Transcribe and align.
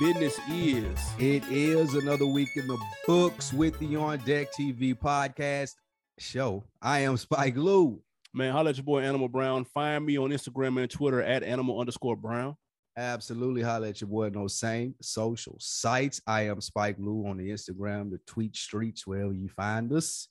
business 0.00 0.38
is? 0.50 0.98
It 1.18 1.42
is 1.50 1.94
another 1.94 2.26
week 2.26 2.50
in 2.56 2.66
the 2.66 2.78
books 3.06 3.52
with 3.52 3.78
the 3.78 3.96
On 3.96 4.18
Deck 4.18 4.48
TV 4.52 4.94
podcast 4.94 5.72
show. 6.18 6.64
I 6.82 7.00
am 7.00 7.16
Spike 7.16 7.56
Lou. 7.56 8.02
Man, 8.34 8.52
holla 8.52 8.70
at 8.70 8.76
your 8.76 8.84
boy 8.84 9.00
Animal 9.00 9.28
Brown. 9.28 9.64
Find 9.64 10.04
me 10.04 10.18
on 10.18 10.30
Instagram 10.30 10.80
and 10.80 10.90
Twitter 10.90 11.22
at 11.22 11.42
animal 11.42 11.80
underscore 11.80 12.16
brown. 12.16 12.56
Absolutely 12.98 13.62
holla 13.62 13.88
at 13.88 14.00
your 14.00 14.08
boy 14.08 14.28
those 14.28 14.58
same 14.58 14.94
social 15.00 15.56
sites. 15.58 16.20
I 16.26 16.42
am 16.42 16.60
Spike 16.60 16.96
Lou 16.98 17.26
on 17.26 17.38
the 17.38 17.48
Instagram, 17.48 18.10
the 18.10 18.20
tweet 18.26 18.54
streets, 18.54 19.06
wherever 19.06 19.32
you 19.32 19.48
find 19.48 19.90
us. 19.92 20.28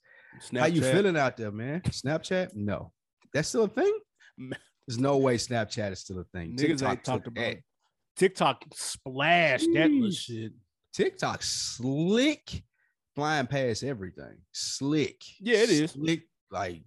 Snapchat. 0.48 0.60
How 0.60 0.66
you 0.66 0.82
feeling 0.82 1.16
out 1.16 1.36
there, 1.36 1.50
man? 1.50 1.80
Snapchat? 1.80 2.54
No. 2.54 2.92
That's 3.32 3.48
still 3.48 3.64
a 3.64 3.68
thing? 3.68 3.98
There's 4.86 4.98
no 4.98 5.16
way 5.16 5.36
Snapchat 5.36 5.90
is 5.92 6.00
still 6.00 6.20
a 6.20 6.24
thing. 6.24 6.56
Niggas 6.56 6.88
ain't 6.88 7.02
talked 7.02 7.26
about 7.26 7.40
that. 7.40 7.52
it. 7.52 7.64
TikTok 8.16 8.64
splashed 8.74 9.68
that 9.74 9.90
little 9.90 10.10
shit. 10.10 10.52
TikTok 10.94 11.42
slick, 11.42 12.62
flying 13.14 13.46
past 13.46 13.84
everything. 13.84 14.38
Slick. 14.52 15.20
Yeah, 15.40 15.58
it 15.58 15.70
is. 15.70 15.90
Slick, 15.92 16.22
like 16.50 16.82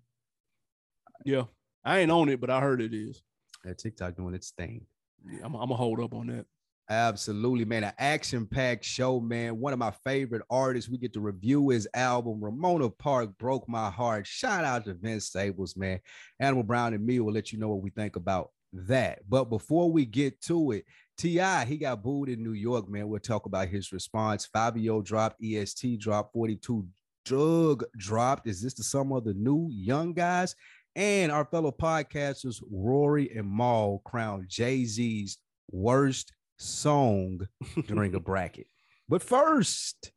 Yeah. 1.25 1.43
I 1.85 1.99
ain't 1.99 2.11
on 2.11 2.29
it, 2.29 2.41
but 2.41 2.49
I 2.49 2.59
heard 2.59 2.81
it 2.81 2.93
is. 2.93 3.21
that 3.63 3.77
TikTok 3.77 4.15
doing 4.15 4.33
its 4.35 4.51
thing. 4.51 4.85
Yeah, 5.25 5.39
I'm, 5.43 5.53
I'm 5.55 5.61
gonna 5.69 5.75
hold 5.75 5.99
up 5.99 6.13
on 6.13 6.27
that. 6.27 6.45
Absolutely, 6.89 7.65
man. 7.65 7.83
An 7.83 7.93
action-packed 7.99 8.83
show, 8.83 9.19
man. 9.19 9.59
One 9.59 9.73
of 9.73 9.79
my 9.79 9.91
favorite 10.03 10.41
artists. 10.49 10.89
We 10.89 10.97
get 10.97 11.13
to 11.13 11.19
review 11.19 11.69
his 11.69 11.87
album. 11.93 12.43
Ramona 12.43 12.89
Park 12.89 13.37
broke 13.37 13.69
my 13.69 13.91
heart. 13.91 14.25
Shout 14.25 14.65
out 14.65 14.85
to 14.85 14.95
Vince 14.95 15.25
Staples, 15.25 15.77
man. 15.77 15.99
Animal 16.39 16.63
Brown 16.63 16.95
and 16.95 17.05
me 17.05 17.19
will 17.19 17.31
let 17.33 17.51
you 17.53 17.59
know 17.59 17.69
what 17.69 17.83
we 17.83 17.91
think 17.91 18.15
about 18.15 18.49
that. 18.73 19.19
But 19.29 19.45
before 19.45 19.91
we 19.91 20.05
get 20.05 20.41
to 20.43 20.71
it, 20.71 20.85
T.I. 21.19 21.65
he 21.65 21.75
got 21.75 22.01
booed 22.01 22.29
in 22.29 22.41
New 22.41 22.53
York, 22.53 22.87
man. 22.87 23.09
We'll 23.09 23.19
talk 23.19 23.45
about 23.45 23.67
his 23.67 23.91
response. 23.91 24.47
Fivio 24.55 25.03
dropped, 25.03 25.43
EST 25.43 25.99
dropped, 25.99 26.31
42 26.31 26.87
Dugg 27.25 27.83
dropped. 27.97 28.47
Is 28.47 28.61
this 28.61 28.73
the 28.73 28.83
sum 28.83 29.11
of 29.11 29.25
the 29.25 29.33
new 29.33 29.67
young 29.69 30.13
guys? 30.13 30.55
And 30.95 31.29
our 31.29 31.43
fellow 31.43 31.73
podcasters, 31.73 32.63
Rory 32.71 33.29
and 33.35 33.51
Mal, 33.51 34.01
crowned 34.05 34.47
Jay 34.47 34.85
Z's 34.85 35.39
worst 35.69 36.31
song 36.57 37.41
during 37.85 38.15
a 38.15 38.19
bracket. 38.21 38.67
But 39.09 39.21
first, 39.21 40.13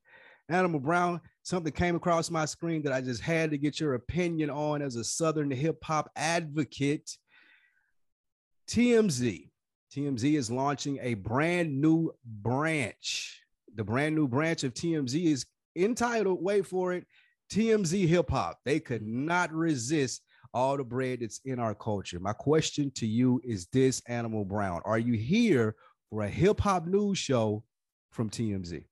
Animal 0.49 0.79
Brown, 0.79 1.21
something 1.43 1.73
came 1.73 1.97
across 1.97 2.31
my 2.31 2.45
screen 2.45 2.81
that 2.83 2.93
I 2.93 3.01
just 3.01 3.23
had 3.23 3.51
to 3.51 3.59
get 3.59 3.81
your 3.81 3.95
opinion 3.95 4.51
on 4.51 4.83
as 4.83 4.95
a 4.95 5.03
Southern 5.03 5.51
hip 5.51 5.83
hop 5.83 6.13
advocate. 6.15 7.19
TMZ. 8.69 9.49
TMZ 9.93 10.35
is 10.39 10.51
launching 10.51 10.99
a 11.03 11.15
brand 11.15 11.79
new 11.79 12.13
branch. 12.25 13.43
The 13.75 13.85
brand 13.85 14.15
new 14.15 14.27
branch 14.27 14.65
of 14.65 14.73
TMZ 14.73 15.23
is 15.23 15.45
entitled, 15.77 16.43
wait 16.43 16.67
for 16.67 16.95
it, 16.95 17.07
TMZ 17.53 18.09
Hip 18.09 18.31
Hop. 18.31 18.59
They 18.65 18.81
could 18.81 19.03
not 19.03 19.53
resist 19.53 20.23
all 20.55 20.79
the 20.79 20.85
bread 20.85 21.21
that's 21.21 21.41
in 21.45 21.59
our 21.59 21.75
culture. 21.75 22.19
My 22.21 22.33
question 22.33 22.91
to 22.93 23.07
you 23.07 23.41
is 23.45 23.67
this 23.67 24.01
Animal 24.07 24.47
Brown. 24.47 24.81
Are 24.87 24.99
you 24.99 25.13
here 25.13 25.75
for 26.09 26.23
a 26.23 26.29
hip 26.29 26.61
hop 26.61 26.87
news 26.87 27.19
show 27.19 27.63
from 28.13 28.31
TMZ? 28.31 28.85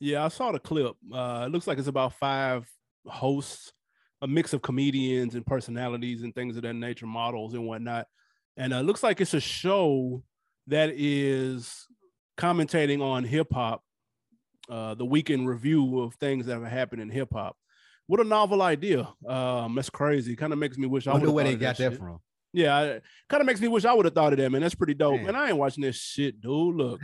Yeah, 0.00 0.24
I 0.24 0.28
saw 0.28 0.52
the 0.52 0.58
clip. 0.58 0.96
Uh, 1.12 1.44
it 1.46 1.52
looks 1.52 1.66
like 1.66 1.78
it's 1.78 1.88
about 1.88 2.12
five 2.14 2.68
hosts, 3.06 3.72
a 4.20 4.28
mix 4.28 4.52
of 4.52 4.60
comedians 4.60 5.34
and 5.34 5.46
personalities 5.46 6.22
and 6.22 6.34
things 6.34 6.56
of 6.56 6.62
that 6.62 6.74
nature, 6.74 7.06
models 7.06 7.54
and 7.54 7.66
whatnot. 7.66 8.06
And 8.58 8.74
uh, 8.74 8.78
it 8.78 8.82
looks 8.82 9.02
like 9.02 9.20
it's 9.22 9.34
a 9.34 9.40
show 9.40 10.22
that 10.68 10.90
is 10.96 11.86
commentating 12.38 13.02
on 13.02 13.24
hip 13.24 13.52
hop, 13.52 13.82
uh, 14.68 14.94
the 14.94 15.04
weekend 15.04 15.48
review 15.48 16.00
of 16.00 16.14
things 16.14 16.46
that 16.46 16.54
have 16.54 16.70
happened 16.70 17.02
in 17.02 17.10
hip 17.10 17.28
hop. 17.32 17.56
What 18.06 18.20
a 18.20 18.24
novel 18.24 18.62
idea! 18.62 19.08
Um, 19.26 19.74
that's 19.74 19.90
crazy. 19.90 20.36
Kind 20.36 20.52
of 20.52 20.58
makes 20.58 20.76
me 20.76 20.86
wish 20.86 21.06
I 21.06 21.12
I 21.12 21.14
wonder 21.14 21.30
where 21.30 21.44
they 21.44 21.56
got 21.56 21.76
that 21.78 21.92
shit. 21.92 21.98
from. 21.98 22.18
Yeah, 22.52 22.98
kind 23.30 23.40
of 23.40 23.46
makes 23.46 23.60
me 23.60 23.68
wish 23.68 23.84
I 23.84 23.94
would 23.94 24.04
have 24.04 24.14
thought 24.14 24.32
of 24.32 24.38
that, 24.38 24.50
man. 24.50 24.60
That's 24.60 24.74
pretty 24.74 24.94
dope. 24.94 25.20
Man. 25.20 25.28
And 25.28 25.36
I 25.36 25.48
ain't 25.48 25.56
watching 25.56 25.82
this 25.82 25.96
shit, 25.96 26.40
dude. 26.40 26.76
Look, 26.76 27.00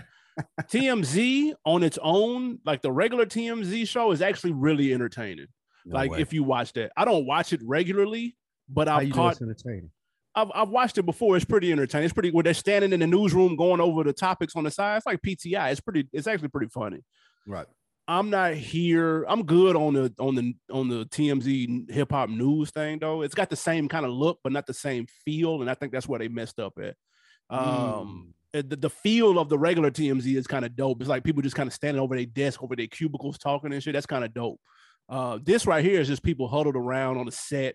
TMZ 0.64 1.54
on 1.64 1.82
its 1.82 1.98
own, 2.02 2.58
like 2.64 2.82
the 2.82 2.92
regular 2.92 3.24
TMZ 3.24 3.88
show, 3.88 4.12
is 4.12 4.20
actually 4.20 4.52
really 4.52 4.92
entertaining. 4.92 5.46
No 5.86 5.94
like 5.94 6.10
way. 6.10 6.20
if 6.20 6.32
you 6.32 6.42
watch 6.42 6.74
that, 6.74 6.92
I 6.96 7.04
don't 7.04 7.24
watch 7.24 7.52
it 7.52 7.60
regularly, 7.64 8.36
but 8.68 8.88
I've 8.88 9.10
caught, 9.10 9.40
entertaining. 9.40 9.90
I've, 10.38 10.50
I've 10.54 10.68
watched 10.68 10.98
it 10.98 11.02
before. 11.02 11.36
It's 11.36 11.44
pretty 11.44 11.72
entertaining. 11.72 12.04
It's 12.04 12.14
pretty 12.14 12.30
where 12.30 12.44
they're 12.44 12.54
standing 12.54 12.92
in 12.92 13.00
the 13.00 13.06
newsroom 13.06 13.56
going 13.56 13.80
over 13.80 14.04
the 14.04 14.12
topics 14.12 14.54
on 14.54 14.64
the 14.64 14.70
side. 14.70 14.98
It's 14.98 15.06
like 15.06 15.20
PTI. 15.20 15.72
It's 15.72 15.80
pretty. 15.80 16.08
It's 16.12 16.28
actually 16.28 16.48
pretty 16.48 16.68
funny. 16.68 17.00
Right. 17.46 17.66
I'm 18.06 18.30
not 18.30 18.54
here. 18.54 19.24
I'm 19.24 19.42
good 19.44 19.74
on 19.74 19.94
the 19.94 20.14
on 20.18 20.34
the 20.34 20.54
on 20.70 20.88
the 20.88 21.04
TMZ 21.06 21.90
hip 21.90 22.12
hop 22.12 22.30
news 22.30 22.70
thing 22.70 23.00
though. 23.00 23.22
It's 23.22 23.34
got 23.34 23.50
the 23.50 23.56
same 23.56 23.88
kind 23.88 24.06
of 24.06 24.12
look, 24.12 24.38
but 24.42 24.52
not 24.52 24.66
the 24.66 24.74
same 24.74 25.06
feel, 25.24 25.60
and 25.60 25.70
I 25.70 25.74
think 25.74 25.92
that's 25.92 26.08
where 26.08 26.18
they 26.18 26.28
messed 26.28 26.60
up 26.60 26.78
at. 26.80 26.94
Um, 27.50 28.34
uh, 28.54 28.62
the, 28.66 28.76
the 28.76 28.90
feel 28.90 29.38
of 29.38 29.48
the 29.48 29.58
regular 29.58 29.90
TMZ 29.90 30.36
is 30.36 30.46
kind 30.46 30.64
of 30.64 30.76
dope. 30.76 31.00
It's 31.00 31.10
like 31.10 31.24
people 31.24 31.42
just 31.42 31.56
kind 31.56 31.66
of 31.66 31.74
standing 31.74 32.00
over 32.00 32.16
their 32.16 32.26
desk, 32.26 32.62
over 32.62 32.76
their 32.76 32.86
cubicles, 32.86 33.38
talking 33.38 33.72
and 33.72 33.82
shit. 33.82 33.92
That's 33.92 34.06
kind 34.06 34.24
of 34.24 34.32
dope. 34.32 34.60
Uh, 35.08 35.38
this 35.42 35.66
right 35.66 35.84
here 35.84 36.00
is 36.00 36.08
just 36.08 36.22
people 36.22 36.48
huddled 36.48 36.76
around 36.76 37.18
on 37.18 37.28
a 37.28 37.32
set. 37.32 37.74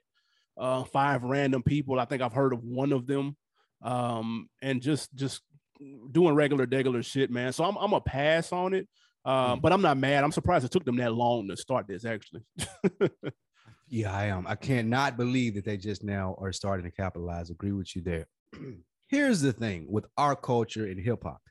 Uh, 0.57 0.83
five 0.83 1.23
random 1.23 1.63
people. 1.63 1.99
I 1.99 2.05
think 2.05 2.21
I've 2.21 2.33
heard 2.33 2.53
of 2.53 2.63
one 2.63 2.91
of 2.93 3.07
them. 3.07 3.35
Um, 3.81 4.49
and 4.61 4.81
just 4.81 5.13
just 5.15 5.41
doing 6.11 6.35
regular, 6.35 6.65
regular 6.71 7.03
shit, 7.03 7.29
man. 7.31 7.51
So 7.53 7.63
I'm 7.63 7.75
I'm 7.77 7.93
a 7.93 8.01
pass 8.01 8.51
on 8.51 8.73
it. 8.73 8.87
Um, 9.25 9.57
Mm. 9.57 9.61
but 9.61 9.71
I'm 9.73 9.81
not 9.81 9.97
mad. 9.97 10.23
I'm 10.23 10.31
surprised 10.33 10.65
it 10.65 10.71
took 10.71 10.83
them 10.85 10.97
that 10.97 11.13
long 11.13 11.47
to 11.47 11.57
start 11.57 11.87
this. 11.87 12.03
Actually, 12.05 12.43
Yeah, 13.89 14.11
I 14.15 14.25
am. 14.25 14.47
I 14.47 14.55
cannot 14.55 15.17
believe 15.17 15.55
that 15.55 15.65
they 15.65 15.77
just 15.77 16.03
now 16.03 16.35
are 16.39 16.51
starting 16.51 16.85
to 16.85 16.91
capitalize. 16.91 17.49
Agree 17.49 17.71
with 17.73 17.95
you 17.95 18.01
there. 18.01 18.27
Here's 19.09 19.41
the 19.41 19.53
thing 19.53 19.85
with 19.89 20.05
our 20.17 20.35
culture 20.35 20.87
in 20.87 20.97
hip 20.97 21.23
hop. 21.23 21.41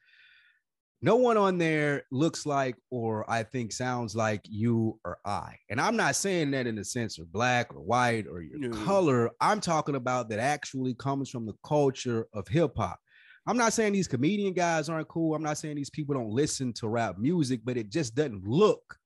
No 1.05 1.17
one 1.17 1.37
on 1.37 1.59
there 1.59 2.05
looks 2.13 2.47
like 2.47 2.77
or 2.91 3.29
I 3.29 3.43
think 3.43 3.73
sounds 3.73 4.15
like 4.15 4.41
you 4.49 5.01
or 5.05 5.19
I. 5.25 5.57
And 5.69 5.81
I'm 5.81 5.97
not 5.97 6.15
saying 6.15 6.53
that 6.53 6.69
in 6.69 6.77
the 6.77 6.85
sense 6.85 7.19
of 7.19 7.33
black 7.33 7.75
or 7.75 7.81
white 7.81 8.27
or 8.29 8.41
your 8.41 8.59
No. 8.61 8.71
color. 8.85 9.31
I'm 9.41 9.61
talking 9.61 9.97
about 9.97 10.29
that 10.29 10.39
actually 10.39 10.95
comes 10.95 11.29
from 11.29 11.45
the 11.45 11.55
culture 11.67 12.29
of 12.33 12.47
hip 12.47 12.73
hop. 12.77 13.01
I'm 13.47 13.57
not 13.57 13.73
saying 13.73 13.95
these 13.95 14.07
comedian 14.07 14.53
guys 14.53 14.89
aren't 14.89 15.09
cool. 15.09 15.35
I'm 15.35 15.43
not 15.43 15.59
saying 15.59 15.75
these 15.75 15.91
people 15.91 16.15
don't 16.15 16.31
listen 16.31 16.73
to 16.75 16.89
rap 16.89 17.19
music, 17.19 17.63
but 17.65 17.77
it 17.77 17.91
just 17.91 18.15
doesn't 18.15 18.47
look 18.47 18.97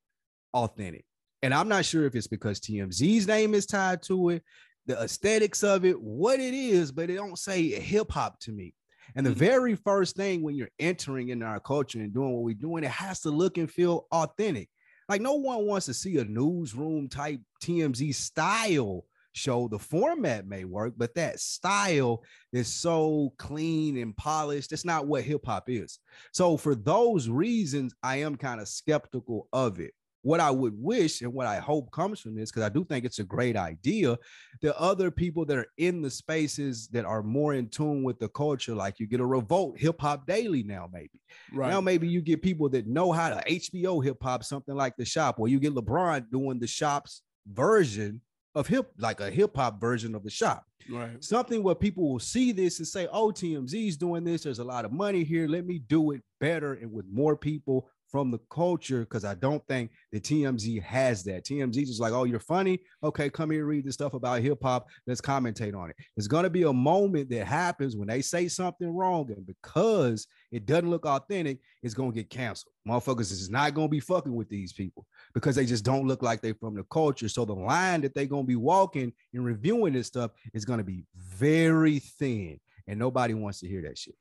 authentic. 0.53 1.07
And 1.43 1.55
I'm 1.55 1.69
not 1.69 1.87
sure 1.87 2.05
if 2.05 2.15
it's 2.15 2.27
because 2.27 2.61
TMZ's 2.61 3.27
name 3.27 3.55
is 3.55 3.65
tied 3.65 4.03
to 4.03 4.31
it, 4.31 4.43
the 4.85 5.01
aesthetics 5.03 5.65
of 5.65 5.87
it, 5.87 5.99
what 5.99 6.41
it 6.41 6.53
is, 6.53 6.93
but 6.93 7.09
it 7.09 7.15
don't 7.15 7.39
say 7.39 7.71
hip 7.71 8.11
hop 8.11 8.39
to 8.41 8.53
me. 8.53 8.75
And 9.15 9.25
the 9.27 9.31
Mhm. 9.31 9.35
very 9.35 9.75
first 9.77 10.17
thing 10.17 10.43
when 10.43 10.55
you're 10.55 10.71
entering 10.79 11.29
into 11.29 11.47
our 11.47 11.61
culture 11.61 12.01
and 12.01 12.13
doing 12.13 12.33
what 12.33 12.43
we're 12.43 12.55
doing, 12.55 12.85
it 12.85 12.91
has 12.91 13.21
to 13.21 13.31
look 13.31 13.59
and 13.59 13.71
feel 13.71 14.07
authentic. 14.13 14.71
Like 15.09 15.21
no 15.21 15.35
one 15.35 15.67
wants 15.67 15.87
to 15.87 15.95
see 15.95 16.19
a 16.19 16.25
newsroom 16.25 17.09
type 17.09 17.41
TMZ 17.61 18.13
style 18.13 19.05
show. 19.33 19.69
The 19.69 19.79
format 19.79 20.47
may 20.47 20.65
work, 20.65 20.95
but 20.97 21.15
that 21.15 21.39
style 21.41 22.25
is 22.53 22.73
so 22.73 23.33
clean 23.39 23.97
and 23.99 24.17
polished. 24.17 24.73
It's 24.73 24.85
not 24.85 25.07
what 25.07 25.25
hip 25.25 25.45
hop 25.45 25.69
is. 25.69 25.99
So 26.33 26.57
for 26.57 26.75
those 26.75 27.29
reasons, 27.29 27.95
I 28.03 28.17
am 28.19 28.37
kind 28.37 28.61
of 28.61 28.69
skeptical 28.69 29.49
of 29.53 29.79
it. 29.79 29.95
What 30.27 30.41
I 30.41 30.51
would 30.51 30.75
wish 30.77 31.23
and 31.23 31.33
what 31.33 31.47
I 31.47 31.59
hope 31.59 31.93
comes 31.93 32.19
from 32.19 32.35
this, 32.35 32.51
because 32.51 32.65
I 32.65 32.69
do 32.69 32.85
think 32.85 33.05
it's 33.05 33.21
a 33.21 33.25
great 33.25 33.57
idea, 33.57 34.19
the 34.61 34.77
other 34.77 35.13
people 35.13 35.45
that 35.45 35.57
are 35.57 35.69
in 35.79 36.03
the 36.03 36.11
spaces 36.11 36.89
that 36.89 37.05
are 37.05 37.23
more 37.23 37.55
in 37.55 37.69
tune 37.69 38.03
with 38.03 38.19
the 38.19 38.29
culture, 38.29 38.75
like 38.75 38.99
you 38.99 39.07
get 39.07 39.21
a 39.21 39.27
revolt 39.27 39.79
hip 39.79 40.01
hop 40.01 40.27
daily 40.27 40.65
now, 40.65 40.91
maybe. 40.93 41.21
right? 41.53 41.71
Now 41.71 41.81
maybe 41.81 42.09
you 42.09 42.21
get 42.21 42.43
people 42.43 42.69
that 42.71 42.89
know 42.89 43.13
how 43.13 43.31
to 43.31 43.41
HBO 43.49 44.03
hip 44.03 44.17
hop, 44.21 44.43
something 44.43 44.75
like 44.75 44.97
the 44.97 45.05
shop, 45.05 45.37
or 45.39 45.47
you 45.47 45.61
get 45.61 45.77
LeBron 45.77 46.29
doing 46.29 46.59
the 46.59 46.67
shop's 46.67 47.23
version 47.47 48.21
of 48.57 48.67
hip, 48.67 48.91
like 48.99 49.21
a 49.21 49.31
hip 49.31 49.55
hop 49.55 49.81
version 49.81 50.17
of 50.17 50.25
the 50.25 50.31
shop 50.31 50.65
right. 50.91 51.23
something 51.23 51.63
where 51.63 51.77
people 51.77 52.11
will 52.11 52.19
see 52.19 52.51
this 52.51 52.79
and 52.79 52.89
say, 52.89 53.07
"Oh, 53.13 53.29
TMZ's 53.29 53.97
doing 53.97 54.25
this. 54.25 54.43
There's 54.43 54.59
a 54.59 54.65
lot 54.65 54.85
of 54.85 54.93
money 54.93 55.25
here. 55.25 55.47
Let 55.47 55.67
me 55.67 55.79
do 55.79 56.11
it 56.13 56.23
better 56.41 56.75
and 56.75 56.93
with 56.93 57.07
more 57.13 57.37
people 57.37 57.89
from 58.09 58.31
the 58.31 58.39
culture." 58.51 59.01
Because 59.01 59.25
I 59.25 59.35
don't 59.35 59.67
think 59.67 59.91
the 60.13 60.21
TMZ 60.21 60.81
has 60.83 61.23
that. 61.25 61.45
TMZ 61.45 61.85
just 61.85 62.01
like, 62.01 62.13
"Oh, 62.13 62.25
you're 62.25 62.41
funny. 62.41 62.81
Okay, 63.03 63.31
come 63.31 63.51
here, 63.51 63.67
read 63.67 63.85
the 63.85 63.93
stuff 63.93 64.15
about 64.15 64.43
hip 64.43 64.59
hop. 64.63 64.89
Let's 65.07 65.21
commentate 65.21 65.77
on 65.77 65.91
it." 65.91 65.97
There's 66.17 66.29
gonna 66.29 66.51
be 66.51 66.63
a 66.63 66.73
moment 66.73 67.31
that 67.31 67.47
happens 67.47 67.97
when 67.97 68.09
they 68.09 68.23
say 68.23 68.49
something 68.49 68.89
wrong, 68.89 69.31
and 69.31 69.47
because 69.47 70.27
it 70.53 70.67
doesn't 70.67 70.91
look 70.91 71.07
authentic, 71.07 71.59
it's 71.83 71.95
gonna 71.95 72.13
get 72.13 72.31
canceled. 72.31 72.73
Motherfuckers 72.89 73.33
is 73.33 73.51
not 73.51 73.75
gonna 73.75 73.89
be 73.89 74.01
fucking 74.01 74.35
with 74.35 74.49
these 74.49 74.73
people 74.73 75.07
because 75.35 75.57
they 75.57 75.67
just 75.67 75.85
don't 75.85 76.07
look 76.07 76.23
like 76.23 76.41
they're 76.41 76.55
from 76.55 76.75
the 76.75 76.85
culture. 76.85 77.29
So 77.29 77.45
the 77.45 77.55
line 77.55 78.01
that 78.03 78.15
they're 78.15 78.27
gonna 78.27 78.45
be 78.45 78.57
walking 78.57 79.13
and 79.35 79.45
reviewing 79.45 79.93
this 79.93 80.07
stuff 80.07 80.31
is 80.55 80.65
gonna 80.65 80.85
be 80.85 81.05
very 81.17 81.99
thin, 81.99 82.61
and 82.87 82.99
nobody 82.99 83.35
wants 83.35 83.61
to 83.61 83.69
hear 83.69 83.83
that 83.83 83.99
shit. 83.99 84.15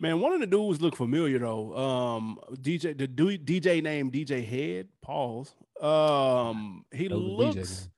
Man, 0.00 0.20
one 0.20 0.32
of 0.32 0.40
the 0.40 0.46
dudes 0.46 0.80
look 0.80 0.94
familiar 0.94 1.40
though. 1.40 1.76
Um, 1.76 2.38
DJ, 2.54 2.96
the 2.96 3.08
dude, 3.08 3.44
DJ 3.44 3.82
named 3.82 4.12
DJ 4.12 4.46
Head. 4.46 4.88
Pause. 5.02 5.54
Um, 5.80 6.84
he 6.92 7.08
looks. 7.08 7.88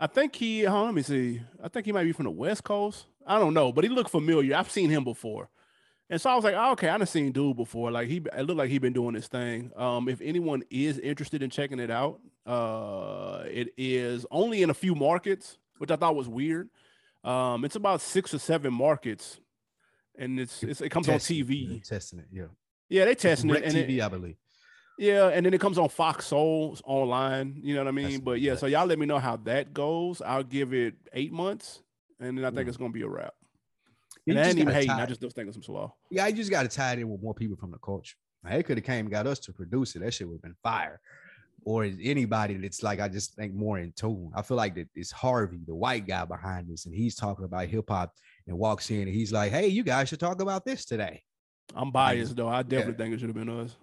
I 0.00 0.06
think 0.06 0.34
he. 0.34 0.66
On, 0.66 0.86
let 0.86 0.94
me 0.94 1.02
see. 1.02 1.42
I 1.62 1.68
think 1.68 1.84
he 1.84 1.92
might 1.92 2.04
be 2.04 2.12
from 2.12 2.24
the 2.24 2.30
West 2.30 2.64
Coast. 2.64 3.06
I 3.26 3.38
don't 3.38 3.54
know, 3.54 3.70
but 3.70 3.84
he 3.84 3.90
looked 3.90 4.10
familiar. 4.10 4.56
I've 4.56 4.70
seen 4.70 4.88
him 4.88 5.04
before, 5.04 5.50
and 6.08 6.18
so 6.18 6.30
I 6.30 6.36
was 6.36 6.44
like, 6.44 6.54
oh, 6.56 6.72
okay, 6.72 6.88
I've 6.88 7.06
seen 7.08 7.32
dude 7.32 7.56
before. 7.56 7.90
Like 7.90 8.08
he, 8.08 8.16
it 8.16 8.42
looked 8.42 8.58
like 8.58 8.70
he 8.70 8.78
been 8.78 8.94
doing 8.94 9.14
this 9.14 9.28
thing. 9.28 9.72
Um, 9.76 10.08
if 10.08 10.22
anyone 10.22 10.62
is 10.70 10.98
interested 10.98 11.42
in 11.42 11.50
checking 11.50 11.80
it 11.80 11.90
out, 11.90 12.20
uh, 12.46 13.42
it 13.46 13.74
is 13.76 14.24
only 14.30 14.62
in 14.62 14.70
a 14.70 14.74
few 14.74 14.94
markets, 14.94 15.58
which 15.78 15.90
I 15.90 15.96
thought 15.96 16.16
was 16.16 16.28
weird. 16.28 16.70
Um, 17.24 17.64
it's 17.64 17.76
about 17.76 18.00
six 18.00 18.32
or 18.32 18.38
seven 18.38 18.72
markets 18.72 19.40
and 20.18 20.40
it's, 20.40 20.62
it's 20.62 20.80
it 20.80 20.90
comes 20.90 21.06
testing, 21.06 21.42
on 21.42 21.48
TV. 21.48 21.88
Testing 21.88 22.18
it, 22.18 22.26
yeah. 22.32 22.44
Yeah, 22.88 23.04
they 23.04 23.14
testing 23.14 23.50
it. 23.50 23.64
And 23.64 23.74
TV, 23.74 23.98
it, 23.98 24.02
I 24.02 24.08
believe. 24.08 24.36
Yeah, 24.98 25.28
and 25.28 25.44
then 25.44 25.52
it 25.52 25.60
comes 25.60 25.78
on 25.78 25.88
Fox 25.88 26.26
Soul 26.26 26.78
online. 26.84 27.60
You 27.62 27.74
know 27.74 27.82
what 27.82 27.88
I 27.88 27.92
mean? 27.92 28.10
That's 28.10 28.20
but 28.20 28.40
yeah, 28.40 28.56
so 28.56 28.66
y'all 28.66 28.86
let 28.86 28.98
me 28.98 29.06
know 29.06 29.18
how 29.18 29.36
that 29.38 29.74
goes. 29.74 30.22
I'll 30.22 30.42
give 30.42 30.72
it 30.72 30.94
eight 31.12 31.32
months, 31.32 31.82
and 32.18 32.38
then 32.38 32.44
I 32.44 32.50
think 32.50 32.66
mm. 32.66 32.68
it's 32.68 32.76
gonna 32.76 32.92
be 32.92 33.02
a 33.02 33.08
wrap. 33.08 33.34
And 34.26 34.40
I 34.40 34.48
ain't 34.48 34.58
even 34.58 34.74
hating. 34.74 34.90
I 34.90 35.06
just 35.06 35.22
was 35.22 35.34
thinking 35.34 35.52
some 35.52 35.62
slow. 35.62 35.94
Yeah, 36.10 36.24
I 36.24 36.32
just 36.32 36.50
got 36.50 36.62
to 36.62 36.68
tie 36.68 36.94
it 36.94 36.98
in 36.98 37.08
with 37.08 37.22
more 37.22 37.34
people 37.34 37.56
from 37.56 37.70
the 37.70 37.78
culture. 37.78 38.16
They 38.42 38.62
could 38.62 38.76
have 38.78 38.84
came 38.84 39.06
and 39.06 39.10
got 39.10 39.26
us 39.26 39.38
to 39.40 39.52
produce 39.52 39.94
it. 39.96 40.00
That 40.00 40.14
shit 40.14 40.26
would 40.26 40.34
have 40.34 40.42
been 40.42 40.56
fire. 40.62 41.00
Or 41.66 41.82
anybody 41.82 42.56
that's 42.58 42.84
like, 42.84 43.00
I 43.00 43.08
just 43.08 43.34
think 43.34 43.52
more 43.52 43.80
in 43.80 43.92
tune. 43.96 44.30
I 44.36 44.42
feel 44.42 44.56
like 44.56 44.76
that 44.76 44.88
it's 44.94 45.10
Harvey, 45.10 45.58
the 45.66 45.74
white 45.74 46.06
guy 46.06 46.24
behind 46.24 46.68
this, 46.68 46.86
and 46.86 46.94
he's 46.94 47.16
talking 47.16 47.44
about 47.44 47.66
hip 47.66 47.86
hop 47.88 48.14
and 48.46 48.56
walks 48.56 48.88
in 48.92 49.02
and 49.02 49.08
he's 49.08 49.32
like, 49.32 49.50
"Hey, 49.50 49.66
you 49.66 49.82
guys 49.82 50.08
should 50.08 50.20
talk 50.20 50.40
about 50.40 50.64
this 50.64 50.84
today." 50.84 51.24
I'm 51.74 51.90
biased 51.90 52.36
though. 52.36 52.48
I 52.48 52.62
definitely 52.62 52.92
yeah. 52.92 52.96
think 52.98 53.14
it 53.14 53.20
should 53.20 53.28
have 53.30 53.36
been 53.36 53.48
us. 53.48 53.76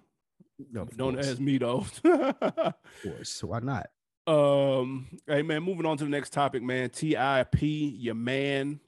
No, 0.72 0.86
Don't 0.96 1.18
ask 1.18 1.38
me 1.38 1.58
though. 1.58 1.84
of 2.04 2.74
course, 3.02 3.44
why 3.44 3.60
not? 3.60 3.88
Um, 4.26 5.06
hey 5.26 5.42
man, 5.42 5.62
moving 5.62 5.84
on 5.84 5.98
to 5.98 6.04
the 6.04 6.10
next 6.10 6.32
topic, 6.32 6.62
man. 6.62 6.88
Tip, 6.88 7.48
your 7.60 8.14
man, 8.14 8.80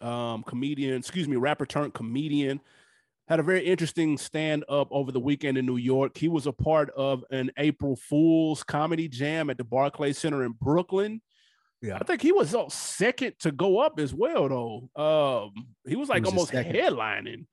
um, 0.00 0.44
comedian, 0.44 0.98
excuse 0.98 1.26
me, 1.26 1.36
rapper 1.36 1.66
turned 1.66 1.94
comedian, 1.94 2.60
had 3.30 3.38
a 3.38 3.44
very 3.44 3.64
interesting 3.64 4.18
stand 4.18 4.64
up 4.68 4.88
over 4.90 5.12
the 5.12 5.20
weekend 5.20 5.56
in 5.56 5.64
New 5.64 5.76
York. 5.76 6.18
He 6.18 6.26
was 6.26 6.48
a 6.48 6.52
part 6.52 6.90
of 6.96 7.24
an 7.30 7.52
April 7.58 7.94
Fool's 7.94 8.64
comedy 8.64 9.06
jam 9.06 9.50
at 9.50 9.56
the 9.56 9.62
Barclay 9.62 10.12
Center 10.12 10.44
in 10.44 10.52
Brooklyn. 10.60 11.22
Yeah, 11.80 11.96
I 11.98 12.04
think 12.04 12.20
he 12.22 12.32
was 12.32 12.54
second 12.74 13.34
to 13.38 13.52
go 13.52 13.78
up 13.78 14.00
as 14.00 14.12
well, 14.12 14.48
though. 14.48 15.00
Um, 15.00 15.68
he 15.86 15.94
was 15.94 16.08
like 16.08 16.18
he 16.18 16.22
was 16.22 16.32
almost 16.32 16.52
headlining. 16.52 17.46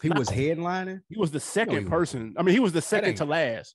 He 0.00 0.08
Not 0.08 0.18
was 0.18 0.28
headlining. 0.28 1.02
He 1.08 1.18
was 1.18 1.32
the 1.32 1.40
second 1.40 1.84
no, 1.84 1.90
person. 1.90 2.36
I 2.38 2.42
mean, 2.42 2.54
he 2.54 2.60
was 2.60 2.72
the 2.72 2.80
second 2.80 3.16
to 3.16 3.24
last. 3.24 3.74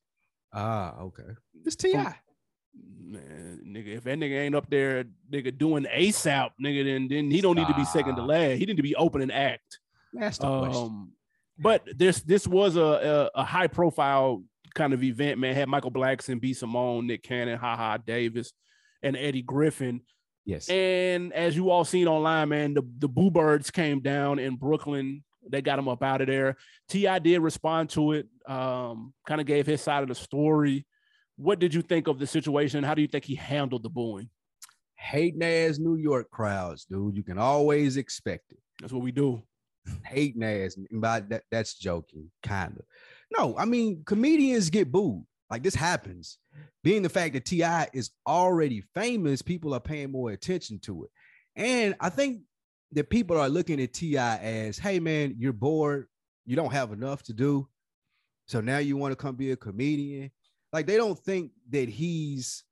Ah, 0.53 0.97
okay. 1.01 1.35
This 1.65 1.75
Ti. 1.75 1.93
Man, 1.93 3.59
nigga, 3.67 3.97
if 3.97 4.05
that 4.05 4.17
nigga 4.17 4.39
ain't 4.39 4.55
up 4.55 4.69
there, 4.69 5.03
nigga 5.31 5.55
doing 5.55 5.85
ASAP, 5.85 6.51
nigga, 6.63 6.85
then 6.85 7.07
then 7.09 7.29
he 7.29 7.41
don't 7.41 7.57
need 7.57 7.67
to 7.67 7.75
be 7.75 7.83
second 7.83 8.15
to 8.15 8.23
last. 8.23 8.57
He 8.57 8.65
need 8.65 8.77
to 8.77 8.83
be 8.83 8.95
opening 8.95 9.29
act. 9.29 9.79
That's 10.13 10.37
the 10.37 10.47
um, 10.47 10.65
question. 10.65 11.11
But 11.59 11.87
this 11.97 12.21
this 12.21 12.47
was 12.47 12.75
a, 12.75 13.29
a, 13.35 13.41
a 13.41 13.43
high 13.43 13.67
profile 13.67 14.43
kind 14.73 14.93
of 14.93 15.03
event, 15.03 15.39
man. 15.39 15.55
Had 15.55 15.69
Michael 15.69 15.91
Blackson, 15.91 16.39
B. 16.41 16.53
Simone, 16.53 17.07
Nick 17.07 17.23
Cannon, 17.23 17.57
Ha 17.57 17.75
Ha 17.75 17.97
Davis 17.97 18.53
and 19.01 19.15
Eddie 19.15 19.41
Griffin. 19.41 20.01
Yes. 20.45 20.69
And 20.69 21.31
as 21.33 21.55
you 21.55 21.69
all 21.69 21.85
seen 21.85 22.07
online, 22.07 22.49
man, 22.49 22.73
the, 22.73 22.83
the 22.99 23.07
Boo 23.07 23.31
Birds 23.31 23.71
came 23.71 24.01
down 24.01 24.39
in 24.39 24.55
Brooklyn. 24.55 25.23
They 25.49 25.61
got 25.61 25.79
him 25.79 25.87
up 25.87 26.03
out 26.03 26.21
of 26.21 26.27
there. 26.27 26.57
T.I. 26.89 27.19
did 27.19 27.39
respond 27.39 27.89
to 27.91 28.13
it, 28.13 28.27
um, 28.47 29.13
kind 29.27 29.41
of 29.41 29.47
gave 29.47 29.65
his 29.65 29.81
side 29.81 30.03
of 30.03 30.09
the 30.09 30.15
story. 30.15 30.85
What 31.35 31.59
did 31.59 31.73
you 31.73 31.81
think 31.81 32.07
of 32.07 32.19
the 32.19 32.27
situation? 32.27 32.83
How 32.83 32.93
do 32.93 33.01
you 33.01 33.07
think 33.07 33.25
he 33.25 33.35
handled 33.35 33.83
the 33.83 33.89
booing? 33.89 34.29
Hating 34.95 35.43
ass 35.43 35.79
New 35.79 35.95
York 35.95 36.29
crowds, 36.29 36.85
dude. 36.85 37.15
You 37.17 37.23
can 37.23 37.37
always 37.37 37.97
expect 37.97 38.51
it. 38.51 38.59
That's 38.79 38.93
what 38.93 39.03
we 39.03 39.11
do. 39.11 39.43
Hating 40.05 40.43
ass. 40.43 40.77
But 40.91 41.29
that, 41.29 41.43
that's 41.51 41.75
joking, 41.75 42.31
kind 42.41 42.77
of. 42.77 42.85
No, 43.37 43.57
I 43.57 43.65
mean, 43.65 44.03
comedians 44.05 44.69
get 44.69 44.91
booed. 44.91 45.25
Like 45.49 45.63
this 45.63 45.75
happens. 45.75 46.39
Being 46.83 47.03
the 47.03 47.09
fact 47.09 47.33
that 47.33 47.45
T.I. 47.45 47.89
is 47.93 48.11
already 48.27 48.83
famous, 48.95 49.41
people 49.41 49.73
are 49.73 49.79
paying 49.79 50.11
more 50.11 50.31
attention 50.31 50.79
to 50.79 51.03
it. 51.03 51.09
And 51.55 51.95
I 51.99 52.09
think 52.09 52.41
that 52.93 53.09
people 53.09 53.37
are 53.37 53.49
looking 53.49 53.81
at 53.81 53.93
T.I. 53.93 54.37
as, 54.37 54.77
hey 54.77 54.99
man, 54.99 55.35
you're 55.37 55.53
bored, 55.53 56.07
you 56.45 56.55
don't 56.55 56.73
have 56.73 56.91
enough 56.91 57.23
to 57.23 57.33
do. 57.33 57.67
So 58.47 58.61
now 58.61 58.79
you 58.79 58.97
want 58.97 59.11
to 59.11 59.15
come 59.15 59.35
be 59.35 59.51
a 59.51 59.55
comedian. 59.55 60.31
Like 60.71 60.87
they 60.87 60.97
don't 60.97 61.17
think 61.17 61.51
that 61.69 61.87
he's 61.87 62.63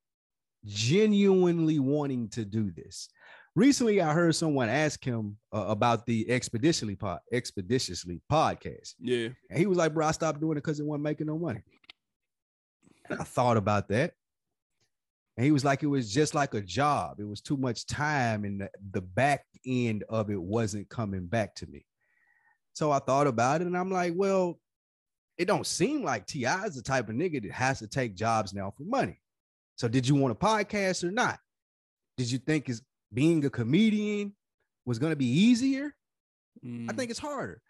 genuinely 0.66 1.80
wanting 1.80 2.30
to 2.30 2.46
do 2.46 2.72
this. 2.72 3.10
Recently, 3.56 4.01
I 4.01 4.13
heard 4.13 4.34
someone 4.36 4.70
ask 4.70 5.03
him 5.03 5.38
uh, 5.53 5.65
about 5.67 6.05
the 6.05 6.29
expeditiously 6.31 6.96
pod, 6.96 7.20
expeditiously 7.34 8.22
podcast. 8.31 8.96
Yeah, 9.00 9.29
and 9.50 9.60
he 9.60 9.65
was 9.65 9.77
like, 9.77 9.93
"Bro, 9.93 10.08
I 10.08 10.12
stopped 10.12 10.39
doing 10.39 10.53
it 10.53 10.63
because 10.63 10.79
it 10.79 10.86
wasn't 10.86 11.03
making 11.03 11.27
no 11.27 11.38
money." 11.38 11.62
I 13.10 13.24
thought 13.24 13.58
about 13.58 13.89
that. 13.89 14.13
And 15.38 15.46
he 15.46 15.51
was 15.51 15.65
like, 15.65 15.81
it 15.81 15.88
was 15.88 16.13
just 16.13 16.36
like 16.36 16.53
a 16.53 16.62
job. 16.62 17.20
It 17.20 17.27
was 17.27 17.41
too 17.41 17.58
much 17.58 17.86
time, 17.86 18.43
and 18.43 18.62
the, 18.62 18.70
the 18.91 19.01
back 19.01 19.46
end 19.65 20.03
of 20.10 20.29
it 20.29 20.41
wasn't 20.41 20.89
coming 20.89 21.25
back 21.25 21.55
to 21.55 21.67
me. 21.67 21.86
So 22.74 22.91
I 22.91 23.00
thought 23.00 23.27
about 23.27 23.62
it, 23.62 23.67
and 23.67 23.77
I'm 23.77 23.91
like, 23.91 24.13
well, 24.15 24.60
it 25.38 25.46
don't 25.46 25.65
seem 25.65 26.03
like 26.03 26.25
T.I. 26.25 26.65
is 26.65 26.75
the 26.75 26.81
type 26.81 27.10
of 27.10 27.15
nigga 27.15 27.41
that 27.41 27.51
has 27.51 27.79
to 27.79 27.88
take 27.88 28.15
jobs 28.15 28.53
now 28.53 28.74
for 28.77 28.84
money. 28.84 29.20
So 29.75 29.88
did 29.88 30.08
you 30.08 30.15
want 30.15 30.34
a 30.34 30.36
podcast 30.36 31.03
or 31.03 31.12
not? 31.12 31.39
Did 32.17 32.29
you 32.29 32.38
think 32.38 32.70
is 32.70 32.81
being 33.13 33.44
a 33.46 33.50
comedian 33.50 34.34
was 34.86 35.00
going 35.00 35.12
to 35.12 35.18
be 35.18 35.27
easier? 35.27 35.94
Mm. 36.65 36.89
I 36.89 36.94
think 36.94 37.12
it's 37.12 37.20
harder. 37.20 37.62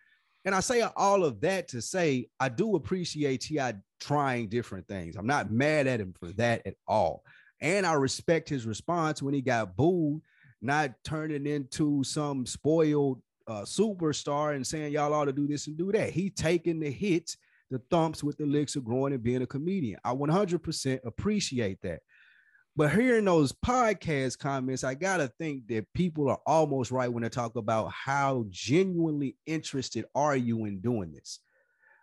And 0.43 0.55
I 0.55 0.59
say 0.59 0.81
all 0.81 1.23
of 1.23 1.41
that 1.41 1.67
to 1.69 1.81
say 1.81 2.27
I 2.39 2.49
do 2.49 2.75
appreciate 2.75 3.41
T.I. 3.41 3.75
trying 3.99 4.49
different 4.49 4.87
things. 4.87 5.15
I'm 5.15 5.27
not 5.27 5.51
mad 5.51 5.87
at 5.87 5.99
him 5.99 6.13
for 6.19 6.31
that 6.33 6.65
at 6.65 6.75
all. 6.87 7.23
And 7.61 7.85
I 7.85 7.93
respect 7.93 8.49
his 8.49 8.65
response 8.65 9.21
when 9.21 9.35
he 9.35 9.41
got 9.41 9.75
booed, 9.75 10.21
not 10.61 10.91
turning 11.03 11.45
into 11.45 12.03
some 12.03 12.45
spoiled 12.45 13.21
uh, 13.47 13.61
superstar 13.61 14.55
and 14.55 14.65
saying 14.65 14.93
y'all 14.93 15.13
ought 15.13 15.25
to 15.25 15.33
do 15.33 15.47
this 15.47 15.67
and 15.67 15.77
do 15.77 15.91
that. 15.91 16.09
He 16.09 16.31
taking 16.31 16.79
the 16.79 16.89
hits, 16.89 17.37
the 17.69 17.79
thumps 17.91 18.23
with 18.23 18.37
the 18.37 18.45
licks 18.45 18.75
of 18.75 18.83
growing 18.83 19.13
and 19.13 19.21
being 19.21 19.43
a 19.43 19.47
comedian. 19.47 19.99
I 20.03 20.15
100% 20.15 21.05
appreciate 21.05 21.81
that. 21.83 21.99
But 22.75 22.93
hearing 22.93 23.25
those 23.25 23.51
podcast 23.51 24.39
comments, 24.39 24.83
I 24.83 24.93
gotta 24.93 25.27
think 25.37 25.67
that 25.67 25.91
people 25.93 26.29
are 26.29 26.39
almost 26.45 26.89
right 26.89 27.11
when 27.11 27.23
they 27.23 27.29
talk 27.29 27.57
about 27.57 27.91
how 27.91 28.45
genuinely 28.49 29.35
interested 29.45 30.05
are 30.15 30.37
you 30.37 30.65
in 30.65 30.79
doing 30.79 31.11
this. 31.11 31.39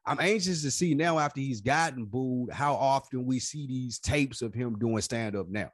I'm 0.05 0.21
anxious 0.21 0.63
to 0.63 0.71
see 0.71 0.95
now 0.95 1.19
after 1.19 1.41
he's 1.41 1.61
gotten 1.61 2.05
booed, 2.05 2.51
how 2.51 2.75
often 2.75 3.27
we 3.27 3.39
see 3.39 3.67
these 3.67 3.99
tapes 3.99 4.43
of 4.43 4.55
him 4.55 4.79
doing 4.79 5.01
stand 5.01 5.37
up 5.37 5.49
now. 5.49 5.71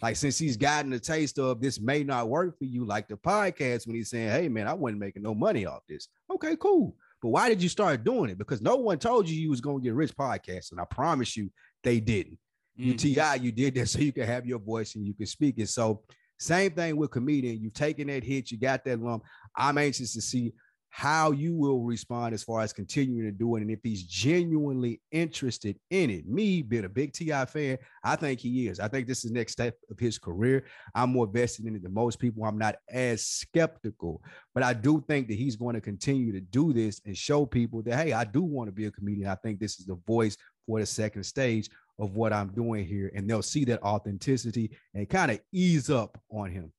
Like 0.00 0.16
since 0.16 0.38
he's 0.38 0.56
gotten 0.56 0.92
a 0.92 0.98
taste 0.98 1.38
of 1.38 1.60
this 1.60 1.80
may 1.80 2.02
not 2.02 2.28
work 2.28 2.58
for 2.58 2.64
you, 2.64 2.84
like 2.84 3.06
the 3.06 3.16
podcast 3.16 3.86
when 3.86 3.94
he's 3.94 4.10
saying, 4.10 4.30
"Hey 4.30 4.48
man, 4.48 4.66
I 4.66 4.74
wasn't 4.74 5.00
making 5.00 5.22
no 5.22 5.34
money 5.34 5.66
off 5.66 5.82
this." 5.88 6.08
Okay, 6.32 6.56
cool. 6.56 6.96
But 7.20 7.28
why 7.28 7.48
did 7.48 7.62
you 7.62 7.68
start 7.68 8.02
doing 8.02 8.30
it? 8.30 8.38
Because 8.38 8.60
no 8.60 8.74
one 8.74 8.98
told 8.98 9.28
you 9.28 9.40
you 9.40 9.50
was 9.50 9.60
going 9.60 9.78
to 9.78 9.84
get 9.84 9.94
rich 9.94 10.16
podcast, 10.16 10.72
and 10.72 10.80
I 10.80 10.84
promise 10.84 11.36
you 11.36 11.52
they 11.84 12.00
didn't. 12.00 12.38
You 12.76 12.94
mm-hmm. 12.94 13.14
T.I., 13.14 13.34
you 13.36 13.52
did 13.52 13.74
that 13.74 13.86
so 13.88 13.98
you 13.98 14.12
can 14.12 14.26
have 14.26 14.46
your 14.46 14.58
voice 14.58 14.94
and 14.94 15.06
you 15.06 15.14
can 15.14 15.26
speak 15.26 15.56
it. 15.58 15.68
So 15.68 16.02
same 16.38 16.72
thing 16.72 16.96
with 16.96 17.10
comedian. 17.10 17.60
You've 17.60 17.74
taken 17.74 18.08
that 18.08 18.24
hit, 18.24 18.50
you 18.50 18.58
got 18.58 18.84
that 18.84 19.00
lump. 19.00 19.24
I'm 19.56 19.78
anxious 19.78 20.14
to 20.14 20.20
see 20.20 20.52
how 20.94 21.30
you 21.30 21.54
will 21.54 21.80
respond 21.80 22.34
as 22.34 22.42
far 22.42 22.60
as 22.60 22.70
continuing 22.70 23.24
to 23.24 23.32
do 23.32 23.56
it. 23.56 23.62
And 23.62 23.70
if 23.70 23.78
he's 23.82 24.02
genuinely 24.02 25.00
interested 25.10 25.78
in 25.88 26.10
it, 26.10 26.28
me 26.28 26.60
being 26.60 26.84
a 26.84 26.88
big 26.88 27.14
T.I. 27.14 27.46
fan, 27.46 27.78
I 28.04 28.14
think 28.14 28.40
he 28.40 28.68
is. 28.68 28.78
I 28.78 28.88
think 28.88 29.08
this 29.08 29.24
is 29.24 29.30
the 29.30 29.38
next 29.38 29.52
step 29.52 29.74
of 29.90 29.98
his 29.98 30.18
career. 30.18 30.66
I'm 30.94 31.08
more 31.08 31.26
vested 31.26 31.64
in 31.64 31.76
it 31.76 31.82
than 31.82 31.94
most 31.94 32.18
people. 32.18 32.44
I'm 32.44 32.58
not 32.58 32.74
as 32.90 33.24
skeptical, 33.24 34.20
but 34.52 34.62
I 34.62 34.74
do 34.74 35.02
think 35.08 35.28
that 35.28 35.38
he's 35.38 35.56
going 35.56 35.76
to 35.76 35.80
continue 35.80 36.30
to 36.32 36.40
do 36.40 36.74
this 36.74 37.00
and 37.06 37.16
show 37.16 37.46
people 37.46 37.80
that, 37.84 37.96
hey, 37.96 38.12
I 38.12 38.24
do 38.24 38.42
want 38.42 38.68
to 38.68 38.72
be 38.72 38.84
a 38.84 38.90
comedian. 38.90 39.28
I 39.28 39.36
think 39.36 39.60
this 39.60 39.80
is 39.80 39.86
the 39.86 39.98
voice 40.06 40.36
for 40.66 40.78
the 40.78 40.86
second 40.86 41.24
stage 41.24 41.70
of 41.98 42.14
what 42.14 42.32
I'm 42.32 42.48
doing 42.48 42.86
here. 42.86 43.10
And 43.14 43.28
they'll 43.28 43.42
see 43.42 43.64
that 43.66 43.82
authenticity 43.82 44.70
and 44.94 45.08
kind 45.08 45.30
of 45.30 45.40
ease 45.52 45.90
up 45.90 46.18
on 46.30 46.50
him. 46.50 46.72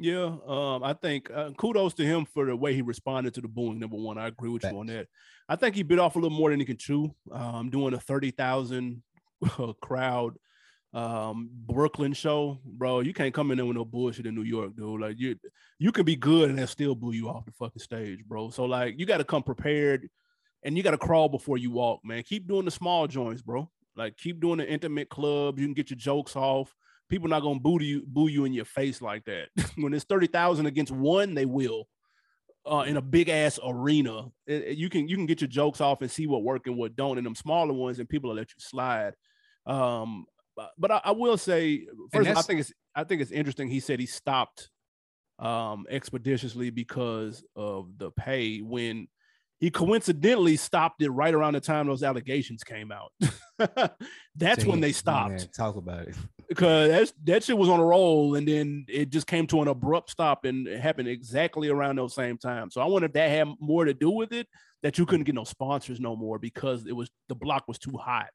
Yeah, 0.00 0.36
um, 0.46 0.84
I 0.84 0.92
think 0.92 1.28
uh, 1.34 1.50
kudos 1.56 1.94
to 1.94 2.04
him 2.04 2.24
for 2.24 2.46
the 2.46 2.54
way 2.54 2.72
he 2.72 2.82
responded 2.82 3.34
to 3.34 3.40
the 3.40 3.48
booing. 3.48 3.80
Number 3.80 3.96
one, 3.96 4.16
I 4.16 4.28
agree 4.28 4.48
with 4.48 4.62
Thanks. 4.62 4.72
you 4.72 4.80
on 4.80 4.86
that. 4.86 5.08
I 5.48 5.56
think 5.56 5.74
he 5.74 5.82
bit 5.82 5.98
off 5.98 6.14
a 6.14 6.20
little 6.20 6.36
more 6.36 6.50
than 6.50 6.60
he 6.60 6.66
can 6.66 6.76
chew. 6.76 7.12
Um, 7.32 7.68
doing 7.68 7.94
a 7.94 7.98
thirty 7.98 8.30
thousand 8.30 9.02
crowd 9.82 10.34
um 10.94 11.50
Brooklyn 11.52 12.12
show, 12.12 12.58
bro, 12.64 13.00
you 13.00 13.12
can't 13.12 13.34
come 13.34 13.50
in 13.50 13.58
there 13.58 13.66
with 13.66 13.76
no 13.76 13.84
bullshit 13.84 14.26
in 14.26 14.34
New 14.34 14.42
York, 14.42 14.74
dude. 14.76 15.00
Like 15.00 15.18
you 15.18 15.36
you 15.78 15.92
can 15.92 16.04
be 16.04 16.16
good 16.16 16.48
and 16.48 16.58
they 16.58 16.66
still 16.66 16.94
boo 16.94 17.12
you 17.12 17.28
off 17.28 17.44
the 17.44 17.52
fucking 17.52 17.82
stage, 17.82 18.24
bro. 18.24 18.50
So 18.50 18.64
like 18.64 18.98
you 18.98 19.04
got 19.04 19.18
to 19.18 19.24
come 19.24 19.42
prepared 19.42 20.08
and 20.62 20.76
you 20.76 20.82
got 20.82 20.92
to 20.92 20.98
crawl 20.98 21.28
before 21.28 21.58
you 21.58 21.70
walk, 21.70 22.00
man. 22.04 22.22
Keep 22.22 22.48
doing 22.48 22.64
the 22.64 22.70
small 22.70 23.06
joints, 23.06 23.42
bro. 23.42 23.70
Like 23.98 24.16
keep 24.16 24.40
doing 24.40 24.58
the 24.58 24.68
intimate 24.68 25.08
clubs. 25.08 25.60
You 25.60 25.66
can 25.66 25.74
get 25.74 25.90
your 25.90 25.98
jokes 25.98 26.36
off. 26.36 26.74
People 27.08 27.28
not 27.28 27.40
gonna 27.40 27.58
boo 27.58 27.82
you, 27.82 28.04
boo 28.06 28.28
you 28.28 28.44
in 28.44 28.52
your 28.52 28.64
face 28.64 29.02
like 29.02 29.24
that. 29.24 29.48
when 29.76 29.92
it's 29.92 30.04
thirty 30.04 30.28
thousand 30.28 30.66
against 30.66 30.92
one, 30.92 31.34
they 31.34 31.46
will. 31.46 31.88
Uh, 32.70 32.84
in 32.86 32.98
a 32.98 33.02
big 33.02 33.30
ass 33.30 33.58
arena, 33.64 34.26
it, 34.46 34.62
it, 34.64 34.76
you 34.76 34.90
can 34.90 35.08
you 35.08 35.16
can 35.16 35.24
get 35.24 35.40
your 35.40 35.48
jokes 35.48 35.80
off 35.80 36.02
and 36.02 36.10
see 36.10 36.26
what 36.26 36.42
work 36.42 36.66
and 36.66 36.76
what 36.76 36.94
don't. 36.94 37.18
In 37.18 37.24
them 37.24 37.34
smaller 37.34 37.72
ones, 37.72 37.98
and 37.98 38.08
people 38.08 38.28
will 38.28 38.36
let 38.36 38.50
you 38.50 38.56
slide. 38.58 39.14
Um, 39.66 40.26
but 40.76 40.90
I, 40.90 41.00
I 41.04 41.10
will 41.12 41.38
say, 41.38 41.86
first, 42.12 42.28
all, 42.28 42.38
I 42.38 42.42
think 42.42 42.60
it's 42.60 42.72
I 42.94 43.04
think 43.04 43.22
it's 43.22 43.30
interesting. 43.30 43.68
He 43.68 43.80
said 43.80 44.00
he 44.00 44.06
stopped 44.06 44.70
um, 45.38 45.86
expeditiously 45.88 46.70
because 46.70 47.44
of 47.56 47.96
the 47.96 48.10
pay 48.10 48.58
when 48.58 49.08
he 49.60 49.70
coincidentally 49.70 50.56
stopped 50.56 51.02
it 51.02 51.10
right 51.10 51.34
around 51.34 51.54
the 51.54 51.60
time 51.60 51.86
those 51.86 52.02
allegations 52.02 52.62
came 52.62 52.92
out. 52.92 53.12
that's 54.36 54.64
when 54.64 54.80
they 54.80 54.92
stopped. 54.92 55.30
Man, 55.30 55.48
talk 55.56 55.76
about 55.76 56.08
it. 56.08 56.16
Because 56.48 56.88
that's, 56.88 57.12
that 57.24 57.44
shit 57.44 57.58
was 57.58 57.68
on 57.68 57.78
a 57.78 57.84
roll 57.84 58.36
and 58.36 58.48
then 58.48 58.86
it 58.88 59.10
just 59.10 59.26
came 59.26 59.46
to 59.48 59.60
an 59.60 59.68
abrupt 59.68 60.08
stop 60.08 60.46
and 60.46 60.66
it 60.66 60.80
happened 60.80 61.06
exactly 61.06 61.68
around 61.68 61.98
those 61.98 62.14
same 62.14 62.38
time. 62.38 62.70
So 62.70 62.80
I 62.80 62.86
wonder 62.86 63.04
if 63.04 63.12
that 63.12 63.28
had 63.28 63.48
more 63.60 63.84
to 63.84 63.92
do 63.92 64.08
with 64.08 64.32
it 64.32 64.48
that 64.82 64.96
you 64.96 65.04
couldn't 65.04 65.24
get 65.24 65.34
no 65.34 65.44
sponsors 65.44 66.00
no 66.00 66.16
more 66.16 66.38
because 66.38 66.86
it 66.86 66.96
was 66.96 67.10
the 67.28 67.34
block 67.34 67.68
was 67.68 67.78
too 67.78 67.98
hot. 67.98 68.30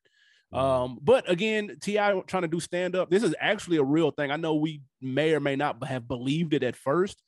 Um, 0.52 1.00
but 1.02 1.28
again, 1.30 1.78
T.I. 1.82 2.22
trying 2.28 2.44
to 2.44 2.48
do 2.48 2.60
stand 2.60 2.96
up. 2.96 3.10
This 3.10 3.24
is 3.24 3.34
actually 3.40 3.78
a 3.78 3.84
real 3.84 4.12
thing. 4.12 4.30
I 4.30 4.36
know 4.36 4.54
we 4.54 4.82
may 5.02 5.34
or 5.34 5.40
may 5.40 5.56
not 5.56 5.84
have 5.84 6.08
believed 6.08 6.54
it 6.54 6.62
at 6.62 6.76
first, 6.76 7.20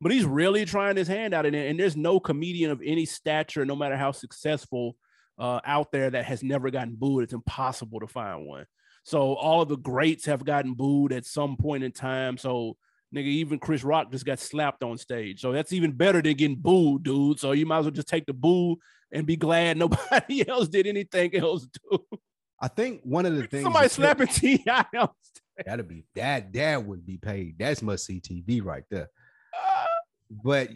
but 0.00 0.12
he's 0.12 0.24
really 0.24 0.64
trying 0.64 0.96
his 0.96 1.08
hand 1.08 1.34
out 1.34 1.46
in 1.46 1.54
it. 1.54 1.70
And 1.70 1.78
there's 1.78 1.96
no 1.96 2.20
comedian 2.20 2.70
of 2.70 2.80
any 2.84 3.04
stature, 3.04 3.64
no 3.64 3.76
matter 3.76 3.96
how 3.96 4.12
successful, 4.12 4.96
uh, 5.38 5.60
out 5.64 5.92
there 5.92 6.10
that 6.10 6.24
has 6.24 6.42
never 6.42 6.70
gotten 6.70 6.94
booed. 6.94 7.24
It's 7.24 7.32
impossible 7.32 8.00
to 8.00 8.06
find 8.06 8.46
one. 8.46 8.66
So 9.04 9.34
all 9.34 9.62
of 9.62 9.68
the 9.68 9.76
greats 9.76 10.26
have 10.26 10.44
gotten 10.44 10.74
booed 10.74 11.12
at 11.12 11.26
some 11.26 11.56
point 11.56 11.84
in 11.84 11.92
time. 11.92 12.36
So 12.36 12.76
nigga, 13.14 13.26
even 13.26 13.58
Chris 13.58 13.82
Rock 13.82 14.10
just 14.12 14.26
got 14.26 14.38
slapped 14.38 14.82
on 14.82 14.98
stage. 14.98 15.40
So 15.40 15.52
that's 15.52 15.72
even 15.72 15.92
better 15.92 16.22
than 16.22 16.34
getting 16.34 16.56
booed, 16.56 17.02
dude. 17.02 17.40
So 17.40 17.52
you 17.52 17.66
might 17.66 17.78
as 17.78 17.84
well 17.86 17.92
just 17.92 18.08
take 18.08 18.26
the 18.26 18.32
boo 18.32 18.76
and 19.12 19.26
be 19.26 19.36
glad 19.36 19.76
nobody 19.78 20.48
else 20.48 20.68
did 20.68 20.86
anything 20.86 21.34
else, 21.34 21.66
dude. 21.90 22.00
I 22.60 22.68
think 22.68 23.00
one 23.04 23.24
of 23.24 23.34
the 23.36 23.46
things 23.46 23.62
somebody 23.64 23.88
slapping 23.88 24.26
T.I. 24.26 24.84
That'd 25.64 25.88
be 25.88 26.04
that 26.14 26.52
that 26.52 26.84
would 26.84 27.06
be 27.06 27.16
paid. 27.16 27.58
That's 27.58 27.82
must 27.82 28.06
see 28.06 28.20
TV 28.20 28.62
right 28.64 28.84
there. 28.90 29.08
But 30.30 30.70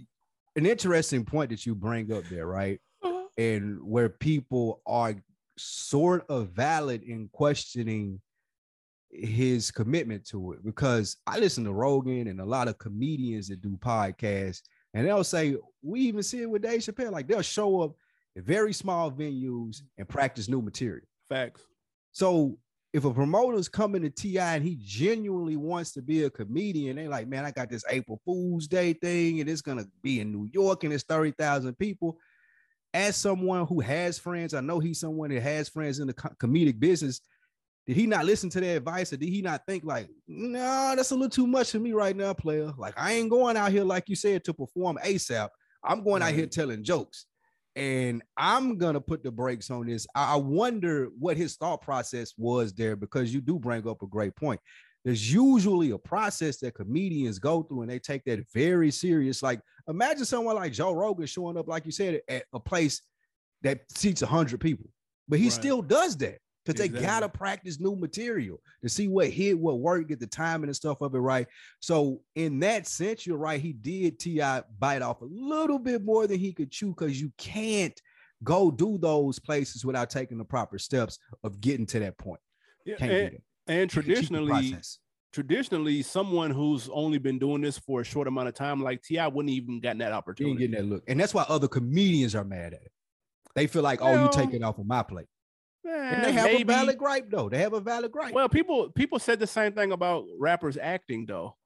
an 0.56 0.66
interesting 0.66 1.24
point 1.24 1.50
that 1.50 1.64
you 1.66 1.74
bring 1.74 2.12
up 2.12 2.24
there, 2.30 2.46
right? 2.46 2.80
Uh, 3.02 3.24
and 3.38 3.82
where 3.82 4.08
people 4.08 4.82
are 4.86 5.14
sort 5.56 6.26
of 6.28 6.50
valid 6.50 7.02
in 7.02 7.28
questioning 7.32 8.20
his 9.10 9.70
commitment 9.70 10.26
to 10.26 10.52
it 10.52 10.64
because 10.64 11.16
I 11.26 11.38
listen 11.38 11.64
to 11.64 11.72
Rogan 11.72 12.26
and 12.26 12.40
a 12.40 12.44
lot 12.44 12.68
of 12.68 12.78
comedians 12.78 13.48
that 13.48 13.62
do 13.62 13.76
podcasts, 13.76 14.62
and 14.92 15.06
they'll 15.06 15.24
say, 15.24 15.56
We 15.82 16.00
even 16.00 16.22
see 16.22 16.42
it 16.42 16.50
with 16.50 16.62
Dave 16.62 16.80
Chappelle. 16.80 17.12
Like 17.12 17.28
they'll 17.28 17.42
show 17.42 17.80
up 17.82 17.92
at 18.36 18.44
very 18.44 18.72
small 18.72 19.10
venues 19.10 19.82
and 19.98 20.08
practice 20.08 20.48
new 20.48 20.62
material. 20.62 21.06
Facts. 21.28 21.62
So 22.12 22.58
if 22.94 23.04
a 23.04 23.12
promoter's 23.12 23.68
coming 23.68 24.02
to 24.02 24.08
T.I. 24.08 24.54
and 24.54 24.64
he 24.64 24.78
genuinely 24.80 25.56
wants 25.56 25.90
to 25.94 26.00
be 26.00 26.22
a 26.22 26.30
comedian, 26.30 26.94
they 26.94 27.08
like, 27.08 27.26
man, 27.26 27.44
I 27.44 27.50
got 27.50 27.68
this 27.68 27.84
April 27.90 28.20
Fool's 28.24 28.68
Day 28.68 28.92
thing, 28.92 29.40
and 29.40 29.50
it's 29.50 29.62
gonna 29.62 29.84
be 30.00 30.20
in 30.20 30.30
New 30.30 30.48
York, 30.52 30.84
and 30.84 30.92
it's 30.92 31.02
30,000 31.02 31.76
people. 31.76 32.20
As 32.94 33.16
someone 33.16 33.66
who 33.66 33.80
has 33.80 34.20
friends, 34.20 34.54
I 34.54 34.60
know 34.60 34.78
he's 34.78 35.00
someone 35.00 35.30
that 35.30 35.42
has 35.42 35.68
friends 35.68 35.98
in 35.98 36.06
the 36.06 36.14
comedic 36.14 36.78
business. 36.78 37.20
Did 37.88 37.96
he 37.96 38.06
not 38.06 38.26
listen 38.26 38.48
to 38.50 38.60
their 38.60 38.76
advice, 38.76 39.12
or 39.12 39.16
did 39.16 39.28
he 39.28 39.42
not 39.42 39.66
think 39.66 39.82
like, 39.84 40.08
no, 40.28 40.60
nah, 40.60 40.94
that's 40.94 41.10
a 41.10 41.14
little 41.14 41.28
too 41.28 41.48
much 41.48 41.72
for 41.72 41.80
me 41.80 41.94
right 41.94 42.16
now, 42.16 42.32
player? 42.32 42.72
Like, 42.78 42.94
I 42.96 43.14
ain't 43.14 43.28
going 43.28 43.56
out 43.56 43.72
here 43.72 43.82
like 43.82 44.08
you 44.08 44.14
said 44.14 44.44
to 44.44 44.54
perform 44.54 45.00
ASAP. 45.04 45.48
I'm 45.82 46.04
going 46.04 46.22
out 46.22 46.32
here 46.32 46.46
telling 46.46 46.84
jokes 46.84 47.26
and 47.76 48.22
I'm 48.36 48.78
gonna 48.78 49.00
put 49.00 49.22
the 49.22 49.30
brakes 49.30 49.70
on 49.70 49.86
this. 49.86 50.06
I 50.14 50.36
wonder 50.36 51.08
what 51.18 51.36
his 51.36 51.56
thought 51.56 51.82
process 51.82 52.32
was 52.36 52.72
there 52.72 52.96
because 52.96 53.34
you 53.34 53.40
do 53.40 53.58
bring 53.58 53.88
up 53.88 54.02
a 54.02 54.06
great 54.06 54.36
point. 54.36 54.60
There's 55.04 55.32
usually 55.32 55.90
a 55.90 55.98
process 55.98 56.58
that 56.60 56.74
comedians 56.74 57.38
go 57.38 57.62
through 57.62 57.82
and 57.82 57.90
they 57.90 57.98
take 57.98 58.24
that 58.24 58.40
very 58.54 58.90
serious. 58.90 59.42
Like 59.42 59.60
imagine 59.88 60.24
someone 60.24 60.56
like 60.56 60.72
Joe 60.72 60.92
Rogan 60.92 61.26
showing 61.26 61.58
up, 61.58 61.68
like 61.68 61.84
you 61.84 61.92
said, 61.92 62.20
at 62.28 62.44
a 62.52 62.60
place 62.60 63.02
that 63.62 63.80
seats 63.90 64.22
hundred 64.22 64.60
people, 64.60 64.86
but 65.28 65.38
he 65.38 65.46
right. 65.46 65.52
still 65.52 65.82
does 65.82 66.16
that 66.18 66.38
because 66.64 66.80
exactly. 66.80 67.00
they 67.00 67.06
gotta 67.06 67.28
practice 67.28 67.80
new 67.80 67.94
material 67.96 68.60
to 68.82 68.88
see 68.88 69.08
what 69.08 69.28
hit, 69.28 69.58
what 69.58 69.80
worked, 69.80 70.08
get 70.08 70.20
the 70.20 70.26
timing 70.26 70.68
and 70.68 70.76
stuff 70.76 71.00
of 71.00 71.14
it 71.14 71.18
right. 71.18 71.46
So 71.80 72.22
in 72.34 72.60
that 72.60 72.86
sense, 72.86 73.26
you're 73.26 73.36
right. 73.36 73.60
He 73.60 73.72
did 73.72 74.18
T.I. 74.18 74.62
bite 74.78 75.02
off 75.02 75.20
a 75.20 75.26
little 75.26 75.78
bit 75.78 76.04
more 76.04 76.26
than 76.26 76.38
he 76.38 76.52
could 76.52 76.70
chew 76.70 76.88
because 76.88 77.20
you 77.20 77.32
can't 77.36 78.00
go 78.42 78.70
do 78.70 78.98
those 78.98 79.38
places 79.38 79.84
without 79.84 80.10
taking 80.10 80.38
the 80.38 80.44
proper 80.44 80.78
steps 80.78 81.18
of 81.42 81.60
getting 81.60 81.86
to 81.86 81.98
that 82.00 82.16
point. 82.18 82.40
Yeah, 82.84 82.96
and, 83.00 83.38
and 83.66 83.90
traditionally, 83.90 84.76
traditionally, 85.32 86.02
someone 86.02 86.50
who's 86.50 86.88
only 86.92 87.18
been 87.18 87.38
doing 87.38 87.62
this 87.62 87.78
for 87.78 88.00
a 88.00 88.04
short 88.04 88.28
amount 88.28 88.48
of 88.48 88.54
time, 88.54 88.82
like 88.82 89.02
T.I., 89.02 89.26
wouldn't 89.28 89.52
even 89.52 89.80
gotten 89.80 89.98
that 89.98 90.12
opportunity. 90.12 90.66
getting 90.66 90.76
that 90.76 90.84
look, 90.84 91.04
and 91.08 91.18
that's 91.18 91.34
why 91.34 91.44
other 91.48 91.68
comedians 91.68 92.34
are 92.34 92.44
mad 92.44 92.74
at 92.74 92.82
it. 92.82 92.92
They 93.54 93.66
feel 93.66 93.82
like, 93.82 94.00
well, 94.00 94.18
oh, 94.18 94.24
you 94.24 94.30
taking 94.32 94.64
off 94.64 94.78
of 94.78 94.86
my 94.86 95.02
plate. 95.02 95.26
And 95.84 96.24
they 96.24 96.32
have 96.32 96.44
maybe. 96.44 96.62
a 96.62 96.76
valid 96.76 96.98
gripe 96.98 97.30
though. 97.30 97.48
They 97.48 97.58
have 97.58 97.72
a 97.72 97.80
valid 97.80 98.12
gripe. 98.12 98.34
Well, 98.34 98.48
people 98.48 98.90
people 98.90 99.18
said 99.18 99.38
the 99.38 99.46
same 99.46 99.72
thing 99.72 99.92
about 99.92 100.24
rappers 100.38 100.78
acting 100.80 101.26
though. 101.26 101.56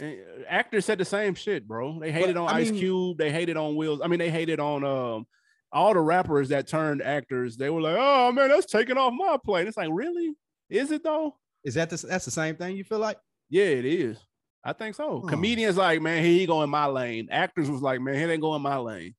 And 0.00 0.18
actors 0.48 0.84
said 0.84 0.98
the 0.98 1.04
same 1.04 1.34
shit, 1.34 1.66
bro. 1.66 1.98
They 1.98 2.12
hated 2.12 2.34
but, 2.34 2.42
on 2.42 2.48
I 2.48 2.58
Ice 2.58 2.70
mean, 2.70 2.80
Cube. 2.80 3.18
They 3.18 3.30
hated 3.30 3.56
on 3.56 3.76
Wills. 3.76 4.00
I 4.02 4.08
mean, 4.08 4.18
they 4.18 4.30
hated 4.30 4.60
on 4.60 4.84
um 4.84 5.26
all 5.72 5.94
the 5.94 6.00
rappers 6.00 6.50
that 6.50 6.68
turned 6.68 7.02
actors. 7.02 7.56
They 7.56 7.70
were 7.70 7.80
like, 7.80 7.96
"Oh 7.98 8.30
man, 8.32 8.48
that's 8.48 8.66
taking 8.66 8.98
off 8.98 9.12
my 9.12 9.38
plate." 9.44 9.66
It's 9.66 9.76
like, 9.76 9.90
really? 9.90 10.34
Is 10.68 10.90
it 10.90 11.02
though? 11.02 11.36
Is 11.64 11.74
that 11.74 11.90
the, 11.90 11.96
that's 11.96 12.24
the 12.24 12.30
same 12.30 12.56
thing? 12.56 12.76
You 12.76 12.84
feel 12.84 12.98
like? 12.98 13.18
Yeah, 13.48 13.64
it 13.64 13.84
is. 13.84 14.18
I 14.64 14.72
think 14.72 14.96
so. 14.96 15.22
Oh. 15.22 15.26
Comedians 15.26 15.76
like, 15.76 16.02
man, 16.02 16.22
here 16.22 16.32
you 16.32 16.46
go 16.46 16.62
in 16.62 16.70
my 16.70 16.86
lane. 16.86 17.28
Actors 17.30 17.70
was 17.70 17.82
like, 17.82 18.00
man, 18.00 18.14
here 18.14 18.26
they 18.26 18.36
go 18.36 18.56
in 18.56 18.62
my 18.62 18.76
lane. 18.78 19.14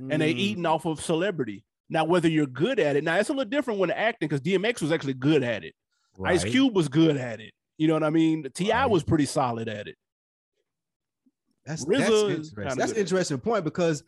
Mm. 0.00 0.12
And 0.12 0.22
they 0.22 0.32
hmm. 0.32 0.38
eating 0.38 0.66
off 0.66 0.84
of 0.84 1.00
celebrity. 1.00 1.64
Now, 1.90 2.04
whether 2.04 2.28
you're 2.28 2.46
good 2.46 2.78
at 2.78 2.96
it, 2.96 3.04
now 3.04 3.16
it's 3.16 3.28
a 3.28 3.32
little 3.32 3.48
different 3.48 3.80
when 3.80 3.90
acting 3.90 4.28
because 4.28 4.42
DMX 4.42 4.82
was 4.82 4.92
actually 4.92 5.14
good 5.14 5.42
at 5.42 5.64
it. 5.64 5.74
Right. 6.18 6.34
Ice 6.34 6.44
Cube 6.44 6.74
was 6.74 6.88
good 6.88 7.16
at 7.16 7.40
it. 7.40 7.52
You 7.78 7.88
know 7.88 7.94
what 7.94 8.04
I 8.04 8.10
mean? 8.10 8.44
T.I. 8.54 8.82
right. 8.82 8.90
was 8.90 9.02
pretty 9.02 9.24
solid 9.24 9.68
at 9.68 9.88
it. 9.88 9.96
That's 11.64 11.84
RZA 11.84 11.98
that's 11.98 12.10
interesting. 12.10 12.78
That's 12.78 12.92
an 12.92 12.98
interesting 12.98 13.38
point 13.38 13.64
because 13.64 14.02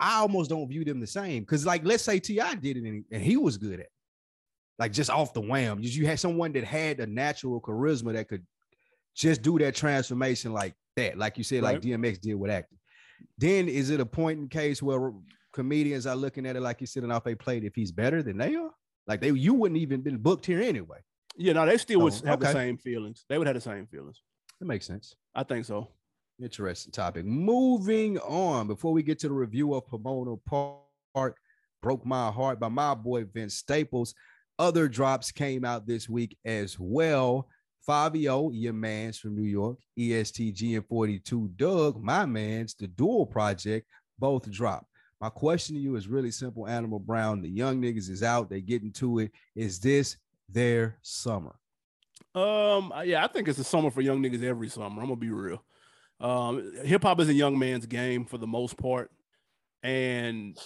I 0.00 0.18
almost 0.18 0.50
don't 0.50 0.68
view 0.68 0.84
them 0.84 1.00
the 1.00 1.06
same. 1.06 1.42
Because, 1.42 1.64
like, 1.64 1.84
let's 1.84 2.02
say 2.02 2.18
T.I. 2.18 2.56
did 2.56 2.76
it 2.76 2.84
and, 2.84 3.04
and 3.10 3.22
he 3.22 3.36
was 3.36 3.56
good 3.56 3.74
at 3.74 3.80
it. 3.80 3.90
Like 4.78 4.92
just 4.92 5.10
off 5.10 5.34
the 5.34 5.40
wham. 5.40 5.78
You 5.80 6.06
had 6.06 6.20
someone 6.20 6.52
that 6.52 6.64
had 6.64 7.00
a 7.00 7.06
natural 7.06 7.60
charisma 7.60 8.12
that 8.12 8.28
could 8.28 8.46
just 9.14 9.42
do 9.42 9.58
that 9.58 9.74
transformation 9.74 10.52
like 10.52 10.74
that, 10.96 11.18
like 11.18 11.36
you 11.36 11.44
said, 11.44 11.62
right. 11.62 11.74
like 11.74 11.82
DMX 11.82 12.20
did 12.20 12.34
with 12.34 12.50
acting. 12.50 12.78
Then 13.36 13.68
is 13.68 13.90
it 13.90 13.98
a 13.98 14.06
point 14.06 14.38
in 14.38 14.48
case 14.48 14.80
where 14.80 15.12
comedians 15.58 16.06
are 16.06 16.14
looking 16.14 16.46
at 16.46 16.54
it 16.54 16.60
like 16.60 16.78
he's 16.78 16.92
sitting 16.92 17.10
off 17.10 17.26
a 17.26 17.34
plate 17.34 17.64
if 17.64 17.74
he's 17.74 17.90
better 17.90 18.22
than 18.22 18.38
they 18.38 18.54
are. 18.54 18.70
Like 19.08 19.20
they, 19.20 19.32
you 19.32 19.54
wouldn't 19.54 19.80
even 19.80 20.02
been 20.02 20.18
booked 20.18 20.46
here 20.46 20.62
anyway. 20.62 20.98
Yeah, 21.36 21.54
no, 21.54 21.66
they 21.66 21.76
still 21.78 22.00
would 22.02 22.14
have 22.14 22.40
okay. 22.40 22.46
the 22.46 22.52
same 22.52 22.78
feelings. 22.78 23.24
They 23.28 23.38
would 23.38 23.48
have 23.48 23.56
the 23.56 23.60
same 23.60 23.88
feelings. 23.88 24.22
That 24.60 24.66
makes 24.66 24.86
sense. 24.86 25.16
I 25.34 25.42
think 25.42 25.64
so. 25.64 25.88
Interesting 26.40 26.92
topic. 26.92 27.24
Moving 27.24 28.18
on, 28.18 28.68
before 28.68 28.92
we 28.92 29.02
get 29.02 29.18
to 29.18 29.28
the 29.28 29.34
review 29.34 29.74
of 29.74 29.82
Ramona 29.90 30.36
Park, 30.46 31.36
broke 31.82 32.06
my 32.06 32.30
heart 32.30 32.60
by 32.60 32.68
my 32.68 32.94
boy 32.94 33.24
Vince 33.24 33.56
Staples. 33.56 34.14
Other 34.60 34.86
drops 34.86 35.32
came 35.32 35.64
out 35.64 35.88
this 35.88 36.08
week 36.08 36.38
as 36.44 36.78
well. 36.78 37.48
Fivio, 37.88 38.50
your 38.52 38.74
man's 38.74 39.18
from 39.18 39.34
New 39.34 39.48
York, 39.48 39.78
ESTG 39.98 40.76
and 40.76 40.86
42 40.86 41.50
Dugg, 41.56 42.00
my 42.00 42.26
man's 42.26 42.74
the 42.74 42.86
dual 42.86 43.26
project, 43.26 43.88
both 44.20 44.48
dropped. 44.48 44.86
My 45.20 45.30
question 45.30 45.74
to 45.74 45.80
you 45.80 45.96
is 45.96 46.06
really 46.06 46.30
simple, 46.30 46.68
Animal 46.68 47.00
Brown. 47.00 47.42
The 47.42 47.48
young 47.48 47.82
niggas 47.82 48.08
is 48.08 48.22
out, 48.22 48.48
they 48.48 48.60
getting 48.60 48.92
to 48.92 49.20
it. 49.20 49.32
Is 49.56 49.80
this 49.80 50.16
their 50.48 50.96
summer? 51.02 51.56
Um, 52.34 52.92
yeah, 53.04 53.24
I 53.24 53.28
think 53.28 53.48
it's 53.48 53.58
a 53.58 53.64
summer 53.64 53.90
for 53.90 54.00
young 54.00 54.22
niggas 54.22 54.42
every 54.42 54.68
summer. 54.68 55.00
I'm 55.00 55.08
gonna 55.08 55.16
be 55.16 55.30
real. 55.30 55.64
Um, 56.20 56.72
hip 56.84 57.02
hop 57.02 57.20
is 57.20 57.28
a 57.28 57.34
young 57.34 57.58
man's 57.58 57.86
game 57.86 58.24
for 58.24 58.38
the 58.38 58.46
most 58.46 58.76
part, 58.76 59.10
and 59.82 60.56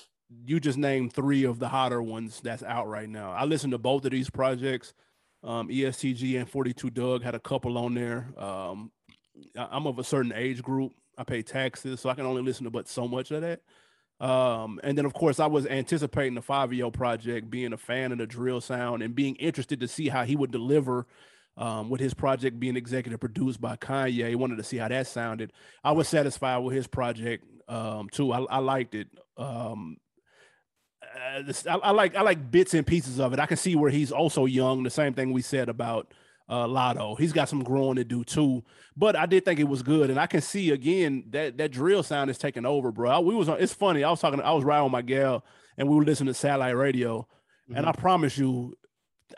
you 0.45 0.61
just 0.61 0.79
named 0.79 1.13
three 1.13 1.45
of 1.45 1.59
the 1.59 1.69
hotter 1.69 2.03
ones 2.03 2.41
that's 2.41 2.63
out 2.63 2.89
right 2.89 3.09
now. 3.09 3.33
I 3.33 3.45
listened 3.45 3.73
to 3.73 3.79
both 3.79 4.05
of 4.05 4.11
these 4.11 4.31
projects. 4.31 4.95
Um, 5.45 5.69
ESTG 5.69 6.39
and 6.39 6.49
42 6.49 6.91
Dugg 6.91 7.23
had 7.23 7.35
a 7.35 7.41
couple 7.41 7.77
on 7.77 7.95
there. 7.95 8.29
Um, 8.37 8.93
I'm 9.57 9.87
of 9.87 9.99
a 9.99 10.05
certain 10.05 10.33
age 10.35 10.63
group. 10.63 10.93
I 11.19 11.25
pay 11.25 11.43
taxes, 11.43 12.01
so 12.01 12.09
I 12.09 12.15
can 12.15 12.27
only 12.27 12.43
listen 12.43 12.65
to 12.65 12.71
but 12.71 12.89
so 12.89 13.07
much 13.07 13.31
of 13.31 13.43
that. 13.43 13.61
Um, 14.23 14.79
and 14.85 14.97
then 14.97 15.05
of 15.05 15.13
course 15.15 15.41
I 15.41 15.47
was 15.47 15.67
anticipating 15.67 16.35
the 16.35 16.43
Fivio 16.43 16.93
project, 16.93 17.51
being 17.51 17.73
a 17.73 17.77
fan 17.77 18.13
of 18.13 18.19
the 18.19 18.27
drill 18.27 18.61
sound 18.61 19.03
and 19.03 19.17
being 19.17 19.35
interested 19.37 19.81
to 19.81 19.89
see 19.89 20.09
how 20.09 20.23
he 20.23 20.37
would 20.37 20.53
deliver 20.53 21.09
um, 21.57 21.91
with 21.91 22.01
his 22.01 22.15
project 22.15 22.61
being 22.61 22.77
executive 22.77 23.19
produced 23.19 23.61
by 23.61 23.77
Kanye. 23.77 24.29
He 24.29 24.37
wanted 24.37 24.57
to 24.59 24.63
see 24.63 24.77
how 24.77 24.87
that 24.87 25.09
sounded. 25.09 25.53
I 25.83 25.91
was 25.91 26.07
satisfied 26.09 26.59
with 26.59 26.75
his 26.75 26.87
project 26.87 27.45
um, 27.69 28.09
too. 28.11 28.33
I, 28.33 28.43
I 28.45 28.59
liked 28.59 28.95
it. 28.95 29.09
Um, 29.37 29.97
uh, 31.03 31.53
I, 31.69 31.75
I, 31.75 31.91
like 31.91 32.15
I 32.15 32.23
like 32.23 32.49
bits 32.49 32.75
and 32.75 32.87
pieces 32.87 33.19
of 33.19 33.33
it. 33.33 33.41
I 33.41 33.47
can 33.47 33.57
see 33.57 33.75
where 33.75 33.91
he's 33.91 34.13
also 34.13 34.47
young. 34.47 34.85
The 34.85 34.91
same 34.91 35.15
thing 35.15 35.33
we 35.33 35.43
said 35.43 35.69
about 35.69 36.15
uh, 36.53 36.67
Latto. 36.67 37.19
He's 37.19 37.33
got 37.33 37.49
some 37.49 37.65
growing 37.65 37.97
to 37.97 38.05
do 38.05 38.25
too. 38.25 38.63
But 38.95 39.17
I 39.17 39.25
did 39.25 39.47
think 39.47 39.59
it 39.59 39.65
was 39.69 39.83
good, 39.83 40.11
and 40.11 40.21
I 40.21 40.27
can 40.27 40.43
see 40.43 40.71
again 40.71 41.25
that 41.31 41.57
that 41.57 41.73
drill 41.73 42.03
sound 42.03 42.29
is 42.29 42.37
taking 42.37 42.67
over, 42.67 42.93
bro. 42.93 43.11
I, 43.11 43.19
we 43.21 43.35
was 43.35 43.49
on. 43.49 43.57
It's 43.59 43.73
funny. 43.73 44.05
I 44.05 44.11
was 44.11 44.21
talking. 44.21 44.41
I 44.41 44.53
was 44.53 44.63
riding 44.63 44.85
with 44.85 44.93
my 44.93 45.01
gal, 45.01 45.45
and 45.79 45.89
we 45.89 45.97
were 45.97 46.05
listening 46.05 46.27
to 46.27 46.35
satellite 46.35 46.77
radio, 46.77 47.21
mm-hmm. 47.21 47.77
and 47.77 47.87
I 47.87 47.93
promise 47.93 48.37
you, 48.37 48.77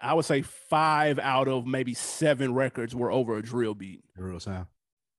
I 0.02 0.14
would 0.14 0.24
say 0.24 0.42
five 0.42 1.20
out 1.20 1.46
of 1.46 1.66
maybe 1.66 1.94
seven 1.94 2.52
records 2.52 2.96
were 2.96 3.12
over 3.12 3.38
a 3.38 3.42
drill 3.42 3.74
beat. 3.74 4.02
Drill 4.16 4.40
sound 4.40 4.66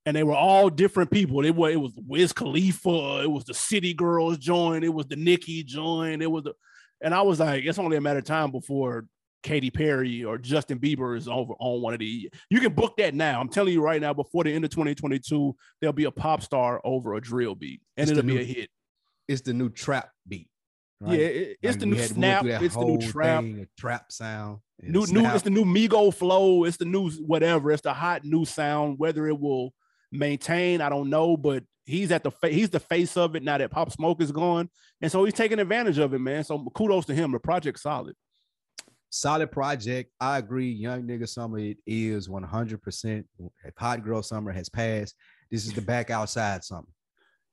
and 0.05 0.15
they 0.15 0.23
were 0.23 0.35
all 0.35 0.69
different 0.69 1.09
people. 1.09 1.43
It 1.45 1.55
was 1.55 1.71
it 1.71 1.77
was 1.77 1.93
Wiz 2.05 2.33
Khalifa, 2.33 3.23
it 3.23 3.31
was 3.31 3.45
the 3.45 3.53
City 3.53 3.93
Girls 3.93 4.37
joint, 4.37 4.83
it 4.83 4.93
was 4.93 5.07
the 5.07 5.15
Nicki 5.15 5.63
joint, 5.63 6.21
it 6.21 6.29
was 6.29 6.43
the, 6.43 6.53
and 7.01 7.15
I 7.15 7.21
was 7.21 7.39
like, 7.39 7.63
it's 7.63 7.79
only 7.79 7.97
a 7.97 8.01
matter 8.01 8.19
of 8.19 8.25
time 8.25 8.51
before 8.51 9.05
Katy 9.45 9.69
Perry 9.69 10.23
or 10.23 10.39
Justin 10.39 10.79
Bieber 10.79 11.15
is 11.15 11.27
over 11.27 11.53
on 11.59 11.79
one 11.79 11.93
of 11.93 11.99
the. 11.99 12.31
You 12.49 12.59
can 12.59 12.73
book 12.73 12.97
that 12.97 13.13
now. 13.13 13.39
I'm 13.39 13.47
telling 13.47 13.73
you 13.73 13.81
right 13.81 14.01
now, 14.01 14.11
before 14.11 14.43
the 14.43 14.51
end 14.51 14.65
of 14.65 14.71
2022, 14.71 15.55
there'll 15.79 15.93
be 15.93 16.05
a 16.05 16.11
pop 16.11 16.41
star 16.41 16.81
over 16.83 17.13
a 17.13 17.21
drill 17.21 17.53
beat, 17.53 17.81
and 17.95 18.09
it's 18.09 18.17
it'll 18.17 18.27
be 18.27 18.41
a 18.41 18.43
hit. 18.43 18.69
It's 19.27 19.41
the 19.41 19.53
new 19.53 19.69
trap 19.69 20.09
beat. 20.27 20.49
Right? 20.99 21.19
Yeah, 21.19 21.25
it, 21.27 21.57
it's 21.61 21.73
like 21.75 21.79
the 21.79 21.85
new 21.85 21.99
snap. 21.99 22.45
It's 22.45 22.75
the 22.75 22.85
new 22.85 22.97
trap. 22.97 23.43
Thing, 23.43 23.67
trap 23.77 24.11
sound. 24.11 24.59
New, 24.81 25.05
new. 25.05 25.25
It's 25.27 25.43
the 25.43 25.51
new 25.51 25.63
Migo 25.63 26.11
flow. 26.11 26.63
It's 26.63 26.77
the 26.77 26.85
new 26.85 27.11
whatever. 27.11 27.71
It's 27.71 27.83
the 27.83 27.93
hot 27.93 28.25
new 28.25 28.45
sound. 28.45 28.97
Whether 28.97 29.27
it 29.27 29.39
will 29.39 29.73
maintain. 30.11 30.81
I 30.81 30.89
don't 30.89 31.11
know, 31.11 31.37
but 31.37 31.63
he's 31.85 32.11
at 32.11 32.23
the 32.23 32.31
fa- 32.31 32.49
he's 32.49 32.71
the 32.71 32.79
face 32.79 33.15
of 33.15 33.35
it 33.35 33.43
now 33.43 33.59
that 33.59 33.69
Pop 33.69 33.91
Smoke 33.91 34.23
is 34.23 34.31
gone, 34.31 34.71
and 35.01 35.11
so 35.11 35.23
he's 35.23 35.35
taking 35.35 35.59
advantage 35.59 35.99
of 35.99 36.15
it, 36.15 36.19
man. 36.19 36.43
So 36.43 36.65
kudos 36.73 37.05
to 37.05 37.13
him. 37.13 37.31
The 37.31 37.39
project's 37.39 37.83
solid. 37.83 38.15
Solid 39.09 39.51
project. 39.51 40.11
I 40.19 40.37
agree. 40.39 40.71
Young 40.71 41.03
nigga 41.03 41.27
summer 41.27 41.59
it 41.59 41.77
is 41.85 42.27
100. 42.29 42.81
percent 42.81 43.25
Hot 43.77 44.03
girl 44.03 44.21
summer 44.21 44.51
has 44.51 44.69
passed. 44.69 45.15
This 45.49 45.65
is 45.65 45.73
the 45.73 45.81
back 45.81 46.09
outside 46.09 46.63
summer. 46.63 46.87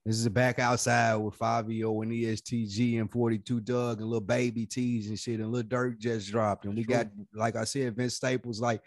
This 0.05 0.17
is 0.17 0.25
the 0.25 0.31
back 0.31 0.59
outside 0.59 1.15
with 1.15 1.39
Fivio 1.39 2.03
and 2.03 2.11
ESTG 2.11 3.01
and 3.01 3.11
42 3.11 3.61
Dugg 3.61 4.01
and 4.01 4.09
little 4.09 4.21
baby 4.21 4.67
tees 4.67 5.09
and 5.09 5.19
shit 5.19 5.39
and 5.39 5.53
little 5.53 5.69
Durk 5.69 5.99
just 5.99 6.29
dropped. 6.29 6.65
And 6.65 6.75
we 6.75 6.83
got, 6.83 7.07
like 7.33 7.55
I 7.55 7.63
said, 7.63 7.95
Vince 7.95 8.17
Staples 8.17 8.61
like 8.61 8.83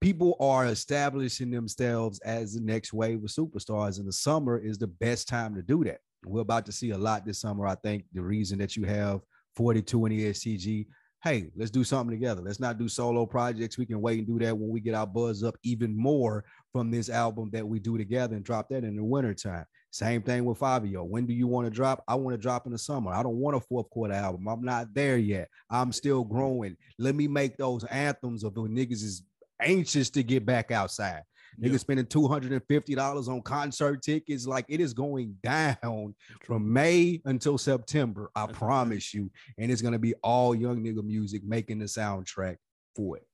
people 0.00 0.34
are 0.40 0.66
establishing 0.66 1.50
themselves 1.50 2.18
as 2.20 2.54
the 2.54 2.60
next 2.60 2.94
wave 2.94 3.22
of 3.22 3.30
superstars, 3.30 3.98
and 3.98 4.08
the 4.08 4.12
summer 4.12 4.58
is 4.58 4.78
the 4.78 4.86
best 4.86 5.28
time 5.28 5.54
to 5.54 5.62
do 5.62 5.84
that. 5.84 5.98
We're 6.24 6.40
about 6.40 6.66
to 6.66 6.72
see 6.72 6.90
a 6.90 6.98
lot 6.98 7.26
this 7.26 7.40
summer. 7.40 7.66
I 7.66 7.74
think 7.76 8.04
the 8.12 8.22
reason 8.22 8.58
that 8.58 8.76
you 8.76 8.84
have 8.84 9.20
42 9.56 10.06
and 10.06 10.14
ESTG, 10.14 10.86
hey, 11.22 11.50
let's 11.56 11.70
do 11.70 11.84
something 11.84 12.10
together. 12.10 12.42
Let's 12.42 12.58
not 12.58 12.78
do 12.78 12.88
solo 12.88 13.26
projects. 13.26 13.78
We 13.78 13.86
can 13.86 14.00
wait 14.00 14.18
and 14.18 14.26
do 14.26 14.44
that 14.44 14.56
when 14.56 14.70
we 14.70 14.80
get 14.80 14.94
our 14.94 15.06
buzz 15.06 15.44
up 15.44 15.56
even 15.62 15.96
more 15.96 16.44
from 16.72 16.90
this 16.90 17.08
album 17.08 17.50
that 17.52 17.66
we 17.66 17.78
do 17.78 17.96
together 17.96 18.34
and 18.34 18.44
drop 18.44 18.68
that 18.70 18.84
in 18.84 18.96
the 18.96 19.04
wintertime. 19.04 19.64
Same 19.90 20.22
thing 20.22 20.44
with 20.44 20.58
Fivio. 20.58 21.06
When 21.06 21.26
do 21.26 21.34
you 21.34 21.46
want 21.46 21.66
to 21.66 21.70
drop? 21.70 22.02
I 22.08 22.14
want 22.14 22.34
to 22.34 22.40
drop 22.40 22.66
in 22.66 22.72
the 22.72 22.78
summer. 22.78 23.12
I 23.12 23.22
don't 23.22 23.36
want 23.36 23.56
a 23.56 23.60
fourth 23.60 23.88
quarter 23.90 24.14
album. 24.14 24.48
I'm 24.48 24.64
not 24.64 24.94
there 24.94 25.18
yet. 25.18 25.48
I'm 25.70 25.92
still 25.92 26.24
growing. 26.24 26.76
Let 26.98 27.14
me 27.14 27.28
make 27.28 27.56
those 27.56 27.84
anthems 27.84 28.42
of 28.42 28.56
when 28.56 28.74
niggas 28.74 29.02
is 29.02 29.22
anxious 29.60 30.10
to 30.10 30.22
get 30.22 30.44
back 30.44 30.70
outside. 30.70 31.22
Yeah. 31.58 31.68
Niggas 31.68 31.80
spending 31.80 32.06
two 32.06 32.28
hundred 32.28 32.52
and 32.52 32.62
fifty 32.68 32.94
dollars 32.94 33.28
on 33.28 33.42
concert 33.42 34.02
tickets, 34.02 34.46
like 34.46 34.64
it 34.68 34.80
is 34.80 34.94
going 34.94 35.36
down 35.42 36.14
from 36.44 36.72
May 36.72 37.20
until 37.24 37.58
September. 37.58 38.30
I 38.34 38.46
That's 38.46 38.58
promise 38.58 39.14
you, 39.14 39.30
and 39.58 39.70
it's 39.70 39.82
gonna 39.82 39.98
be 39.98 40.14
all 40.22 40.54
young 40.54 40.82
nigga 40.82 41.04
music 41.04 41.42
making 41.44 41.78
the 41.78 41.86
soundtrack 41.86 42.56
for 42.94 43.16
it. 43.16 43.26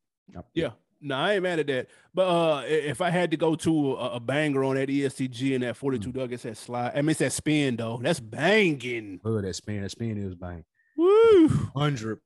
Yeah, 0.54 0.70
no, 1.00 1.16
I 1.16 1.34
ain't 1.34 1.42
mad 1.42 1.58
at 1.60 1.66
that. 1.68 1.88
But 2.12 2.22
uh, 2.28 2.62
if 2.66 3.00
I 3.00 3.10
had 3.10 3.30
to 3.30 3.36
go 3.36 3.54
to 3.54 3.94
a, 3.94 4.14
a 4.14 4.20
banger 4.20 4.64
on 4.64 4.76
that 4.76 4.88
ESTG 4.88 5.54
and 5.54 5.64
that 5.64 5.76
42 5.76 6.08
mm. 6.08 6.14
Dugg, 6.14 6.32
it 6.32 6.40
said 6.40 6.56
slide. 6.56 6.92
I 6.94 7.02
mean, 7.02 7.10
it's 7.10 7.20
that 7.20 7.32
spin 7.32 7.76
though. 7.76 8.00
That's 8.02 8.20
banging. 8.20 9.20
Oh, 9.24 9.40
that 9.40 9.54
spin. 9.54 9.82
That 9.82 9.90
spin 9.90 10.18
is 10.18 10.34
bang. 10.34 10.64
Woo. 10.96 11.48
100%. 11.48 12.18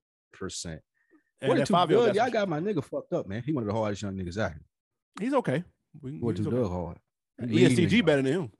What 1.44 1.66
too 1.66 1.86
good? 1.88 2.14
Y'all 2.14 2.30
got 2.30 2.48
my 2.48 2.60
nigga 2.60 2.82
fucked 2.84 3.12
up, 3.12 3.26
man. 3.26 3.42
He 3.44 3.52
one 3.52 3.64
of 3.64 3.68
the 3.68 3.74
hardest 3.74 4.02
young 4.02 4.16
niggas 4.16 4.38
out 4.38 4.52
here. 4.52 4.62
He's 5.20 5.34
okay. 5.34 5.64
What 6.00 6.36
too 6.36 6.48
okay. 6.48 6.68
hard? 6.68 6.98
ESTG 7.40 8.04
better 8.04 8.22
than 8.22 8.32
him. 8.32 8.52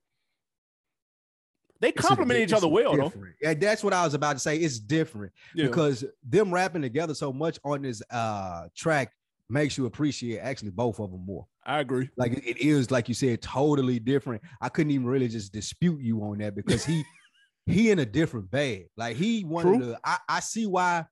They 1.81 1.91
complement 1.91 2.39
each 2.39 2.53
other 2.53 2.69
well, 2.69 2.93
different. 2.93 3.35
though. 3.43 3.49
Yeah, 3.49 3.55
that's 3.55 3.83
what 3.83 3.93
I 3.93 4.05
was 4.05 4.15
about 4.15 4.35
to 4.35 4.39
say. 4.39 4.57
It's 4.57 4.79
different 4.79 5.33
yeah. 5.53 5.67
because 5.67 6.05
them 6.23 6.55
rapping 6.55 6.83
together 6.83 7.13
so 7.13 7.33
much 7.33 7.59
on 7.65 7.83
this 7.83 8.01
uh 8.09 8.69
track 8.77 9.13
makes 9.49 9.77
you 9.77 9.87
appreciate 9.87 10.39
actually 10.39 10.71
both 10.71 11.01
of 11.01 11.11
them 11.11 11.27
more. 11.27 11.47
I 11.67 11.81
agree. 11.81 12.09
Like 12.17 12.35
it 12.35 12.59
is, 12.59 12.93
like 12.93 13.09
you 13.09 13.15
said, 13.15 13.43
totally 13.43 13.99
different. 13.99 14.43
I 14.61 14.69
couldn't 14.69 14.93
even 14.93 15.07
really 15.07 15.27
just 15.27 15.53
dispute 15.53 16.01
you 16.01 16.23
on 16.23 16.39
that 16.39 16.55
because 16.55 16.85
he 16.85 17.03
he 17.67 17.91
in 17.91 17.99
a 17.99 18.07
different 18.07 18.49
bag. 18.49 18.87
Like 18.97 19.17
he 19.17 19.43
wanted 19.43 19.79
True. 19.79 19.93
to. 19.93 20.01
I, 20.05 20.19
I 20.29 20.41
see 20.41 20.67
why 20.67 21.07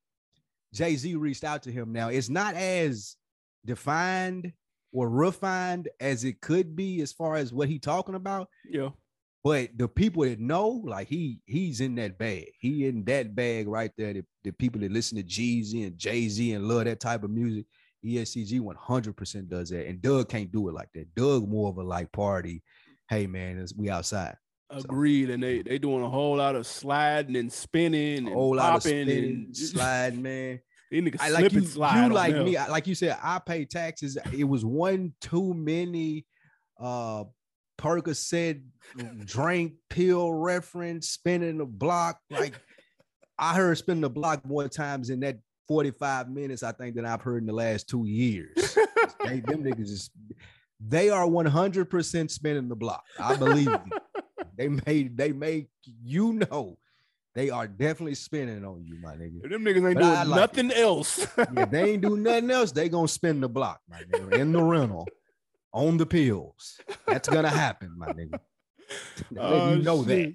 Jay 0.73 0.95
Z 0.95 1.15
reached 1.17 1.43
out 1.43 1.65
to 1.65 1.73
him. 1.73 1.93
Now 1.93 2.11
it's 2.11 2.29
not 2.29 2.55
as 2.55 3.17
defined 3.65 4.53
or 4.93 5.09
refined 5.09 5.89
as 6.01 6.25
it 6.25 6.41
could 6.41 6.75
be 6.75 7.01
as 7.01 7.13
far 7.13 7.37
as 7.37 7.53
what 7.53 7.69
he 7.69 7.79
talking 7.79 8.15
about. 8.15 8.49
Yeah. 8.69 8.91
But 9.43 9.71
the 9.77 9.89
people 9.89 10.25
that 10.25 10.39
know, 10.39 10.83
like 10.85 11.09
he 11.09 11.41
he's 11.47 11.81
in 11.81 11.95
that 11.95 12.19
bag. 12.19 12.53
He 12.61 12.87
in 12.87 13.05
that 13.05 13.35
bag 13.35 13.69
right 13.69 13.91
there. 13.97 14.13
The, 14.13 14.25
the 14.45 14.53
people 14.53 14.81
that 14.83 14.93
listen 14.93 15.17
to 15.17 15.25
Jeezy 15.25 15.87
and 15.87 15.97
Jay 15.97 16.29
Z 16.29 16.53
and 16.53 16.69
love 16.69 16.85
that 16.85 17.01
type 17.01 17.25
of 17.25 17.31
music. 17.31 17.65
ESTG 18.05 18.61
100% 18.61 19.49
does 19.49 19.69
that, 19.71 19.87
and 19.87 20.01
Dugg 20.01 20.29
can't 20.29 20.51
do 20.51 20.69
it 20.69 20.75
like 20.75 20.89
that. 20.95 21.15
Dugg 21.15 21.47
more 21.47 21.69
of 21.69 21.77
a 21.77 21.83
like 21.83 22.11
party. 22.13 22.63
Hey 23.09 23.27
man, 23.27 23.65
we 23.77 23.91
outside. 23.91 24.37
Agreed, 24.71 25.29
so. 25.29 25.35
and 25.35 25.43
they 25.43 25.63
they 25.63 25.79
doing 25.79 26.03
a 26.03 26.09
whole 26.09 26.37
lot 26.37 26.55
of 26.55 26.67
sliding 26.67 27.37
and 27.37 27.53
spinning, 27.53 28.29
a 28.29 28.31
whole 28.31 28.57
lot 28.57 28.77
of 28.77 28.83
spinning, 28.83 29.25
and 29.25 29.57
sliding, 29.57 30.23
man. 30.23 30.61
These 30.91 31.03
niggas 31.03 31.21
I 31.21 31.29
like 31.29 31.53
you. 31.53 31.61
You 31.61 32.09
like 32.13 32.37
me, 32.37 32.57
I, 32.57 32.69
like 32.69 32.87
you 32.87 32.95
said, 32.95 33.17
I 33.23 33.39
pay 33.39 33.65
taxes. 33.65 34.19
It 34.37 34.45
was 34.45 34.65
one 34.65 35.13
too 35.21 35.55
many 35.55 36.27
uh 36.79 37.25
Percocet 37.79 38.63
drink 39.25 39.75
pill 39.89 40.33
reference 40.33 41.09
spinning 41.09 41.59
the 41.59 41.65
block. 41.65 42.19
Like 42.29 42.61
I 43.39 43.55
heard 43.55 43.79
spinning 43.79 44.03
the 44.03 44.11
block 44.11 44.45
more 44.45 44.69
times 44.69 45.09
in 45.09 45.21
that 45.21 45.39
45 45.67 46.29
minutes, 46.29 46.63
I 46.63 46.73
think, 46.73 46.97
than 46.97 47.07
I've 47.07 47.23
heard 47.23 47.43
in 47.43 47.47
the 47.47 47.55
last 47.55 47.89
two 47.89 48.05
years. 48.05 48.55
they, 49.25 49.41
them 49.41 49.65
niggas 49.65 49.81
is 49.81 50.11
they 50.79 51.11
are 51.11 51.27
100% 51.27 52.31
spinning 52.31 52.69
the 52.69 52.77
block. 52.77 53.05
I 53.19 53.37
believe 53.37 53.69
you. 53.69 53.81
They 54.57 54.69
made 54.69 55.17
they 55.17 55.33
make 55.33 55.69
you 56.03 56.35
know 56.35 56.77
they 57.35 57.51
are 57.51 57.67
definitely 57.69 58.17
spinning 58.17 58.65
on 58.65 58.85
you, 58.85 58.97
my 59.01 59.15
nigga. 59.15 59.45
If 59.45 59.51
them 59.51 59.65
niggas 59.65 59.89
ain't 59.89 59.95
but 59.95 60.03
doing 60.03 60.29
like 60.29 60.41
nothing 60.41 60.71
it. 60.71 60.79
else. 60.79 61.27
yeah, 61.39 61.65
they 61.65 61.93
ain't 61.93 62.03
doing 62.03 62.23
nothing 62.23 62.51
else. 62.51 62.73
They 62.73 62.89
gonna 62.89 63.09
spin 63.09 63.41
the 63.41 63.49
block, 63.49 63.81
my 63.89 64.03
nigga, 64.03 64.33
in 64.35 64.53
the 64.53 64.63
rental, 64.63 65.07
on 65.73 65.97
the 65.97 66.07
pills. 66.07 66.81
That's 67.07 67.29
gonna 67.29 67.49
happen, 67.49 67.95
my 67.97 68.13
nigga. 68.13 68.39
Uh, 69.39 69.75
you 69.77 69.85
know 69.85 70.05
shit. 70.05 70.35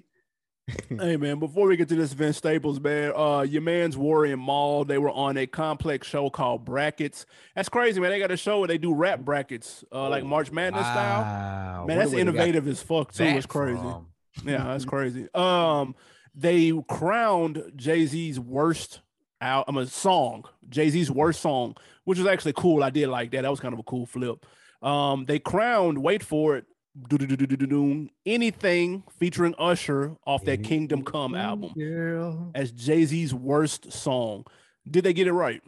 hey 1.00 1.16
man, 1.16 1.38
before 1.38 1.68
we 1.68 1.76
get 1.76 1.88
to 1.90 1.94
this 1.94 2.12
Vince 2.12 2.38
Staples, 2.38 2.80
man, 2.80 3.12
uh, 3.14 3.42
your 3.42 3.62
man's 3.62 3.96
Rory 3.96 4.32
and 4.32 4.42
Mal, 4.44 4.84
they 4.84 4.98
were 4.98 5.10
on 5.10 5.36
a 5.36 5.46
complex 5.46 6.08
show 6.08 6.28
called 6.28 6.64
Brackets. 6.64 7.24
That's 7.54 7.68
crazy, 7.68 8.00
man. 8.00 8.10
They 8.10 8.18
got 8.18 8.32
a 8.32 8.36
show 8.36 8.58
where 8.58 8.68
they 8.68 8.78
do 8.78 8.94
rap 8.94 9.20
brackets, 9.20 9.84
uh, 9.92 10.08
like 10.08 10.24
March 10.24 10.50
Madness 10.50 10.82
wow. 10.82 10.92
style. 10.92 11.86
Man, 11.86 11.98
that's 11.98 12.12
innovative 12.14 12.66
as 12.66 12.82
fuck 12.82 13.12
too. 13.12 13.24
It's 13.24 13.46
crazy. 13.46 13.78
From? 13.78 14.06
yeah, 14.44 14.64
that's 14.64 14.84
crazy. 14.84 15.28
Um, 15.34 15.94
they 16.36 16.72
crowned 16.88 17.72
Jay 17.74 18.06
Z's 18.06 18.38
worst 18.38 19.00
out. 19.40 19.64
I'm 19.66 19.78
a 19.78 19.86
song, 19.86 20.44
Jay 20.68 20.90
Z's 20.90 21.10
worst 21.10 21.40
song, 21.40 21.76
which 22.04 22.18
was 22.18 22.28
actually 22.28 22.52
cool. 22.52 22.84
I 22.84 22.90
did 22.90 23.08
like 23.08 23.30
that. 23.32 23.42
That 23.42 23.50
was 23.50 23.58
kind 23.60 23.72
of 23.72 23.80
a 23.80 23.84
cool 23.84 24.06
flip. 24.06 24.44
Um, 24.82 25.24
they 25.24 25.38
crowned. 25.38 25.98
Wait 25.98 26.22
for 26.22 26.58
it. 26.58 26.66
Anything 28.24 29.02
featuring 29.18 29.54
Usher 29.58 30.16
off 30.26 30.44
that 30.44 30.62
Kingdom 30.62 31.02
Come 31.04 31.34
album 31.34 31.72
as 32.54 32.72
Jay 32.72 33.04
Z's 33.04 33.34
worst 33.34 33.92
song. 33.92 34.44
Did 34.90 35.04
they 35.04 35.12
get 35.12 35.26
it 35.26 35.32
right? 35.32 35.60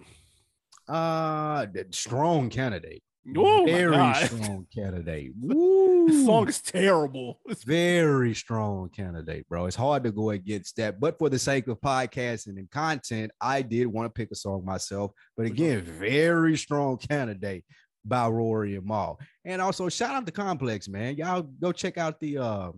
Uh, 0.86 1.66
strong 1.90 2.48
candidate. 2.50 3.02
Oh 3.36 3.64
very 3.66 4.14
strong 4.14 4.66
candidate. 4.74 5.32
Woo. 5.40 6.08
This 6.08 6.24
song 6.24 6.48
is 6.48 6.60
terrible. 6.60 7.40
It's 7.48 7.64
very 7.64 8.34
strong 8.34 8.88
candidate, 8.90 9.48
bro. 9.48 9.66
It's 9.66 9.76
hard 9.76 10.04
to 10.04 10.12
go 10.12 10.30
against 10.30 10.76
that. 10.76 11.00
But 11.00 11.18
for 11.18 11.28
the 11.28 11.38
sake 11.38 11.66
of 11.68 11.80
podcasting 11.80 12.58
and 12.58 12.70
content, 12.70 13.30
I 13.40 13.62
did 13.62 13.86
want 13.86 14.06
to 14.06 14.10
pick 14.10 14.30
a 14.30 14.34
song 14.34 14.64
myself. 14.64 15.12
But 15.36 15.46
again, 15.46 15.82
very 15.82 16.56
strong 16.56 16.98
candidate 16.98 17.64
by 18.04 18.28
Rory 18.28 18.76
and 18.76 18.86
Mal. 18.86 19.18
And 19.44 19.60
also 19.60 19.88
shout 19.88 20.14
out 20.14 20.26
to 20.26 20.32
Complex, 20.32 20.88
man. 20.88 21.16
Y'all 21.16 21.42
go 21.42 21.72
check 21.72 21.98
out 21.98 22.20
the 22.20 22.38
uh 22.38 22.70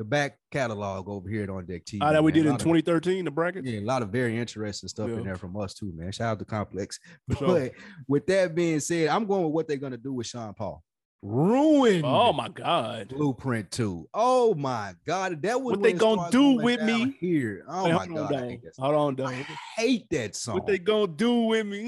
the 0.00 0.04
back 0.04 0.38
catalog 0.50 1.10
over 1.10 1.28
here 1.28 1.42
at 1.42 1.50
On 1.50 1.62
Deck 1.66 1.84
TV. 1.84 1.98
Ah, 2.00 2.10
that 2.12 2.24
we 2.24 2.32
man. 2.32 2.36
did 2.38 2.46
in 2.46 2.52
lot 2.52 2.60
of- 2.60 2.64
2013, 2.64 3.22
the 3.26 3.30
bracket. 3.30 3.66
yeah, 3.66 3.80
a 3.80 3.82
lot 3.82 4.00
of 4.02 4.08
very 4.08 4.38
interesting 4.38 4.88
stuff 4.88 5.10
Yeah. 5.10 5.16
in 5.18 5.24
there 5.24 5.36
from 5.36 5.54
us 5.60 5.74
too, 5.74 5.92
man. 5.94 6.10
Shout 6.10 6.32
out 6.32 6.38
to 6.38 6.46
Complex. 6.46 6.98
For 7.28 7.36
sure. 7.36 7.46
But 7.48 7.72
with 8.08 8.26
that 8.28 8.54
being 8.54 8.80
said, 8.80 9.08
I'm 9.08 9.26
going 9.26 9.44
with 9.44 9.52
what 9.52 9.68
they're 9.68 9.76
gonna 9.76 9.98
do 9.98 10.14
with 10.14 10.26
Sean 10.26 10.54
Paul. 10.54 10.82
Ruin 11.22 12.00
Oh 12.02 12.32
my 12.32 12.48
god. 12.48 13.08
Blueprint 13.10 13.70
2. 13.72 14.08
Oh 14.14 14.54
my 14.54 14.94
god, 15.06 15.42
that 15.42 15.60
was 15.60 15.72
What 15.72 15.82
they 15.82 15.90
it 15.90 15.98
gonna 15.98 16.30
do 16.30 16.38
going 16.54 16.64
with 16.64 16.82
me? 16.82 17.14
here. 17.20 17.62
Oh 17.68 17.82
my 17.82 17.90
hold 17.90 18.00
on, 18.08 18.14
god, 18.14 18.32
I 18.34 18.40
dog. 18.40 18.48
hate 18.48 18.62
that, 18.62 18.72
Hold 18.78 18.94
on, 18.94 19.00
song. 19.00 19.14
dog. 19.16 19.28
I 19.34 19.46
hate 19.82 20.06
that 20.12 20.34
song. 20.34 20.54
What 20.54 20.66
they 20.66 20.78
gonna 20.78 21.08
do 21.08 21.40
with 21.42 21.66
me? 21.66 21.84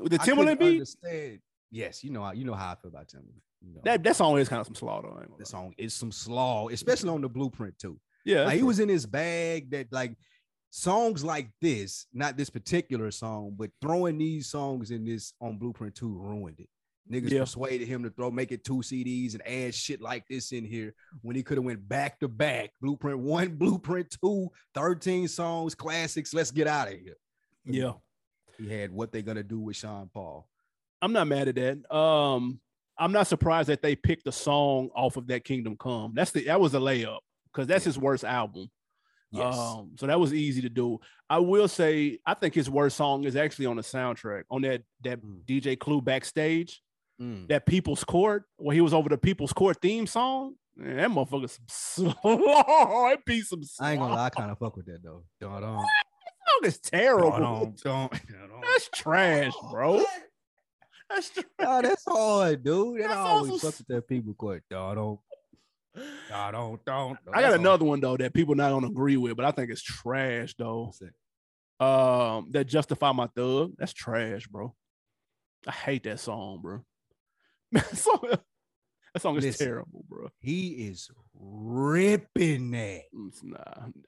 With 0.00 0.10
the 0.10 0.18
Timbaland 0.18 0.58
beat? 0.58 0.72
Understand. 0.72 1.38
Yes, 1.70 2.02
you 2.02 2.10
know 2.10 2.24
how 2.24 2.32
you 2.32 2.44
know 2.44 2.54
how 2.54 2.72
I 2.72 2.74
feel 2.74 2.88
about 2.90 3.06
Timbaland. 3.06 3.38
You 3.66 3.74
know, 3.74 3.80
That 3.84 4.02
that 4.02 4.16
song 4.16 4.38
is 4.38 4.48
kind 4.48 4.60
of 4.60 4.66
some 4.66 4.74
slaw 4.74 4.96
ain't 5.20 5.30
gonna 5.30 5.46
song 5.46 5.74
is 5.78 5.94
some 5.94 6.12
slaw, 6.12 6.68
especially 6.68 7.10
on 7.10 7.20
the 7.20 7.28
Blueprint 7.28 7.78
2. 7.78 7.98
Yeah, 8.24 8.44
Like, 8.44 8.56
he 8.56 8.62
was 8.62 8.78
in 8.80 8.88
his 8.88 9.06
bag 9.06 9.70
that 9.70 9.92
like 9.92 10.16
songs 10.70 11.22
like 11.24 11.50
this, 11.60 12.06
not 12.12 12.36
this 12.36 12.50
particular 12.50 13.10
song, 13.10 13.54
but 13.56 13.70
throwing 13.80 14.18
these 14.18 14.48
songs 14.48 14.90
in 14.90 15.04
this 15.04 15.32
on 15.40 15.56
Blueprint 15.58 15.94
2 15.94 16.08
ruined 16.08 16.60
it. 16.60 16.68
Niggas 17.10 17.30
Yeah. 17.30 17.40
persuaded 17.40 17.86
him 17.86 18.02
to 18.02 18.10
throw 18.10 18.30
make 18.30 18.50
it 18.50 18.64
two 18.64 18.82
CDs 18.82 19.34
and 19.34 19.46
add 19.46 19.74
shit 19.74 20.00
like 20.00 20.26
this 20.26 20.52
in 20.52 20.64
here 20.64 20.94
when 21.20 21.36
he 21.36 21.42
could 21.42 21.58
have 21.58 21.64
went 21.64 21.86
back 21.86 22.18
to 22.20 22.28
back. 22.28 22.70
Blueprint 22.80 23.18
1, 23.18 23.56
Blueprint 23.58 24.16
2, 24.22 24.50
13 24.74 25.28
songs, 25.28 25.74
classics. 25.74 26.32
Let's 26.32 26.50
get 26.50 26.66
out 26.66 26.88
of 26.88 26.98
here. 26.98 27.16
yeah. 27.64 27.92
He 28.56 28.68
had 28.68 28.90
what 28.92 29.10
they 29.12 29.20
gonna 29.20 29.42
do 29.42 29.58
with 29.60 29.76
Sean 29.76 30.08
Paul. 30.14 30.48
I'm 31.02 31.12
not 31.12 31.26
mad 31.26 31.48
at 31.48 31.56
that. 31.56 31.94
Um, 31.94 32.60
I'm 32.98 33.12
not 33.12 33.26
surprised 33.26 33.68
that 33.68 33.82
they 33.82 33.96
picked 33.96 34.26
a 34.26 34.32
song 34.32 34.88
off 34.94 35.16
of 35.16 35.26
that 35.28 35.44
Kingdom 35.44 35.76
Come. 35.78 36.12
That's 36.14 36.30
the 36.30 36.44
that 36.44 36.60
was 36.60 36.74
a 36.74 36.78
layup 36.78 37.18
because 37.52 37.66
that's 37.66 37.84
his 37.84 37.98
worst 37.98 38.24
album. 38.24 38.68
Yes. 39.32 39.56
Um, 39.58 39.92
so 39.98 40.06
that 40.06 40.20
was 40.20 40.32
easy 40.32 40.62
to 40.62 40.68
do. 40.68 41.00
I 41.28 41.38
will 41.38 41.66
say, 41.66 42.20
I 42.24 42.34
think 42.34 42.54
his 42.54 42.70
worst 42.70 42.96
song 42.96 43.24
is 43.24 43.34
actually 43.34 43.66
on 43.66 43.76
the 43.76 43.82
soundtrack 43.82 44.44
on 44.50 44.62
that 44.62 44.82
that 45.02 45.20
Mm. 45.20 45.44
DJ 45.44 45.76
Clue 45.78 46.00
backstage, 46.00 46.80
Mm. 47.20 47.48
that 47.48 47.66
People's 47.66 48.04
Court, 48.04 48.44
where 48.56 48.74
he 48.74 48.80
was 48.80 48.94
over 48.94 49.08
the 49.08 49.18
People's 49.18 49.52
Court 49.52 49.76
theme 49.82 50.06
song. 50.06 50.54
Man, 50.76 50.96
that 50.96 51.10
motherfucker's 51.10 51.58
some 51.66 52.12
slow. 52.14 52.14
That 53.10 53.24
piece 53.26 53.50
of 53.52 53.62
I 53.80 53.92
ain't 53.92 54.00
gonna 54.00 54.14
lie, 54.14 54.26
I 54.26 54.30
kind 54.30 54.50
of 54.52 54.58
fuck 54.58 54.76
with 54.76 54.86
that 54.86 55.02
though. 55.02 55.24
Dun, 55.40 55.62
dun, 55.62 55.78
song 55.78 55.88
is 56.64 56.78
terrible. 56.78 57.30
dun, 57.30 57.74
dun, 57.82 58.08
dun. 58.10 58.60
That's 58.62 58.88
trash, 58.94 59.52
bro. 59.72 60.04
That's 61.10 61.30
trash. 61.30 61.44
Oh, 61.60 61.82
that's 61.82 62.04
hard, 62.06 62.64
dude. 62.64 63.00
And 63.00 63.04
I 63.04 63.08
That's 63.08 63.18
always 63.18 63.52
also 63.52 63.70
fuck 63.70 63.78
with 63.78 63.86
that 63.88 64.08
people 64.08 64.34
court. 64.34 64.62
Dun, 64.70 64.96
dun, 64.96 65.18
dun, 66.50 66.78
don't. 66.86 67.18
I 67.32 67.42
got 67.42 67.54
another 67.54 67.84
one 67.84 68.00
though 68.00 68.16
that 68.16 68.32
people 68.34 68.54
not 68.54 68.70
gonna 68.70 68.88
agree 68.88 69.16
with, 69.16 69.36
but 69.36 69.44
I 69.44 69.50
think 69.52 69.70
it's 69.70 69.82
trash 69.82 70.54
though. 70.58 70.92
Um, 71.80 72.48
that 72.50 72.64
justify 72.66 73.12
my 73.12 73.26
thug. 73.36 73.72
That's 73.78 73.92
trash, 73.92 74.46
bro. 74.46 74.74
I 75.66 75.72
hate 75.72 76.04
that 76.04 76.20
song, 76.20 76.60
bro. 76.62 76.84
that 77.72 77.96
song, 77.96 78.20
that 79.12 79.20
song 79.22 79.36
is 79.36 79.44
Listen. 79.44 79.66
terrible, 79.66 80.04
bro. 80.08 80.28
He 80.40 80.88
is 80.88 81.08
ripping 81.34 82.70
that. 82.72 83.02
Nah. 83.42 83.58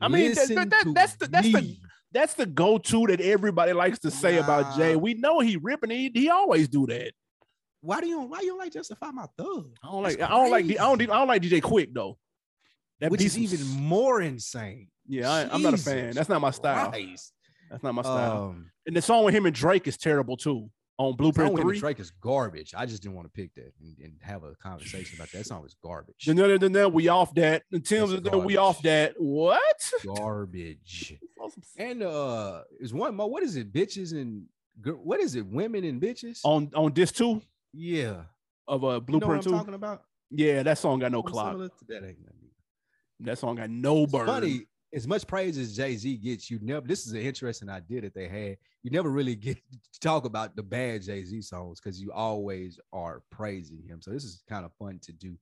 I 0.00 0.08
mean, 0.08 0.30
that- 0.34 0.36
Listen 0.48 0.54
that- 0.56 0.70
that- 0.70 0.94
that's 0.94 1.16
the 1.16 1.26
that's 1.28 1.52
the 1.52 1.60
me. 1.60 1.80
That's 2.16 2.32
the 2.32 2.46
go-to 2.46 3.08
that 3.08 3.20
everybody 3.20 3.74
likes 3.74 3.98
to 3.98 4.10
say 4.10 4.38
about 4.38 4.74
Jay. 4.74 4.96
We 4.96 5.12
know 5.12 5.40
he 5.40 5.58
ripping. 5.58 5.90
He, 5.90 6.10
he 6.14 6.30
always 6.30 6.66
do 6.66 6.86
that. 6.86 7.12
Why 7.82 8.00
do 8.00 8.06
you 8.06 8.20
why 8.22 8.40
you 8.40 8.48
don't 8.48 8.58
like 8.58 8.72
justify 8.72 9.10
my 9.10 9.26
thug? 9.36 9.76
I 9.84 9.88
don't 9.92 10.02
like. 10.02 10.22
I 10.22 10.28
don't 10.28 10.50
like. 10.50 10.64
I 10.64 10.72
don't. 10.72 11.02
I 11.02 11.04
don't 11.04 11.28
like 11.28 11.42
DJ 11.42 11.60
Quik 11.60 11.92
though. 11.92 12.16
That 13.00 13.10
Which 13.10 13.20
is 13.20 13.36
even 13.38 13.60
more 13.82 14.22
insane. 14.22 14.88
Yeah, 15.06 15.30
I, 15.30 15.54
I'm 15.54 15.60
not 15.60 15.74
a 15.74 15.76
fan. 15.76 16.14
That's 16.14 16.30
not 16.30 16.40
my 16.40 16.52
style. 16.52 16.88
Christ. 16.88 17.34
That's 17.70 17.82
not 17.82 17.94
my 17.94 18.00
style. 18.00 18.44
Um, 18.44 18.70
and 18.86 18.96
the 18.96 19.02
song 19.02 19.24
with 19.24 19.34
him 19.34 19.44
and 19.44 19.54
Drake 19.54 19.86
is 19.86 19.98
terrible 19.98 20.38
too. 20.38 20.70
On 20.98 21.14
Blueprint 21.14 21.48
song 21.48 21.52
with 21.54 21.60
him 21.62 21.68
and 21.68 21.74
Three. 21.74 21.80
Drake 21.80 22.00
is 22.00 22.10
garbage. 22.22 22.72
I 22.74 22.86
just 22.86 23.02
didn't 23.02 23.16
want 23.16 23.26
to 23.26 23.32
pick 23.32 23.54
that 23.56 23.72
and, 23.80 23.96
and 24.02 24.14
have 24.22 24.44
a 24.44 24.54
conversation 24.54 25.16
about 25.18 25.30
that. 25.32 25.38
That 25.38 25.44
song 25.44 25.64
is 25.66 25.76
garbage. 25.82 26.26
No, 26.26 26.32
no, 26.46 26.56
no, 26.56 26.68
no, 26.68 26.88
we 26.88 27.08
off 27.08 27.34
that. 27.34 27.64
And 27.70 27.84
Tim's 27.84 28.18
no, 28.22 28.38
we 28.38 28.56
off 28.56 28.80
that. 28.82 29.14
What? 29.18 29.92
garbage. 30.16 31.14
And 31.78 32.02
uh, 32.02 32.62
is 32.80 32.92
one 32.92 33.14
more. 33.14 33.30
What 33.30 33.42
is 33.42 33.56
it? 33.56 33.72
Bitches 33.72 34.12
and 34.12 34.46
what 34.82 35.20
is 35.20 35.36
it? 35.36 35.46
Women 35.46 35.84
and 35.84 36.00
bitches. 36.00 36.40
on 36.44 36.70
on 36.74 36.92
this 36.92 37.12
too. 37.12 37.40
yeah, 37.72 38.22
of 38.66 38.82
uh 38.82 38.86
you 38.86 38.90
know 38.90 38.94
what 38.94 39.06
Blueprint 39.06 39.32
I'm 39.32 39.42
Two. 39.42 39.50
talking 39.50 39.74
about. 39.74 40.02
Yeah, 40.30 40.62
that 40.64 40.78
song 40.78 40.98
got 40.98 41.12
no 41.12 41.22
clock. 41.22 41.56
that. 41.88 42.16
That 43.20 43.38
song 43.38 43.56
got 43.56 43.70
no 43.70 44.02
It's 44.04 44.12
burn. 44.12 44.26
funny. 44.26 44.66
As 44.94 45.06
much 45.06 45.26
praise 45.26 45.58
as 45.58 45.76
Jay 45.76 45.96
Z 45.96 46.16
gets, 46.18 46.50
you 46.50 46.58
never. 46.62 46.86
This 46.86 47.06
is 47.06 47.12
an 47.12 47.20
interesting 47.20 47.68
idea 47.68 48.00
that 48.02 48.14
they 48.14 48.28
had. 48.28 48.56
You 48.82 48.90
never 48.90 49.10
really 49.10 49.34
get 49.34 49.56
to 49.92 50.00
talk 50.00 50.24
about 50.24 50.56
the 50.56 50.62
bad 50.62 51.02
Jay 51.02 51.24
Z 51.24 51.42
songs 51.42 51.80
because 51.80 52.00
you 52.00 52.12
always 52.12 52.78
are 52.92 53.22
praising 53.30 53.82
him. 53.86 54.00
So 54.00 54.10
this 54.12 54.24
is 54.24 54.42
kind 54.48 54.64
of 54.64 54.72
fun 54.78 55.00
to 55.02 55.12
do 55.12 55.36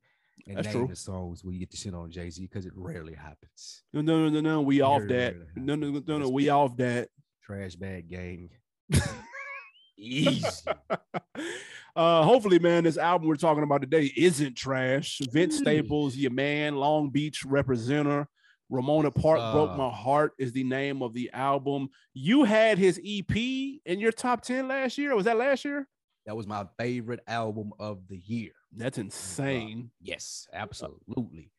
and 0.46 0.58
That's 0.58 0.68
name 0.68 0.74
true. 0.76 0.86
the 0.88 0.96
songs 0.96 1.44
where 1.44 1.52
you 1.54 1.60
get 1.60 1.70
to 1.70 1.76
shit 1.76 1.94
on 1.94 2.10
Jay 2.10 2.30
Z 2.30 2.42
because 2.42 2.66
it 2.66 2.72
rarely 2.74 3.14
happens. 3.14 3.82
No, 3.92 4.00
no, 4.00 4.28
no, 4.28 4.28
no, 4.28 4.40
no. 4.40 4.62
We 4.62 4.80
off 4.80 5.02
that. 5.08 5.36
No, 5.56 5.74
no, 5.74 5.90
no, 5.90 6.02
no, 6.06 6.18
no. 6.18 6.28
We 6.28 6.48
off 6.48 6.76
that. 6.78 7.08
Trash 7.42 7.76
bag 7.76 8.08
gang. 8.08 8.50
Easy. 9.96 10.44
uh, 11.96 12.22
hopefully, 12.24 12.58
man, 12.58 12.84
this 12.84 12.98
album 12.98 13.28
we're 13.28 13.36
talking 13.36 13.62
about 13.62 13.80
today 13.80 14.12
isn't 14.16 14.56
trash. 14.56 15.20
Vince 15.30 15.56
Mm. 15.56 15.60
Staples, 15.60 16.16
your 16.16 16.32
man, 16.32 16.76
Long 16.76 17.10
Beach 17.10 17.44
representer. 17.46 18.26
Ramona 18.70 19.10
Park 19.10 19.52
broke 19.52 19.70
Uh. 19.70 19.76
my 19.76 19.90
heart 19.90 20.32
is 20.38 20.52
the 20.52 20.64
name 20.64 21.02
of 21.02 21.12
the 21.12 21.30
album. 21.32 21.88
You 22.14 22.44
had 22.44 22.78
his 22.78 23.00
EP 23.04 23.36
in 23.84 24.00
your 24.00 24.12
top 24.12 24.42
10 24.42 24.68
last 24.68 24.96
year. 24.98 25.14
Was 25.14 25.26
that 25.26 25.36
last 25.36 25.64
year? 25.64 25.88
That 26.26 26.36
was 26.36 26.46
my 26.46 26.66
favorite 26.78 27.20
album 27.26 27.72
of 27.78 28.08
the 28.08 28.16
year. 28.18 28.52
That's 28.72 28.96
insane. 28.98 29.90
Yes, 30.00 30.48
absolutely. 30.52 31.50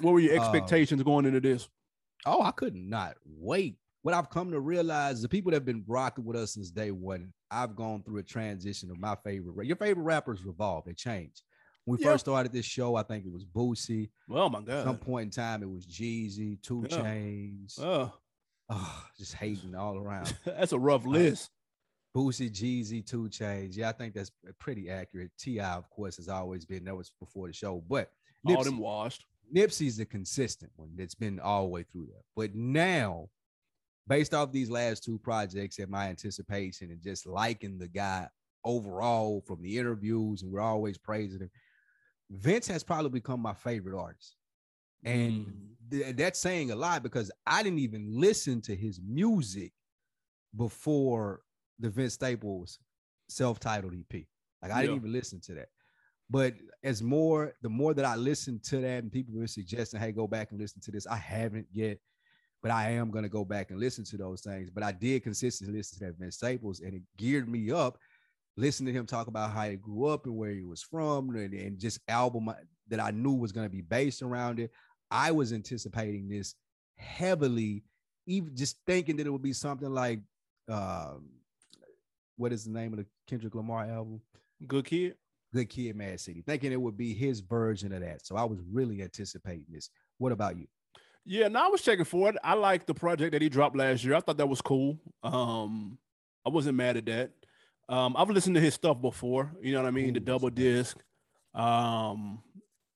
What 0.00 0.12
were 0.12 0.20
your 0.20 0.38
Uh, 0.38 0.42
expectations 0.42 1.02
going 1.02 1.24
into 1.24 1.40
this? 1.40 1.68
Oh, 2.26 2.42
I 2.42 2.50
could 2.50 2.74
not 2.76 3.16
wait. 3.24 3.78
What 4.02 4.14
I've 4.14 4.30
come 4.30 4.50
to 4.52 4.60
realize, 4.60 5.20
the 5.22 5.28
people 5.28 5.50
that 5.50 5.56
have 5.56 5.64
been 5.64 5.84
rocking 5.86 6.24
with 6.24 6.36
us 6.36 6.52
since 6.54 6.70
day 6.70 6.90
one, 6.90 7.32
I've 7.50 7.74
gone 7.76 8.02
through 8.02 8.18
a 8.18 8.22
transition 8.22 8.90
of 8.90 8.98
my 8.98 9.16
favorite. 9.24 9.66
Your 9.66 9.76
favorite 9.76 10.04
rappers 10.04 10.44
revolve, 10.44 10.84
they 10.84 10.92
change. 10.94 11.42
When 11.84 11.98
we 11.98 12.04
Yeah. 12.04 12.10
first 12.12 12.24
started 12.26 12.52
this 12.52 12.66
show, 12.66 12.94
I 12.94 13.02
think 13.02 13.24
it 13.24 13.32
was 13.32 13.44
Boosie. 13.44 14.10
Oh 14.30 14.48
my 14.48 14.60
god! 14.60 14.68
At 14.70 14.84
some 14.84 14.98
point 14.98 15.24
in 15.26 15.30
time, 15.30 15.62
it 15.62 15.70
was 15.70 15.86
Jeezy, 15.86 16.60
Two 16.62 16.86
Yeah. 16.90 17.02
Chains. 17.02 17.78
Oh, 17.80 18.12
Oh, 18.72 19.06
just 19.18 19.34
hating 19.34 19.74
all 19.74 19.96
around. 19.98 20.26
that's 20.44 20.70
a 20.72 20.78
rough 20.78 21.04
list. 21.04 21.50
Boosie, 22.16 22.48
Jeezy, 22.50 23.04
2 23.04 23.24
Chainz. 23.24 23.76
Yeah, 23.76 23.88
I 23.88 23.92
think 23.92 24.14
that's 24.14 24.30
pretty 24.60 24.88
accurate. 24.90 25.30
T.I., 25.38 25.74
of 25.74 25.90
course, 25.90 26.16
has 26.18 26.28
always 26.28 26.64
been. 26.64 26.84
That 26.84 26.94
was 26.96 27.10
before 27.18 27.48
the 27.48 27.52
show, 27.52 27.82
but 27.88 28.12
All 28.46 28.62
them 28.62 28.78
washed. 28.78 29.26
Nipsey's 29.52 29.96
the 29.96 30.04
consistent 30.06 30.70
one 30.76 30.90
that's 30.96 31.16
been 31.16 31.40
all 31.40 31.62
the 31.64 31.68
way 31.70 31.82
through 31.82 32.06
there. 32.12 32.22
But 32.36 32.54
now, 32.54 33.28
based 34.06 34.34
off 34.34 34.52
these 34.52 34.70
last 34.70 35.02
two 35.02 35.18
projects 35.18 35.78
and 35.80 35.88
my 35.90 36.08
anticipation 36.08 36.90
and 36.92 37.00
just 37.02 37.26
liking 37.26 37.76
the 37.78 37.88
guy 37.88 38.28
overall 38.64 39.40
from 39.40 39.62
the 39.62 39.78
interviews, 39.78 40.42
and 40.42 40.52
we're 40.52 40.60
always 40.60 40.96
praising 40.98 41.40
him, 41.40 41.50
Vince 42.30 42.66
has 42.68 42.82
probably 42.84 43.10
become 43.10 43.40
my 43.40 43.54
favorite 43.54 43.98
artist. 43.98 44.36
And 45.02 45.46
Mm. 45.46 45.90
th- 45.90 46.16
that's 46.16 46.38
saying 46.38 46.70
a 46.70 46.76
lot 46.76 47.02
because 47.02 47.30
I 47.46 47.62
didn't 47.62 47.80
even 47.80 48.20
listen 48.20 48.60
to 48.62 48.76
his 48.76 49.00
music 49.00 49.72
before 50.56 51.42
the 51.78 51.90
Vince 51.90 52.14
Staples 52.14 52.78
self-titled 53.28 53.94
EP. 53.94 54.26
Like 54.62 54.72
I 54.72 54.82
didn't 54.82 54.96
even 54.96 55.12
listen 55.12 55.40
to 55.40 55.54
that. 55.54 55.68
But 56.28 56.54
as 56.84 57.02
more, 57.02 57.54
the 57.62 57.68
more 57.68 57.94
that 57.94 58.04
I 58.04 58.14
listen 58.14 58.60
to 58.60 58.80
that, 58.80 59.02
and 59.02 59.10
people 59.10 59.34
were 59.34 59.46
suggesting, 59.46 59.98
"Hey, 60.00 60.12
go 60.12 60.26
back 60.28 60.50
and 60.52 60.60
listen 60.60 60.80
to 60.82 60.90
this," 60.92 61.06
I 61.06 61.16
haven't 61.16 61.66
yet, 61.72 61.98
but 62.62 62.70
I 62.70 62.90
am 62.90 63.10
gonna 63.10 63.28
go 63.28 63.44
back 63.44 63.70
and 63.70 63.80
listen 63.80 64.04
to 64.04 64.16
those 64.16 64.42
things. 64.42 64.70
But 64.70 64.82
I 64.84 64.92
did 64.92 65.22
consistently 65.24 65.78
listen 65.78 65.98
to 65.98 66.04
that 66.06 66.18
Vince 66.18 66.36
Staples, 66.36 66.80
and 66.80 66.94
it 66.94 67.02
geared 67.16 67.48
me 67.48 67.70
up 67.70 67.98
listening 68.56 68.92
to 68.92 68.98
him 68.98 69.06
talk 69.06 69.26
about 69.26 69.52
how 69.52 69.68
he 69.68 69.76
grew 69.76 70.06
up 70.06 70.26
and 70.26 70.36
where 70.36 70.50
he 70.50 70.62
was 70.62 70.82
from, 70.82 71.30
and, 71.30 71.54
and 71.54 71.78
just 71.78 72.00
album 72.08 72.50
that 72.88 73.00
I 73.00 73.10
knew 73.10 73.34
was 73.34 73.52
gonna 73.52 73.68
be 73.68 73.82
based 73.82 74.22
around 74.22 74.60
it. 74.60 74.70
I 75.10 75.32
was 75.32 75.52
anticipating 75.52 76.28
this 76.28 76.54
heavily, 76.96 77.84
even 78.26 78.54
just 78.54 78.76
thinking 78.86 79.16
that 79.16 79.26
it 79.26 79.30
would 79.30 79.42
be 79.42 79.52
something 79.52 79.90
like, 79.90 80.20
um, 80.68 81.30
what 82.36 82.52
is 82.52 82.64
the 82.64 82.70
name 82.70 82.92
of 82.92 82.98
the 82.98 83.06
Kendrick 83.26 83.54
Lamar 83.54 83.84
album? 83.84 84.20
Good 84.66 84.84
kid. 84.84 85.16
Good 85.52 85.68
Kid, 85.68 85.96
Mad 85.96 86.20
City, 86.20 86.42
thinking 86.46 86.72
it 86.72 86.80
would 86.80 86.96
be 86.96 87.12
his 87.12 87.40
version 87.40 87.92
of 87.92 88.02
that. 88.02 88.24
So 88.24 88.36
I 88.36 88.44
was 88.44 88.60
really 88.70 89.02
anticipating 89.02 89.66
this. 89.68 89.90
What 90.18 90.32
about 90.32 90.56
you? 90.56 90.66
Yeah, 91.24 91.48
no, 91.48 91.64
I 91.64 91.68
was 91.68 91.82
checking 91.82 92.04
for 92.04 92.28
it. 92.28 92.36
I 92.42 92.54
liked 92.54 92.86
the 92.86 92.94
project 92.94 93.32
that 93.32 93.42
he 93.42 93.48
dropped 93.48 93.76
last 93.76 94.04
year. 94.04 94.14
I 94.14 94.20
thought 94.20 94.36
that 94.38 94.48
was 94.48 94.60
cool. 94.60 94.98
Um, 95.22 95.98
I 96.46 96.50
wasn't 96.50 96.76
mad 96.76 96.96
at 96.96 97.06
that. 97.06 97.32
Um, 97.90 98.14
I've 98.16 98.30
listened 98.30 98.54
to 98.54 98.60
his 98.60 98.74
stuff 98.74 99.02
before. 99.02 99.52
You 99.60 99.72
know 99.72 99.82
what 99.82 99.88
I 99.88 99.90
mean? 99.90 100.14
The 100.14 100.20
double 100.20 100.48
disc, 100.48 100.96
um, 101.54 102.40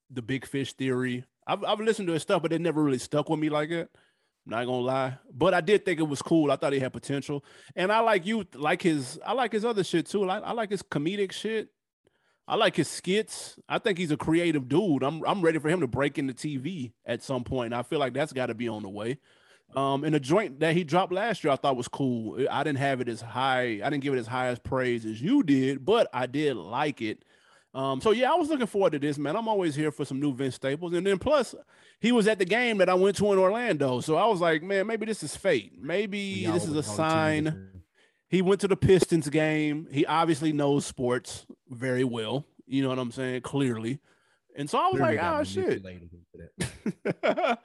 the 0.09 0.23
Big 0.23 0.47
Fish 0.47 0.73
Theory. 0.73 1.25
I've 1.47 1.65
I've 1.65 1.81
listened 1.81 2.07
to 2.09 2.15
his 2.15 2.23
stuff, 2.23 2.43
but 2.43 2.53
it 2.53 2.61
never 2.61 2.83
really 2.83 2.99
stuck 2.99 3.29
with 3.29 3.41
me 3.41 3.51
like 3.51 3.71
it. 3.71 3.91
I'm 4.47 4.51
not 4.51 4.67
gonna 4.67 4.79
lie, 4.79 5.19
but 5.33 5.53
I 5.53 5.61
did 5.61 5.85
think 5.85 5.99
it 5.99 6.05
was 6.05 6.23
cool. 6.23 6.53
I 6.53 6.57
thought 6.57 6.73
he 6.73 6.79
had 6.79 6.93
potential, 6.93 7.45
and 7.75 7.91
I 7.91 8.01
like 8.01 8.25
you 8.25 8.47
like 8.55 8.83
his. 8.83 9.19
I 9.27 9.33
like 9.33 9.53
his 9.53 9.65
other 9.65 9.83
shit 9.83 10.07
too. 10.07 10.31
I, 10.31 10.39
I 10.39 10.53
like 10.53 10.71
his 10.71 10.83
comedic 10.83 11.33
shit. 11.33 11.71
I 12.47 12.55
like 12.55 12.77
his 12.77 12.89
skits. 12.89 13.59
I 13.69 13.79
think 13.79 13.99
he's 13.99 14.13
a 14.13 14.17
creative 14.17 14.69
dude. 14.69 15.03
I'm 15.03 15.25
I'm 15.25 15.43
ready 15.43 15.59
for 15.59 15.71
him 15.71 15.81
to 15.81 15.89
break 15.89 16.19
into 16.19 16.35
TV 16.35 16.93
at 17.05 17.25
some 17.25 17.43
point. 17.43 17.75
I 17.75 17.83
feel 17.83 17.99
like 17.99 18.15
that's 18.15 18.33
got 18.33 18.47
to 18.47 18.55
be 18.55 18.69
on 18.69 18.85
the 18.85 18.89
way. 18.89 19.19
Um, 19.77 20.05
and 20.05 20.15
the 20.15 20.21
joint 20.21 20.61
that 20.61 20.75
he 20.75 20.85
dropped 20.85 21.13
last 21.13 21.43
year, 21.43 21.53
I 21.53 21.57
thought 21.57 21.77
was 21.77 21.89
cool. 21.89 22.47
I 22.51 22.63
didn't 22.63 22.79
have 22.79 23.01
it 23.01 23.09
as 23.09 23.21
high. 23.21 23.81
I 23.83 23.91
didn't 23.91 24.01
give 24.01 24.15
it 24.15 24.19
as 24.19 24.27
high 24.27 24.47
as 24.47 24.59
praise 24.59 25.05
as 25.05 25.21
you 25.21 25.43
did, 25.43 25.85
but 25.85 26.09
I 26.13 26.27
did 26.27 26.57
like 26.57 27.03
it. 27.03 27.25
Um, 27.75 28.01
so 28.01 28.13
yeah, 28.13 28.31
I 28.31 28.37
was 28.37 28.49
looking 28.49 28.69
forward 28.69 28.93
to 28.93 29.01
this, 29.01 29.19
man. 29.19 29.35
I'm 29.35 29.49
always 29.49 29.75
here 29.75 29.91
for 29.91 30.05
some 30.05 30.21
new 30.21 30.33
Vince 30.33 30.55
Staples, 30.55 30.93
and 30.93 31.05
then 31.05 31.19
plus 31.19 31.57
he 32.01 32.13
was 32.13 32.29
at 32.29 32.39
the 32.39 32.45
game 32.45 32.79
that 32.79 32.89
I 32.89 32.95
went 32.95 33.17
to 33.17 33.33
in 33.33 33.39
Orlando, 33.39 34.01
so 34.01 34.15
I 34.15 34.27
was 34.27 34.41
like, 34.41 34.63
man, 34.63 34.87
maybe 34.87 35.07
this 35.07 35.25
is 35.25 35.35
fate. 35.35 35.73
Maybe 35.81 36.47
this 36.47 36.67
is 36.67 36.77
a 36.77 36.83
sign 36.85 37.73
he 38.35 38.43
went 38.43 38.61
to 38.63 38.69
the 38.69 38.77
Pistons 38.77 39.29
game. 39.29 39.87
He 39.93 40.05
obviously 40.07 40.53
knows 40.53 40.85
sports 40.85 41.47
very 41.69 42.03
well. 42.03 42.45
You 42.67 42.83
know 42.83 42.89
what 42.89 42.99
I'm 42.99 43.13
saying? 43.13 43.43
Clearly. 43.43 44.01
And 44.57 44.69
so 44.69 44.77
I 44.79 44.89
was 44.89 45.01
Clearly 45.01 45.17
like, 45.17 45.25
oh 45.25 45.45
shit. 45.45 45.83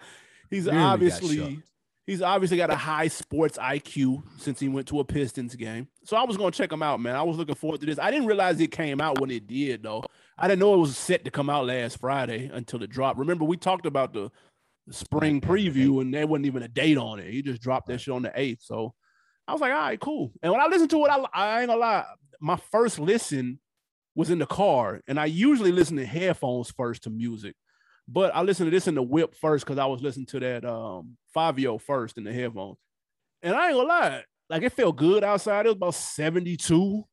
he's 0.52 0.66
Clearly 0.66 0.80
obviously 0.80 1.64
he's 2.10 2.22
obviously 2.22 2.58
got 2.58 2.72
a 2.72 2.76
high 2.76 3.08
sports 3.08 3.58
IQ 3.58 4.24
since 4.38 4.60
he 4.60 4.68
went 4.68 4.88
to 4.88 5.00
a 5.00 5.06
Pistons 5.06 5.56
game. 5.56 5.88
So 6.06 6.18
I 6.18 6.24
was 6.24 6.38
gonna 6.38 6.52
check 6.52 6.72
him 6.72 6.82
out, 6.82 7.00
man. 7.00 7.16
I 7.16 7.22
was 7.22 7.38
looking 7.38 7.56
forward 7.56 7.82
to 7.82 7.86
this. 7.86 8.00
I 8.00 8.10
didn't 8.10 8.26
realize 8.26 8.60
it 8.60 8.72
came 8.72 9.00
out 9.00 9.20
when 9.20 9.30
it 9.30 9.46
did, 9.46 9.84
though. 9.84 10.04
I 10.38 10.48
didn't 10.48 10.60
know 10.60 10.74
it 10.74 10.78
was 10.78 10.98
set 10.98 11.24
to 11.26 11.32
come 11.32 11.50
out 11.50 11.68
last 11.68 12.00
Friday 12.00 12.50
until 12.52 12.82
it 12.82 12.90
dropped. 12.90 13.20
Remember, 13.20 13.46
we 13.46 13.58
talked 13.58 13.86
about 13.86 14.14
the, 14.14 14.32
spring 14.92 15.40
preview, 15.40 16.02
and 16.02 16.12
there 16.12 16.26
wasn't 16.26 16.48
even 16.48 16.64
a 16.64 16.68
date 16.68 16.98
on 16.98 17.20
it. 17.20 17.32
He 17.32 17.44
just 17.44 17.62
dropped 17.62 17.88
that 17.88 18.00
shit 18.00 18.12
on 18.12 18.24
the 18.24 18.32
eighth. 18.34 18.64
So 18.64 18.96
I 19.48 19.52
was 19.52 19.62
like, 19.62 19.72
all 19.72 19.78
right, 19.78 20.00
cool. 20.00 20.32
And 20.42 20.52
when 20.52 20.62
I 20.62 20.66
listened 20.66 20.90
to 20.90 21.06
it, 21.06 21.12
I, 21.12 21.26
I 21.32 21.60
ain't 21.60 21.70
gonna 21.70 21.80
lie, 21.80 22.06
my 22.42 22.58
first 22.72 22.98
listen 22.98 23.60
was 24.16 24.32
in 24.32 24.40
the 24.40 24.48
car, 24.48 25.02
and 25.08 25.20
I 25.20 25.26
usually 25.26 25.72
listen 25.72 25.98
to 25.98 26.06
headphones 26.06 26.72
first 26.72 27.04
to 27.04 27.12
music, 27.12 27.56
but 28.12 28.36
I 28.36 28.42
listened 28.42 28.68
to 28.68 28.76
this 28.76 28.88
in 28.88 28.96
the 28.96 29.04
whip 29.04 29.36
first 29.36 29.66
because 29.66 29.78
I 29.78 29.86
was 29.86 30.02
listening 30.02 30.26
to 30.28 30.40
that 30.40 30.66
um 30.66 31.18
Fivio 31.36 31.80
first 31.80 32.18
in 32.18 32.24
the 32.24 32.34
headphones. 32.34 32.78
And 33.42 33.56
I 33.56 33.68
ain't 33.68 33.76
gonna 33.76 33.88
lie, 33.88 34.24
like 34.50 34.64
it 34.64 34.74
felt 34.74 34.96
good 34.96 35.24
outside. 35.24 35.66
It 35.66 35.70
was 35.70 35.76
about 35.76 35.96
72. 35.96 37.04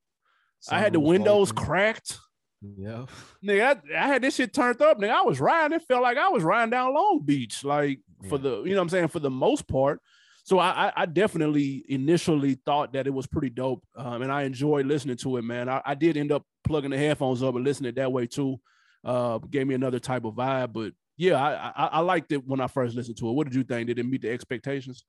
I 0.70 0.80
had 0.80 0.94
the 0.94 1.00
windows 1.00 1.52
open. 1.52 1.64
cracked. 1.64 2.18
Yeah. 2.62 3.04
Nigga, 3.44 3.80
I, 3.94 4.04
I, 4.04 4.06
had 4.08 4.22
this 4.22 4.36
shit 4.36 4.52
turned 4.52 4.80
up. 4.82 4.98
Nigga, 4.98 5.10
I 5.10 5.22
was 5.22 5.38
riding. 5.38 5.76
It 5.76 5.84
felt 5.86 6.02
like 6.02 6.16
I 6.16 6.28
was 6.30 6.42
riding 6.42 6.70
down 6.70 6.94
Long 6.94 7.20
Beach. 7.24 7.62
Like 7.62 8.00
yeah. 8.22 8.28
for 8.28 8.38
the, 8.38 8.62
you 8.64 8.70
know 8.70 8.76
what 8.76 8.82
I'm 8.82 8.88
saying, 8.88 9.08
for 9.08 9.20
the 9.20 9.30
most 9.30 9.68
part. 9.68 10.00
So 10.44 10.60
I, 10.60 10.92
I 10.96 11.06
definitely 11.06 11.84
initially 11.88 12.54
thought 12.64 12.92
that 12.92 13.08
it 13.08 13.12
was 13.12 13.26
pretty 13.26 13.50
dope, 13.50 13.84
um, 13.96 14.22
and 14.22 14.30
I 14.30 14.44
enjoyed 14.44 14.86
listening 14.86 15.16
to 15.16 15.38
it, 15.38 15.42
man. 15.42 15.68
I, 15.68 15.82
I, 15.84 15.96
did 15.96 16.16
end 16.16 16.30
up 16.30 16.44
plugging 16.62 16.92
the 16.92 16.98
headphones 16.98 17.42
up 17.42 17.56
and 17.56 17.64
listening 17.64 17.92
that 17.96 18.12
way 18.12 18.28
too. 18.28 18.60
Uh, 19.06 19.38
gave 19.38 19.68
me 19.68 19.74
another 19.74 20.00
type 20.00 20.24
of 20.24 20.34
vibe, 20.34 20.72
but 20.72 20.92
yeah, 21.16 21.40
I, 21.40 21.84
I, 21.84 21.86
I 21.86 22.00
liked 22.00 22.32
it 22.32 22.44
when 22.44 22.60
I 22.60 22.66
first 22.66 22.96
listened 22.96 23.16
to 23.18 23.28
it. 23.28 23.32
What 23.32 23.46
did 23.46 23.54
you 23.54 23.62
think? 23.62 23.86
Did 23.86 24.00
it 24.00 24.04
meet 24.04 24.22
the 24.22 24.30
expectations? 24.30 25.04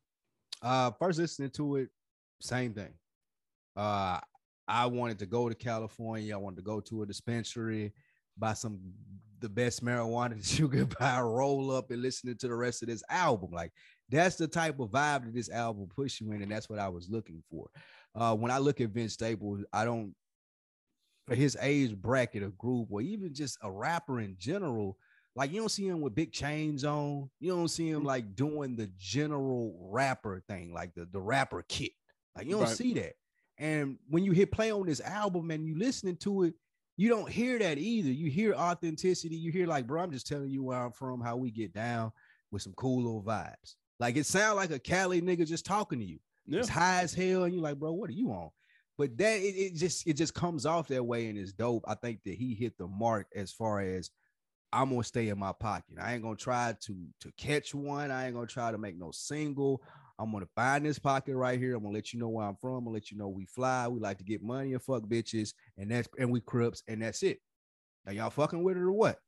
Uh, 0.61 0.91
first 0.91 1.17
listening 1.17 1.49
to 1.51 1.77
it, 1.77 1.89
same 2.39 2.73
thing. 2.73 2.93
Uh, 3.75 4.19
I 4.67 4.85
wanted 4.85 5.17
to 5.19 5.25
go 5.25 5.49
to 5.49 5.55
California. 5.55 6.33
I 6.33 6.37
wanted 6.37 6.57
to 6.57 6.61
go 6.61 6.79
to 6.79 7.01
a 7.01 7.05
dispensary, 7.07 7.91
buy 8.37 8.53
some 8.53 8.79
the 9.39 9.49
best 9.49 9.83
marijuana 9.83 10.35
that 10.37 10.59
you 10.59 10.67
could 10.67 10.97
buy, 10.97 11.19
roll 11.21 11.71
up 11.71 11.91
and 11.91 12.01
listening 12.01 12.37
to 12.37 12.47
the 12.47 12.55
rest 12.55 12.83
of 12.83 12.89
this 12.89 13.03
album. 13.09 13.51
Like 13.51 13.71
that's 14.09 14.35
the 14.35 14.47
type 14.47 14.79
of 14.79 14.89
vibe 14.89 15.25
that 15.25 15.33
this 15.33 15.49
album 15.49 15.87
puts 15.93 16.21
you 16.21 16.31
in, 16.31 16.41
and 16.41 16.51
that's 16.51 16.69
what 16.69 16.79
I 16.79 16.89
was 16.89 17.09
looking 17.09 17.43
for. 17.49 17.67
Uh, 18.15 18.35
when 18.35 18.51
I 18.51 18.57
look 18.57 18.79
at 18.79 18.89
Vince 18.89 19.13
Staples, 19.13 19.63
I 19.73 19.85
don't 19.85 20.13
for 21.27 21.35
his 21.35 21.57
age 21.61 21.95
bracket 21.95 22.43
of 22.43 22.57
group, 22.57 22.87
or 22.89 23.01
even 23.01 23.33
just 23.33 23.57
a 23.61 23.71
rapper 23.71 24.21
in 24.21 24.35
general. 24.39 24.97
Like 25.35 25.51
you 25.51 25.59
don't 25.59 25.69
see 25.69 25.87
him 25.87 26.01
with 26.01 26.15
big 26.15 26.31
chains 26.31 26.83
on. 26.83 27.29
You 27.39 27.51
don't 27.51 27.67
see 27.67 27.89
him 27.89 28.03
mm. 28.03 28.05
like 28.05 28.35
doing 28.35 28.75
the 28.75 28.89
general 28.97 29.75
rapper 29.91 30.41
thing, 30.47 30.73
like 30.73 30.95
the, 30.95 31.07
the 31.11 31.21
rapper 31.21 31.63
kit. 31.67 31.91
Like 32.35 32.45
you 32.45 32.53
don't 32.53 32.63
right. 32.63 32.69
see 32.69 32.93
that. 32.95 33.13
And 33.59 33.97
when 34.09 34.23
you 34.23 34.31
hit 34.31 34.51
play 34.51 34.71
on 34.71 34.85
this 34.85 35.01
album 35.01 35.51
and 35.51 35.67
you 35.67 35.77
listening 35.77 36.15
to 36.17 36.43
it, 36.43 36.53
you 36.95 37.09
don't 37.09 37.29
hear 37.29 37.59
that 37.59 37.77
either. 37.77 38.09
You 38.09 38.29
hear 38.31 38.53
authenticity. 38.53 39.35
You 39.35 39.51
hear 39.51 39.67
like, 39.67 39.85
bro, 39.85 40.01
I'm 40.01 40.11
just 40.11 40.27
telling 40.27 40.49
you 40.49 40.63
where 40.63 40.79
I'm 40.79 40.91
from, 40.91 41.21
how 41.21 41.35
we 41.37 41.51
get 41.51 41.73
down 41.73 42.11
with 42.51 42.61
some 42.61 42.73
cool 42.73 43.03
little 43.03 43.21
vibes. 43.21 43.75
Like 43.99 44.15
it 44.15 44.25
sounds 44.25 44.55
like 44.55 44.71
a 44.71 44.79
Cali 44.79 45.21
nigga 45.21 45.45
just 45.45 45.65
talking 45.65 45.99
to 45.99 46.05
you. 46.05 46.19
Yeah. 46.47 46.59
It's 46.59 46.69
high 46.69 47.01
as 47.01 47.13
hell, 47.13 47.43
and 47.43 47.53
you're 47.53 47.63
like, 47.63 47.77
bro, 47.77 47.91
what 47.91 48.09
are 48.09 48.13
you 48.13 48.31
on? 48.31 48.49
But 48.97 49.17
that 49.17 49.39
it, 49.39 49.55
it 49.55 49.75
just 49.75 50.07
it 50.07 50.13
just 50.13 50.33
comes 50.33 50.65
off 50.65 50.87
that 50.87 51.05
way 51.05 51.27
and 51.27 51.37
it's 51.37 51.53
dope. 51.53 51.83
I 51.87 51.95
think 51.95 52.23
that 52.25 52.35
he 52.35 52.55
hit 52.55 52.77
the 52.77 52.87
mark 52.87 53.27
as 53.35 53.51
far 53.51 53.79
as 53.79 54.09
I'm 54.73 54.89
gonna 54.89 55.03
stay 55.03 55.29
in 55.29 55.39
my 55.39 55.53
pocket. 55.53 55.97
I 56.01 56.13
ain't 56.13 56.23
gonna 56.23 56.35
try 56.35 56.75
to 56.81 56.95
to 57.21 57.31
catch 57.37 57.73
one. 57.75 58.11
I 58.11 58.25
ain't 58.25 58.35
gonna 58.35 58.47
try 58.47 58.71
to 58.71 58.77
make 58.77 58.97
no 58.97 59.11
single. 59.11 59.83
I'm 60.19 60.31
gonna 60.31 60.47
find 60.55 60.85
this 60.85 60.99
pocket 60.99 61.35
right 61.35 61.59
here. 61.59 61.75
I'm 61.75 61.83
gonna 61.83 61.93
let 61.93 62.11
you 62.11 62.19
know 62.19 62.29
where 62.29 62.47
I'm 62.47 62.57
from. 62.59 62.73
I'm 62.73 62.83
gonna 62.85 62.93
let 62.93 63.11
you 63.11 63.17
know 63.17 63.27
we 63.27 63.45
fly. 63.45 63.87
We 63.87 63.99
like 63.99 64.17
to 64.17 64.23
get 64.23 64.41
money 64.41 64.73
and 64.73 64.81
fuck 64.81 65.03
bitches, 65.03 65.53
and 65.77 65.91
that's 65.91 66.09
and 66.17 66.31
we 66.31 66.41
crips, 66.41 66.81
and 66.87 67.01
that's 67.01 67.21
it. 67.23 67.39
Now 68.05 68.13
y'all 68.13 68.29
fucking 68.29 68.63
with 68.63 68.77
it 68.77 68.81
or 68.81 68.91
what? 68.91 69.19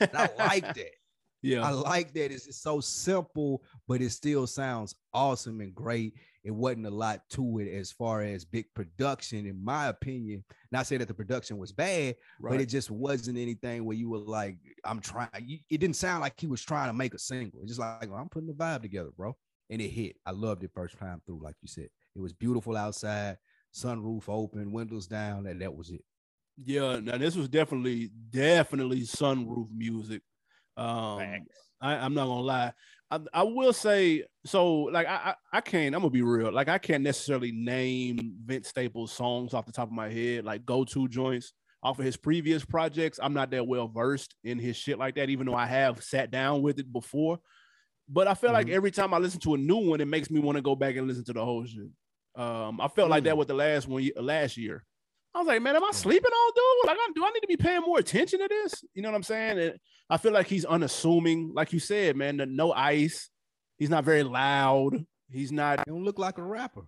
I 0.00 0.30
like 0.38 0.74
that. 0.74 0.92
Yeah. 1.42 1.66
I 1.66 1.70
like 1.70 2.12
that. 2.14 2.32
It's, 2.32 2.46
it's 2.46 2.60
so 2.60 2.80
simple, 2.80 3.62
but 3.88 4.00
it 4.00 4.10
still 4.10 4.46
sounds 4.46 4.94
awesome 5.12 5.60
and 5.60 5.74
great. 5.74 6.14
It 6.42 6.52
wasn't 6.52 6.86
a 6.86 6.90
lot 6.90 7.20
to 7.30 7.58
it 7.58 7.70
as 7.74 7.92
far 7.92 8.22
as 8.22 8.44
big 8.44 8.66
production, 8.74 9.46
in 9.46 9.62
my 9.62 9.88
opinion. 9.88 10.42
Not 10.72 10.86
saying 10.86 11.00
that 11.00 11.08
the 11.08 11.14
production 11.14 11.58
was 11.58 11.70
bad, 11.70 12.16
right. 12.40 12.52
but 12.52 12.60
it 12.60 12.66
just 12.66 12.90
wasn't 12.90 13.36
anything 13.38 13.84
where 13.84 13.96
you 13.96 14.08
were 14.08 14.18
like, 14.18 14.56
I'm 14.84 15.00
trying. 15.00 15.28
It 15.34 15.80
didn't 15.80 15.96
sound 15.96 16.22
like 16.22 16.40
he 16.40 16.46
was 16.46 16.62
trying 16.62 16.88
to 16.88 16.94
make 16.94 17.12
a 17.12 17.18
single. 17.18 17.60
It's 17.60 17.70
just 17.70 17.80
like, 17.80 18.10
well, 18.10 18.18
I'm 18.18 18.30
putting 18.30 18.48
the 18.48 18.54
vibe 18.54 18.82
together, 18.82 19.10
bro. 19.16 19.36
And 19.68 19.82
it 19.82 19.88
hit. 19.88 20.16
I 20.24 20.30
loved 20.30 20.64
it 20.64 20.70
first 20.74 20.98
time 20.98 21.20
through, 21.26 21.40
like 21.42 21.56
you 21.60 21.68
said. 21.68 21.88
It 22.16 22.20
was 22.20 22.32
beautiful 22.32 22.76
outside, 22.76 23.36
sunroof 23.74 24.28
open, 24.28 24.72
windows 24.72 25.06
down, 25.06 25.46
and 25.46 25.60
that 25.60 25.74
was 25.74 25.90
it. 25.90 26.04
Yeah, 26.56 27.00
now 27.00 27.18
this 27.18 27.36
was 27.36 27.48
definitely, 27.48 28.10
definitely 28.30 29.02
sunroof 29.02 29.68
music. 29.70 30.22
Um, 30.76 31.46
I, 31.80 31.96
am 31.96 32.14
not 32.14 32.26
gonna 32.26 32.40
lie. 32.40 32.72
I, 33.10 33.20
I, 33.32 33.42
will 33.42 33.72
say 33.72 34.24
so. 34.44 34.82
Like 34.82 35.06
I, 35.06 35.14
I, 35.14 35.34
I 35.54 35.60
can't. 35.60 35.94
I'm 35.94 36.02
gonna 36.02 36.10
be 36.10 36.22
real. 36.22 36.52
Like 36.52 36.68
I 36.68 36.78
can't 36.78 37.02
necessarily 37.02 37.52
name 37.52 38.36
Vince 38.44 38.68
Staples 38.68 39.12
songs 39.12 39.52
off 39.54 39.66
the 39.66 39.72
top 39.72 39.88
of 39.88 39.94
my 39.94 40.08
head. 40.08 40.44
Like 40.44 40.64
go 40.64 40.84
to 40.84 41.08
joints 41.08 41.52
off 41.82 41.98
of 41.98 42.04
his 42.04 42.16
previous 42.16 42.64
projects. 42.64 43.18
I'm 43.22 43.34
not 43.34 43.50
that 43.50 43.66
well 43.66 43.88
versed 43.88 44.34
in 44.44 44.58
his 44.58 44.76
shit 44.76 44.98
like 44.98 45.16
that. 45.16 45.30
Even 45.30 45.46
though 45.46 45.54
I 45.54 45.66
have 45.66 46.02
sat 46.02 46.30
down 46.30 46.62
with 46.62 46.78
it 46.78 46.92
before. 46.92 47.40
But 48.08 48.26
I 48.26 48.34
feel 48.34 48.48
mm-hmm. 48.48 48.54
like 48.54 48.68
every 48.68 48.90
time 48.90 49.14
I 49.14 49.18
listen 49.18 49.40
to 49.40 49.54
a 49.54 49.58
new 49.58 49.76
one, 49.76 50.00
it 50.00 50.08
makes 50.08 50.30
me 50.30 50.40
want 50.40 50.56
to 50.56 50.62
go 50.62 50.74
back 50.74 50.96
and 50.96 51.06
listen 51.06 51.24
to 51.24 51.32
the 51.32 51.44
whole 51.44 51.64
shit. 51.64 51.88
Um, 52.36 52.80
I 52.80 52.88
felt 52.88 53.08
mm 53.08 53.10
like 53.10 53.24
that 53.24 53.34
mm. 53.34 53.38
with 53.38 53.48
the 53.48 53.54
last 53.54 53.88
one 53.88 54.08
last 54.16 54.56
year. 54.56 54.84
I 55.34 55.38
was 55.38 55.46
like, 55.46 55.62
man, 55.62 55.76
am 55.76 55.84
I 55.84 55.92
sleeping 55.92 56.30
on 56.30 56.52
dude? 56.54 56.88
Like, 56.88 57.14
do 57.14 57.24
I 57.24 57.30
need 57.30 57.40
to 57.40 57.46
be 57.46 57.56
paying 57.56 57.82
more 57.82 57.98
attention 57.98 58.40
to 58.40 58.48
this? 58.48 58.84
You 58.94 59.02
know 59.02 59.10
what 59.10 59.16
I'm 59.16 59.22
saying? 59.22 59.58
And 59.58 59.78
I 60.08 60.16
feel 60.16 60.32
like 60.32 60.48
he's 60.48 60.64
unassuming, 60.64 61.52
like 61.54 61.72
you 61.72 61.78
said, 61.78 62.16
man. 62.16 62.38
The, 62.38 62.46
no 62.46 62.72
ice. 62.72 63.30
He's 63.78 63.90
not 63.90 64.04
very 64.04 64.24
loud. 64.24 65.04
He's 65.30 65.52
not. 65.52 65.80
He 65.80 65.84
don't 65.90 66.04
look 66.04 66.18
like 66.18 66.38
a 66.38 66.42
rapper. 66.42 66.82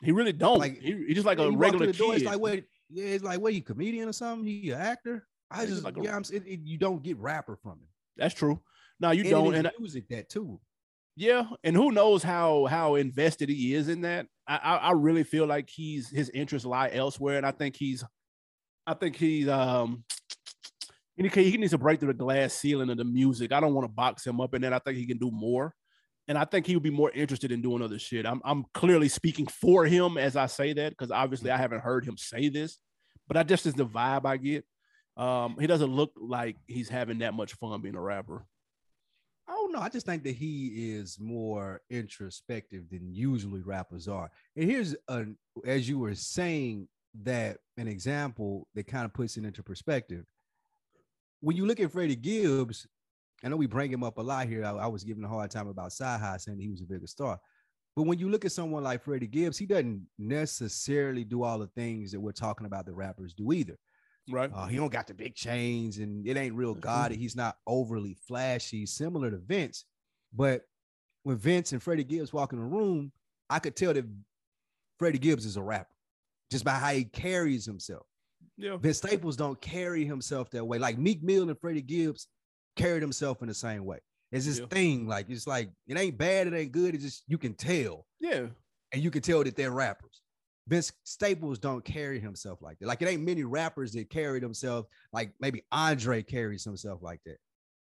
He 0.00 0.12
really 0.12 0.32
don't. 0.32 0.60
Like 0.60 0.80
he, 0.80 0.92
he's 1.08 1.16
just 1.16 1.26
like 1.26 1.40
a 1.40 1.50
regular 1.50 1.86
kid. 1.86 1.98
Door, 1.98 2.14
it's 2.14 2.24
like 2.24 2.38
what? 2.38 2.62
Yeah, 2.88 3.04
it's 3.04 3.24
like 3.24 3.40
what? 3.40 3.52
He 3.52 3.60
comedian 3.60 4.08
or 4.08 4.12
something? 4.12 4.46
He 4.46 4.70
an 4.70 4.80
actor? 4.80 5.26
I 5.50 5.66
just, 5.66 5.82
like 5.82 5.96
yeah, 6.00 6.12
a, 6.12 6.16
I'm, 6.16 6.22
it, 6.32 6.46
it, 6.46 6.60
you 6.62 6.78
don't 6.78 7.02
get 7.02 7.18
rapper 7.18 7.56
from 7.56 7.72
him. 7.72 7.88
That's 8.16 8.34
true. 8.34 8.60
No, 9.00 9.10
you 9.10 9.22
and 9.22 9.30
don't. 9.30 9.54
And 9.54 9.70
music 9.78 10.08
that 10.10 10.28
too. 10.28 10.60
Yeah, 11.18 11.46
and 11.64 11.74
who 11.74 11.90
knows 11.90 12.22
how 12.22 12.66
how 12.66 12.94
invested 12.94 13.48
he 13.48 13.74
is 13.74 13.88
in 13.88 14.02
that? 14.02 14.26
I, 14.46 14.76
I, 14.76 14.92
really 14.92 15.24
feel 15.24 15.46
like 15.46 15.68
he's 15.68 16.08
his 16.08 16.30
interests 16.30 16.64
lie 16.64 16.90
elsewhere, 16.92 17.38
and 17.38 17.44
I 17.44 17.50
think 17.50 17.74
he's, 17.74 18.04
I 18.86 18.94
think 18.94 19.16
he's 19.16 19.48
um, 19.48 20.04
he, 21.16 21.56
needs 21.56 21.72
to 21.72 21.78
break 21.78 21.98
through 21.98 22.12
the 22.12 22.14
glass 22.14 22.54
ceiling 22.54 22.88
of 22.88 22.98
the 22.98 23.04
music. 23.04 23.50
I 23.50 23.58
don't 23.58 23.74
want 23.74 23.84
to 23.84 23.92
box 23.92 24.24
him 24.24 24.40
up, 24.40 24.54
and 24.54 24.62
then 24.62 24.72
I 24.72 24.78
think 24.78 24.96
he 24.96 25.06
can 25.06 25.18
do 25.18 25.32
more, 25.32 25.74
and 26.28 26.38
I 26.38 26.44
think 26.44 26.68
he 26.68 26.76
would 26.76 26.84
be 26.84 26.90
more 26.90 27.10
interested 27.10 27.50
in 27.50 27.62
doing 27.62 27.82
other 27.82 27.98
shit. 27.98 28.24
I'm 28.24 28.40
I'm 28.44 28.64
clearly 28.72 29.08
speaking 29.08 29.48
for 29.48 29.86
him 29.86 30.18
as 30.18 30.36
I 30.36 30.46
say 30.46 30.72
that 30.72 30.90
because 30.90 31.10
obviously 31.10 31.50
I 31.50 31.56
haven't 31.56 31.80
heard 31.80 32.04
him 32.04 32.16
say 32.16 32.48
this, 32.48 32.78
but 33.26 33.36
I 33.36 33.42
just 33.42 33.66
is 33.66 33.74
the 33.74 33.86
vibe 33.86 34.24
I 34.24 34.36
get. 34.36 34.64
Um, 35.16 35.56
he 35.58 35.66
doesn't 35.66 35.90
look 35.90 36.12
like 36.14 36.58
he's 36.68 36.88
having 36.88 37.18
that 37.18 37.34
much 37.34 37.54
fun 37.54 37.82
being 37.82 37.96
a 37.96 38.00
rapper. 38.00 38.46
I 39.48 39.52
don't 39.52 39.72
know. 39.72 39.80
I 39.80 39.88
just 39.88 40.04
think 40.04 40.24
that 40.24 40.36
he 40.36 40.92
is 40.92 41.18
more 41.18 41.80
introspective 41.88 42.90
than 42.90 43.12
usually 43.12 43.62
rappers 43.62 44.06
are. 44.06 44.30
And 44.56 44.70
here's 44.70 44.94
a, 45.08 45.24
as 45.64 45.88
you 45.88 45.98
were 45.98 46.14
saying 46.14 46.88
that 47.22 47.58
an 47.78 47.88
example 47.88 48.68
that 48.74 48.86
kind 48.86 49.06
of 49.06 49.14
puts 49.14 49.36
it 49.38 49.44
into 49.44 49.62
perspective. 49.62 50.26
When 51.40 51.56
you 51.56 51.66
look 51.66 51.80
at 51.80 51.92
Freddie 51.92 52.16
Gibbs, 52.16 52.86
I 53.42 53.48
know 53.48 53.56
we 53.56 53.66
bring 53.66 53.90
him 53.90 54.04
up 54.04 54.18
a 54.18 54.22
lot 54.22 54.48
here. 54.48 54.64
I, 54.64 54.70
I 54.72 54.86
was 54.86 55.04
giving 55.04 55.24
a 55.24 55.28
hard 55.28 55.50
time 55.50 55.68
about 55.68 55.90
CyHi 55.90 56.40
saying 56.40 56.58
he 56.60 56.68
was 56.68 56.82
a 56.82 56.86
bigger 56.86 57.06
star. 57.06 57.40
But 57.96 58.02
when 58.02 58.18
you 58.18 58.28
look 58.28 58.44
at 58.44 58.52
someone 58.52 58.84
like 58.84 59.02
Freddie 59.02 59.26
Gibbs, 59.26 59.56
he 59.56 59.66
doesn't 59.66 60.06
necessarily 60.18 61.24
do 61.24 61.42
all 61.42 61.58
the 61.58 61.68
things 61.68 62.12
that 62.12 62.20
we're 62.20 62.32
talking 62.32 62.66
about 62.66 62.86
the 62.86 62.92
rappers 62.92 63.34
do 63.34 63.52
either. 63.52 63.76
Right. 64.30 64.50
Uh, 64.54 64.66
he 64.66 64.76
don't 64.76 64.92
got 64.92 65.06
the 65.06 65.14
big 65.14 65.34
chains 65.34 65.98
and 65.98 66.26
it 66.26 66.36
ain't 66.36 66.54
real 66.54 66.74
gaudy. 66.74 67.16
He's 67.16 67.36
not 67.36 67.56
overly 67.66 68.16
flashy, 68.26 68.86
similar 68.86 69.30
to 69.30 69.38
Vince. 69.38 69.84
But 70.34 70.62
when 71.22 71.36
Vince 71.36 71.72
and 71.72 71.82
Freddie 71.82 72.04
Gibbs 72.04 72.32
walk 72.32 72.52
in 72.52 72.58
the 72.58 72.64
room, 72.64 73.12
I 73.50 73.58
could 73.58 73.76
tell 73.76 73.94
that 73.94 74.04
Freddie 74.98 75.18
Gibbs 75.18 75.46
is 75.46 75.56
a 75.56 75.62
rapper 75.62 75.94
just 76.50 76.64
by 76.64 76.72
how 76.72 76.92
he 76.92 77.04
carries 77.04 77.64
himself. 77.64 78.06
Yeah. 78.56 78.76
Vince 78.76 78.98
Staples 78.98 79.36
don't 79.36 79.60
carry 79.60 80.04
himself 80.04 80.50
that 80.50 80.64
way. 80.64 80.78
Like 80.78 80.98
Meek 80.98 81.22
Mill 81.22 81.48
and 81.48 81.58
Freddie 81.60 81.82
Gibbs 81.82 82.26
carried 82.76 83.02
himself 83.02 83.42
in 83.42 83.48
the 83.48 83.54
same 83.54 83.84
way. 83.84 83.98
It's 84.32 84.44
this 84.46 84.58
Yeah. 84.58 84.66
thing, 84.66 85.06
like 85.06 85.30
it's 85.30 85.46
like 85.46 85.70
it 85.86 85.96
ain't 85.96 86.18
bad, 86.18 86.46
it 86.48 86.54
ain't 86.54 86.72
good. 86.72 86.94
It's 86.94 87.04
just 87.04 87.22
you 87.28 87.38
can 87.38 87.54
tell, 87.54 88.04
Yeah. 88.20 88.46
and 88.92 89.02
you 89.02 89.10
can 89.10 89.22
tell 89.22 89.42
that 89.44 89.56
they're 89.56 89.70
rappers. 89.70 90.20
Vince 90.68 90.92
Staples 91.04 91.58
don't 91.58 91.84
carry 91.84 92.20
himself 92.20 92.60
like 92.60 92.78
that. 92.78 92.86
Like 92.86 93.00
it 93.02 93.08
ain't 93.08 93.22
many 93.24 93.42
rappers 93.44 93.92
that 93.92 94.10
carry 94.10 94.38
themselves 94.38 94.86
like 95.12 95.32
maybe 95.40 95.62
Andre 95.72 96.22
carries 96.22 96.62
himself 96.64 97.02
like 97.02 97.20
that. 97.24 97.38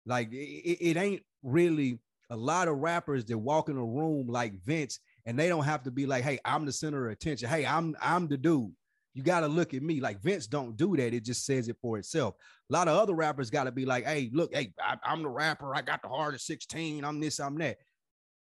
Like 0.07 0.33
it, 0.33 0.79
it- 0.81 0.97
ain't 0.97 1.23
really 1.43 1.99
a 2.31 2.37
lot 2.37 2.69
of 2.69 2.77
rappers 2.79 3.25
that 3.25 3.39
walk 3.39 3.71
in 3.71 3.79
a 3.79 3.85
room 3.85 4.27
like 4.29 4.53
Vince, 4.63 5.01
and 5.25 5.39
they 5.39 5.49
don't 5.49 5.65
have 5.65 5.83
to 5.85 5.91
be 5.91 6.05
like, 6.05 6.23
"Hey, 6.25 6.39
I'm 6.45 6.67
the 6.67 6.73
center 6.73 7.07
of 7.07 7.13
attention. 7.13 7.49
Hey, 7.49 7.65
I'm 7.65 7.97
I'm 8.03 8.29
the 8.29 8.37
dude." 8.37 8.73
You 9.15 9.23
got 9.23 9.41
to 9.41 9.49
look 9.49 9.73
at 9.75 9.83
me. 9.83 10.01
Like 10.01 10.21
Vince 10.21 10.47
don't 10.47 10.77
do 10.77 10.95
that. 10.97 11.15
It 11.15 11.25
just 11.25 11.47
says 11.47 11.69
it 11.69 11.77
for 11.81 11.99
itself. 11.99 12.35
A 12.71 12.73
lot 12.73 12.87
of 12.87 12.97
other 12.99 13.15
rappers 13.15 13.51
got 13.51 13.65
to 13.65 13.73
be 13.73 13.87
like, 13.87 14.05
"Hey, 14.05 14.31
look, 14.33 14.55
hey, 14.55 14.73
I, 14.81 14.97
I'm 15.03 15.23
the 15.23 15.31
rapper. 15.31 15.75
I 15.75 15.81
got 15.81 16.03
the 16.03 16.09
heart 16.09 16.35
of 16.35 16.41
16. 16.43 17.03
I'm 17.05 17.19
this, 17.19 17.41
I'm 17.41 17.57
that." 17.59 17.79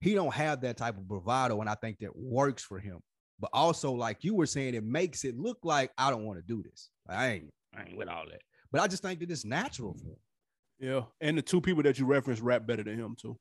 He 0.02 0.14
don't 0.16 0.34
have 0.34 0.62
that 0.62 0.78
type 0.78 0.98
of 0.98 1.08
bravado, 1.08 1.62
and 1.62 1.70
I 1.70 1.76
think 1.76 2.00
that 2.00 2.16
works 2.16 2.64
for 2.64 2.80
him. 2.80 3.00
But 3.42 3.50
also, 3.54 3.92
like 3.92 4.24
you 4.24 4.36
were 4.36 4.46
saying, 4.46 4.76
it 4.76 4.84
makes 4.86 5.26
it 5.26 5.36
look 5.38 5.58
like 5.64 5.92
I 5.98 6.10
don't 6.12 6.24
want 6.26 6.38
to 6.40 6.44
do 6.46 6.62
this. 6.64 6.90
Like, 7.10 7.18
I 7.18 7.28
ain't, 7.32 7.54
I 7.76 7.82
ain't 7.84 7.98
with 7.98 8.08
all 8.08 8.24
that. 8.30 8.42
But 8.72 8.80
I 8.82 8.88
just 8.88 9.02
think 9.04 9.20
that 9.20 9.30
it's 9.32 9.44
natural 9.44 9.94
for 9.96 10.06
him. 10.12 10.16
Yeah. 10.80 11.02
And 11.20 11.38
the 11.38 11.42
two 11.42 11.60
people 11.60 11.84
that 11.84 12.00
you 12.00 12.06
referenced 12.06 12.42
rap 12.42 12.66
better 12.66 12.84
than 12.84 12.98
him 13.00 13.16
too. 13.20 13.38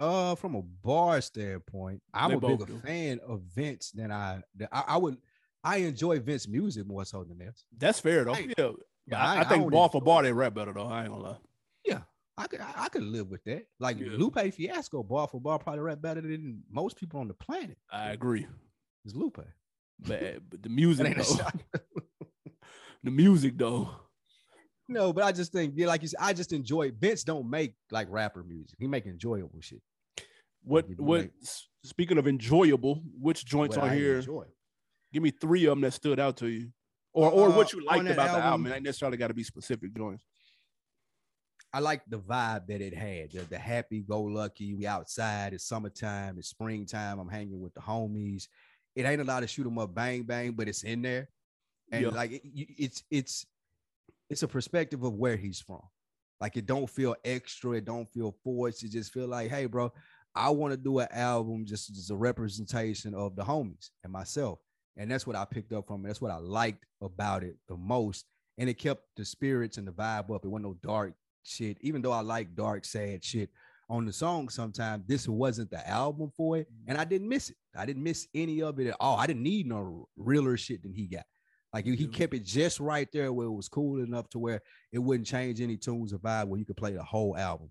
Uh, 0.00 0.34
from 0.34 0.56
a 0.56 0.62
bar 0.62 1.20
standpoint, 1.20 2.02
I'm 2.12 2.30
They 2.30 2.36
a 2.36 2.40
bigger 2.40 2.64
do. 2.64 2.78
fan 2.84 3.20
of 3.26 3.42
Vince 3.54 3.92
than 3.92 4.10
I. 4.10 4.42
than- 4.56 4.68
I, 4.72 4.84
I 4.88 4.96
would. 4.96 5.16
I 5.62 5.76
enjoy 5.76 6.18
Vince 6.18 6.48
music 6.48 6.86
more 6.86 7.04
so 7.04 7.22
than 7.22 7.38
this. 7.38 7.64
That's 7.78 8.00
fair 8.00 8.24
though. 8.24 8.34
Yeah. 8.36 8.70
yeah, 9.06 9.16
I, 9.16 9.34
I- 9.34 9.36
I 9.36 9.40
I 9.40 9.44
think 9.44 9.62
don't 9.64 9.70
bar 9.70 9.88
for 9.90 10.00
bar 10.02 10.22
they 10.24 10.32
rap 10.32 10.54
better 10.54 10.72
though. 10.72 10.86
I 10.88 11.02
ain't 11.02 11.10
gonna 11.12 11.22
lie. 11.22 11.36
I 12.38 12.46
could. 12.46 12.60
I, 12.60 12.88
could 12.88 13.02
live 13.02 13.28
with 13.30 13.44
that. 13.44 13.66
Like 13.78 13.98
Yeah. 14.00 14.08
Lupe 14.16 14.38
Fiasco, 14.54 15.02
bar 15.02 15.28
for 15.28 15.40
bar, 15.40 15.58
probably 15.58 15.80
rap 15.80 16.00
better 16.00 16.20
than 16.22 16.62
most 16.70 16.96
people 16.96 17.20
on 17.20 17.28
the 17.28 17.34
planet. 17.34 17.76
I 17.90 18.10
agree. 18.12 18.46
It's 19.04 19.14
Lupe? 19.14 19.38
But, 20.00 20.38
but 20.50 20.62
the 20.62 20.68
music 20.80 21.16
though. 21.16 21.80
the 23.04 23.10
music 23.10 23.56
though. 23.58 23.90
No, 24.88 25.12
but 25.12 25.24
I 25.24 25.32
just 25.32 25.52
think, 25.52 25.74
yeah, 25.76 25.86
like 25.86 26.02
you 26.02 26.08
said, 26.08 26.18
I 26.20 26.32
just 26.32 26.52
enjoy. 26.52 26.90
Vince 26.92 27.22
don't 27.24 27.48
make 27.48 27.74
like 27.90 28.08
rapper 28.10 28.42
music. 28.42 28.76
He 28.78 28.86
make 28.86 29.06
enjoyable 29.06 29.60
shit. 29.60 29.80
What 30.64 30.88
you 30.88 30.96
what 30.98 31.20
like- 31.20 31.32
s- 31.42 31.68
speaking 31.84 32.18
of 32.18 32.26
enjoyable, 32.26 33.02
which 33.18 33.44
joints 33.44 33.76
what 33.76 33.84
on 33.84 33.90
I 33.90 33.96
here? 33.96 34.16
enjoy. 34.18 34.44
Give 35.12 35.22
me 35.22 35.30
three 35.30 35.64
of 35.66 35.70
them 35.72 35.80
that 35.82 35.92
stood 35.92 36.18
out 36.18 36.36
to 36.38 36.48
you. 36.48 36.70
Or 37.12 37.30
or 37.30 37.50
what 37.50 37.72
Uh, 37.72 37.78
you 37.78 37.84
liked 37.84 38.04
about 38.08 38.16
the 38.16 38.22
album. 38.22 38.42
album- 38.42 38.66
It 38.66 38.74
ain't 38.76 38.84
necessarily 38.84 39.16
got 39.18 39.28
to 39.28 39.34
be 39.34 39.44
specific 39.44 39.94
joints. 39.94 40.24
I 41.72 41.80
like 41.80 42.02
the 42.08 42.18
vibe 42.18 42.66
that 42.66 42.80
it 42.80 42.94
had. 42.94 43.32
The, 43.32 43.40
the 43.48 43.58
happy 43.58 44.00
go 44.00 44.22
lucky. 44.22 44.74
We 44.74 44.86
outside. 44.86 45.54
It's 45.54 45.64
summertime. 45.66 46.38
It's 46.38 46.48
springtime. 46.48 47.18
I'm 47.18 47.28
hanging 47.28 47.60
with 47.60 47.72
the 47.74 47.80
homies. 47.80 48.48
It 48.94 49.06
ain't 49.06 49.22
a 49.22 49.24
lot 49.24 49.42
of 49.42 49.48
shoot 49.50 49.66
'em 49.66 49.78
up, 49.78 49.94
bang 49.94 50.22
bang, 50.24 50.52
but 50.52 50.68
it's 50.68 50.82
in 50.84 51.00
there. 51.02 51.28
And 51.90 52.02
Yeah. 52.02 52.08
like 52.08 52.32
it, 52.32 52.42
it's 52.44 53.02
it's 53.10 53.46
it's 54.28 54.42
a 54.42 54.48
perspective 54.48 55.02
of 55.02 55.14
where 55.14 55.36
he's 55.36 55.60
from. 55.60 55.82
Like 56.40 56.56
it 56.56 56.66
don't 56.66 56.88
feel 56.90 57.14
extra. 57.24 57.72
It 57.72 57.84
don't 57.86 58.10
feel 58.12 58.32
forced. 58.44 58.82
It 58.82 58.90
just 58.90 59.12
feel 59.12 59.28
like, 59.28 59.50
hey, 59.50 59.66
bro, 59.66 59.92
I 60.34 60.50
want 60.50 60.72
to 60.72 60.76
do 60.76 60.98
an 60.98 61.08
album 61.12 61.64
just 61.64 61.90
as 61.90 62.10
a 62.10 62.16
representation 62.16 63.14
of 63.14 63.36
the 63.36 63.44
homies 63.44 63.90
and 64.04 64.12
myself. 64.12 64.58
And 64.96 65.10
that's 65.10 65.26
what 65.26 65.36
I 65.36 65.44
picked 65.46 65.72
up 65.72 65.86
from 65.86 66.04
it. 66.04 66.08
That's 66.08 66.20
what 66.20 66.30
I 66.30 66.36
liked 66.36 66.84
about 67.00 67.44
it 67.44 67.56
the 67.68 67.76
most. 67.76 68.26
And 68.58 68.68
it 68.68 68.74
kept 68.74 69.04
the 69.16 69.24
spirits 69.24 69.78
and 69.78 69.86
the 69.86 69.92
vibe 69.92 70.34
up. 70.34 70.44
It 70.44 70.48
wasn't 70.48 70.64
no 70.66 70.74
dark 70.82 71.14
shit. 71.44 71.78
Even 71.80 72.02
though 72.02 72.12
I 72.12 72.20
like 72.20 72.54
dark, 72.54 72.84
sad 72.84 73.24
shit 73.24 73.50
on 73.88 74.04
the 74.06 74.12
song 74.12 74.48
sometimes, 74.48 75.04
this 75.06 75.28
wasn't 75.28 75.70
the 75.70 75.86
album 75.88 76.30
for 76.36 76.58
it. 76.58 76.68
And 76.86 76.96
I 76.98 77.04
didn't 77.04 77.28
miss 77.28 77.50
it. 77.50 77.56
I 77.76 77.86
didn't 77.86 78.02
miss 78.02 78.26
any 78.34 78.62
of 78.62 78.78
it 78.80 78.88
at 78.88 78.96
all. 79.00 79.18
I 79.18 79.26
didn't 79.26 79.42
need 79.42 79.66
no 79.66 80.08
realer 80.16 80.56
shit 80.56 80.82
than 80.82 80.92
he 80.92 81.06
got. 81.06 81.24
Like 81.72 81.86
he 81.86 82.06
kept 82.06 82.34
it 82.34 82.44
just 82.44 82.80
right 82.80 83.08
there 83.12 83.32
where 83.32 83.46
it 83.46 83.52
was 83.52 83.68
cool 83.68 84.02
enough 84.02 84.28
to 84.30 84.38
where 84.38 84.60
it 84.92 84.98
wouldn't 84.98 85.26
change 85.26 85.60
any 85.60 85.78
tunes 85.78 86.12
or 86.12 86.18
vibe 86.18 86.48
where 86.48 86.58
you 86.58 86.66
could 86.66 86.76
play 86.76 86.92
the 86.92 87.02
whole 87.02 87.36
album. 87.36 87.70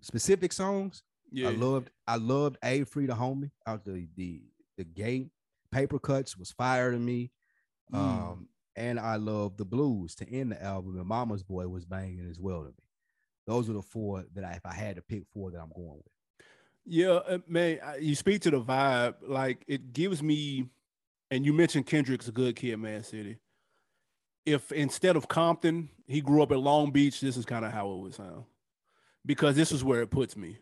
Specific 0.00 0.52
songs, 0.52 1.02
Yeah. 1.30 1.48
I 1.48 1.52
loved 1.52 1.90
I 2.06 2.16
loved 2.16 2.56
A 2.64 2.84
Free 2.84 3.06
the 3.06 3.14
Homie 3.14 3.50
out 3.66 3.84
the 3.84 4.08
the 4.16 4.42
the 4.76 4.84
gate. 4.84 5.28
Paper 5.70 5.98
cuts 5.98 6.36
was 6.36 6.50
fire 6.50 6.90
to 6.90 6.98
me. 6.98 7.30
Mm. 7.92 7.98
Um, 7.98 8.48
and 8.78 9.00
I 9.00 9.16
love 9.16 9.56
the 9.56 9.64
blues 9.64 10.14
to 10.16 10.30
end 10.30 10.52
the 10.52 10.62
album. 10.62 10.96
And 10.98 11.06
Mama's 11.06 11.42
Boy 11.42 11.66
was 11.68 11.84
banging 11.84 12.28
as 12.30 12.38
well 12.38 12.60
to 12.60 12.68
me. 12.68 12.74
Those 13.46 13.68
are 13.68 13.74
the 13.74 13.82
four 13.82 14.24
that 14.34 14.44
I, 14.44 14.52
if 14.52 14.64
I 14.64 14.74
had 14.74 14.96
to 14.96 15.02
pick 15.02 15.24
four, 15.32 15.50
that 15.50 15.58
I'm 15.58 15.72
going 15.74 15.96
with. 15.96 16.12
Yeah, 16.84 17.08
uh, 17.08 17.38
man, 17.46 17.78
you 18.00 18.14
speak 18.14 18.42
to 18.42 18.50
the 18.50 18.60
vibe. 18.60 19.16
Like 19.26 19.64
it 19.66 19.92
gives 19.92 20.22
me, 20.22 20.66
and 21.30 21.44
you 21.44 21.52
mentioned 21.52 21.86
Kendrick's 21.86 22.28
a 22.28 22.32
good 22.32 22.56
kid, 22.56 22.76
man, 22.76 23.02
city. 23.02 23.38
If 24.46 24.72
instead 24.72 25.16
of 25.16 25.28
Compton, 25.28 25.90
he 26.06 26.20
grew 26.20 26.42
up 26.42 26.52
in 26.52 26.60
Long 26.60 26.90
Beach, 26.90 27.20
this 27.20 27.36
is 27.36 27.44
kind 27.44 27.64
of 27.64 27.72
how 27.72 27.90
it 27.92 27.98
would 27.98 28.14
sound, 28.14 28.44
because 29.26 29.56
this 29.56 29.72
is 29.72 29.84
where 29.84 30.00
it 30.00 30.10
puts 30.10 30.36
me. 30.36 30.58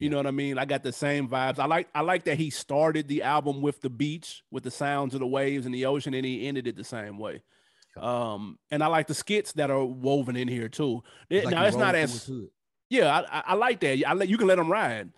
You 0.00 0.10
know 0.10 0.16
what 0.16 0.26
I 0.26 0.32
mean? 0.32 0.58
I 0.58 0.64
got 0.64 0.82
the 0.82 0.92
same 0.92 1.28
vibes. 1.28 1.58
I 1.58 1.66
like 1.66 1.88
I 1.94 2.00
like 2.02 2.24
that 2.24 2.36
he 2.38 2.50
started 2.50 3.06
the 3.08 3.22
album 3.22 3.62
with 3.62 3.80
the 3.80 3.90
beach, 3.90 4.42
with 4.50 4.64
the 4.64 4.70
sounds 4.70 5.14
of 5.14 5.20
the 5.20 5.26
waves 5.26 5.66
and 5.66 5.74
the 5.74 5.86
ocean, 5.86 6.14
and 6.14 6.24
he 6.26 6.46
ended 6.48 6.66
it 6.66 6.76
the 6.76 6.84
same 6.84 7.18
way. 7.18 7.42
Um, 7.96 8.58
and 8.70 8.82
I 8.82 8.88
like 8.88 9.06
the 9.06 9.14
skits 9.14 9.52
that 9.52 9.70
are 9.70 9.84
woven 9.84 10.36
in 10.36 10.48
here 10.48 10.68
too. 10.68 11.02
It- 11.30 11.44
Like 11.44 11.54
now 11.54 11.64
it's 11.64 11.76
not 11.76 11.94
as 11.94 12.26
hood. 12.26 12.48
yeah, 12.90 13.20
I, 13.30 13.38
I, 13.38 13.42
I 13.48 13.54
like 13.54 13.80
that. 13.80 14.02
I 14.06 14.14
let 14.14 14.28
you 14.28 14.36
can 14.36 14.48
let 14.48 14.56
them 14.56 14.70
ride. 14.70 15.10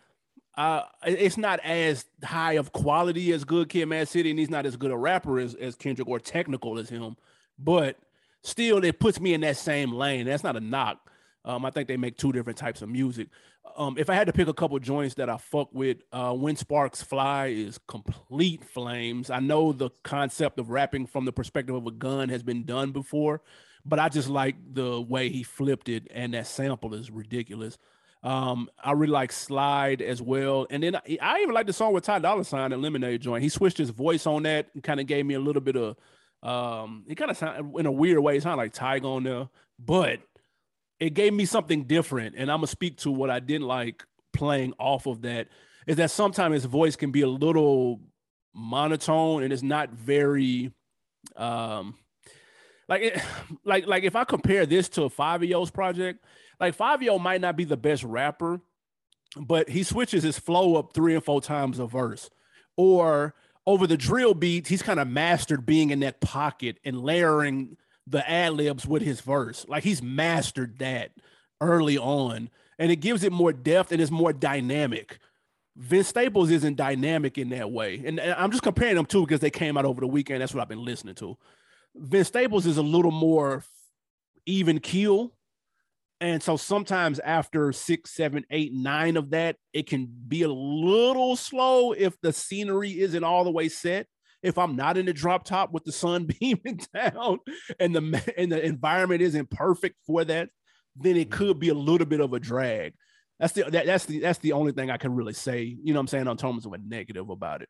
Uh, 0.59 0.83
it's 1.05 1.37
not 1.37 1.61
as 1.61 2.07
high 2.25 2.55
of 2.55 2.73
quality 2.73 3.31
as 3.33 3.45
Good 3.45 3.69
Kid, 3.69 3.87
Mad 3.87 4.09
City, 4.09 4.31
and 4.31 4.39
he's 4.39 4.49
not 4.51 4.65
as 4.65 4.77
good 4.77 4.91
a 4.91 4.97
rapper 4.97 5.39
as, 5.39 5.55
as 5.55 5.75
Kendrick 5.75 6.09
or 6.09 6.19
technical 6.19 6.79
as 6.79 6.89
him. 6.89 7.17
But 7.59 7.99
still, 8.43 8.83
it 8.85 8.99
puts 8.99 9.21
me 9.21 9.35
in 9.35 9.43
that 9.43 9.59
same 9.59 9.93
lane. 9.93 10.25
That's 10.27 10.43
not 10.45 10.57
a 10.57 10.61
knock. 10.61 11.11
Um, 11.47 11.65
I 11.65 11.71
think 11.71 11.87
they 11.87 11.97
make 11.97 12.19
two 12.19 12.33
different 12.33 12.59
types 12.59 12.83
of 12.83 12.89
music. 12.89 13.29
Um, 13.77 13.97
if 13.99 14.11
I 14.11 14.15
had 14.15 14.27
to 14.27 14.33
pick 14.33 14.49
a 14.49 14.53
couple 14.53 14.79
joints 14.81 15.15
that 15.15 15.31
I 15.31 15.37
fuck 15.37 15.69
with, 15.73 15.99
uh, 16.13 16.33
When 16.33 16.57
Sparks 16.57 17.03
Fly 17.03 17.47
is 17.47 17.79
complete 17.87 18.65
flames. 18.65 19.31
I 19.31 19.39
know 19.39 19.73
the 19.73 19.91
concept 20.03 20.59
of 20.59 20.71
rapping 20.71 21.07
from 21.07 21.25
the 21.25 21.33
perspective 21.33 21.75
of 21.75 21.87
a 21.87 21.93
gun 21.93 22.29
has 22.31 22.43
been 22.43 22.65
done 22.65 22.91
before, 22.91 23.43
but 23.85 24.01
I 24.01 24.09
just 24.09 24.29
like 24.29 24.57
the 24.73 25.01
way 25.01 25.29
he 25.29 25.45
flipped 25.45 25.89
it, 25.89 26.09
and 26.13 26.35
that 26.35 26.49
sample 26.49 26.95
is 26.95 27.11
ridiculous. 27.11 27.79
Um, 28.25 28.69
I 28.83 28.93
really 28.93 29.13
like 29.13 29.31
Slide 29.31 30.03
as 30.03 30.21
well, 30.21 30.67
and 30.69 30.83
then 30.83 30.97
I, 30.97 31.19
I 31.23 31.41
even 31.43 31.55
like 31.55 31.69
the 31.69 31.73
song 31.73 31.93
with 31.93 32.03
Ty 32.03 32.19
Dolla 32.19 32.45
Sign 32.45 32.73
and 32.73 32.83
Lemonade 32.83 33.21
Joint. 33.21 33.45
He 33.45 33.49
switched 33.51 33.79
his 33.79 33.91
voice 33.91 34.27
on 34.27 34.43
that 34.45 34.67
and 34.75 34.83
kind 34.83 34.99
of 34.99 35.07
gave 35.07 35.25
me 35.25 35.35
a 35.35 35.41
little 35.41 35.63
bit 35.63 35.77
of, 35.77 35.97
um, 36.43 37.05
it 37.07 37.15
kind 37.15 37.31
of 37.31 37.37
sounded 37.37 37.79
in 37.79 37.87
a 37.87 37.93
weird 37.93 38.19
way. 38.19 38.37
It 38.37 38.43
sounded 38.43 38.57
like 38.57 38.75
Tyga 38.75 39.05
on 39.05 39.23
there, 39.23 39.49
but 39.79 40.21
it 40.99 41.15
gave 41.15 41.33
me 41.33 41.45
something 41.45 41.85
different. 41.85 42.35
And 42.37 42.51
I'm 42.51 42.59
gonna 42.59 42.67
speak 42.69 42.99
to 42.99 43.11
what 43.11 43.31
I 43.31 43.41
didn't 43.41 43.67
like 43.67 44.05
playing 44.33 44.75
off 44.79 45.07
of 45.07 45.23
that 45.23 45.49
is 45.87 45.97
that 45.97 46.11
sometimes 46.11 46.55
his 46.55 46.65
voice 46.65 46.97
can 46.97 47.11
be 47.11 47.23
a 47.23 47.29
little 47.29 48.01
monotone 48.55 49.43
and 49.43 49.53
it's 49.53 49.63
not 49.63 49.91
very 49.91 50.73
um 51.37 51.95
like 52.89 53.03
it, 53.03 53.23
like 53.65 53.87
like 53.87 54.05
if 54.05 54.17
I 54.17 54.25
compare 54.25 54.67
this 54.67 54.89
to 54.91 55.05
a 55.05 55.11
Fivio's 55.11 55.71
project, 55.71 56.25
like 56.61 56.77
Fivio 56.77 57.21
might 57.21 57.41
not 57.41 57.57
be 57.57 57.65
the 57.65 57.77
best 57.77 58.05
rapper, 58.05 58.61
but 59.37 59.69
he 59.69 59.83
switches 59.83 60.23
his 60.23 60.39
flow 60.39 60.77
up 60.77 60.95
three 60.95 61.15
and 61.15 61.25
four 61.25 61.41
times 61.41 61.79
a 61.79 61.87
verse. 61.87 62.31
Or 62.77 63.35
over 63.67 63.87
the 63.87 63.97
drill 63.97 64.35
beats, 64.35 64.69
he's 64.69 64.83
kind 64.83 65.01
of 65.01 65.09
mastered 65.09 65.67
being 65.67 65.91
in 65.91 66.01
that 66.01 66.21
pocket 66.21 66.79
and 66.85 67.01
layering 67.01 67.77
the 68.07 68.29
ad 68.29 68.55
libs 68.55 68.87
with 68.87 69.03
his 69.03 69.21
verse. 69.21 69.67
Like 69.69 69.85
he's 69.85 70.03
mastered 70.03 70.79
that 70.79 71.13
early 71.61 71.99
on, 71.99 72.51
and 72.79 72.93
it 72.93 72.97
gives 72.97 73.25
it 73.25 73.33
more 73.33 73.53
depth 73.53 73.93
and 73.93 74.01
is 74.01 74.11
more 74.11 74.33
dynamic. 74.33 75.19
Vince 75.77 76.09
Staples 76.09 76.51
isn't 76.51 76.77
dynamic 76.77 77.37
in 77.37 77.51
that 77.51 77.71
way, 77.71 78.03
and 78.05 78.21
I'm 78.21 78.51
just 78.51 78.63
comparing 78.63 78.97
them 78.97 79.07
too 79.07 79.23
because 79.23 79.41
they 79.41 79.51
came 79.51 79.77
out 79.77 79.85
over 79.85 80.01
the 80.01 80.07
weekend. 80.07 80.41
That's 80.41 80.55
what 80.55 80.63
I've 80.63 80.69
been 80.69 80.85
listening 80.85 81.17
to. 81.17 81.37
Vince 81.95 82.29
Staples 82.29 82.67
is 82.67 82.79
a 82.79 82.83
little 82.83 83.11
more 83.11 83.63
even 84.47 84.79
keel. 84.79 85.33
And 86.19 86.43
so 86.43 86.57
sometimes 86.57 87.19
after 87.19 87.73
six, 87.73 88.15
seven, 88.15 88.47
eight, 88.51 88.73
nine 88.73 89.19
of 89.19 89.31
that, 89.31 89.57
it 89.75 89.87
can 89.87 90.07
be 90.07 90.43
a 90.43 90.49
little 90.49 91.37
slow 91.37 91.93
if 91.93 92.19
the 92.23 92.33
scenery 92.33 92.99
isn't 93.01 93.25
all 93.25 93.45
the 93.45 93.51
way 93.51 93.69
set. 93.69 94.07
If 94.47 94.59
I'm 94.59 94.77
not 94.77 94.97
in 94.97 95.07
the 95.07 95.13
drop 95.13 95.45
top 95.45 95.73
with 95.73 95.85
the 95.85 95.93
sun 95.93 96.29
beaming 96.41 96.81
down 96.95 97.41
and 97.81 97.95
the 97.95 98.35
and 98.37 98.53
the 98.53 98.65
environment 98.65 99.23
isn't 99.23 99.51
perfect 99.51 99.97
for 100.07 100.25
that, 100.25 100.51
then 100.95 101.17
it 101.17 101.31
could 101.31 101.59
be 101.59 101.69
a 101.69 101.75
little 101.75 102.07
bit 102.07 102.21
of 102.21 102.33
a 102.33 102.41
drag. 102.41 102.95
That's 103.39 103.53
the 103.53 103.65
that, 103.65 103.87
that's 103.87 104.07
the 104.07 104.21
that's 104.21 104.39
the 104.39 104.53
only 104.53 104.73
thing 104.73 104.91
I 104.91 104.97
can 104.97 105.15
really 105.15 105.33
say. 105.33 105.63
You 105.63 105.93
know 105.93 105.99
what 105.99 106.03
I'm 106.03 106.09
saying 106.09 106.29
on 106.29 106.37
terms 106.37 106.65
of 106.65 106.73
a 106.73 106.79
negative 106.79 107.29
about 107.29 107.63
it. 107.63 107.69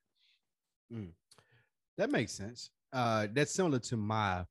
Mm. 0.93 1.11
That 1.99 2.11
makes 2.11 2.33
sense. 2.33 2.71
Uh, 2.93 3.27
that's 3.33 3.53
similar 3.53 3.79
to 3.79 3.97
my 3.97 4.45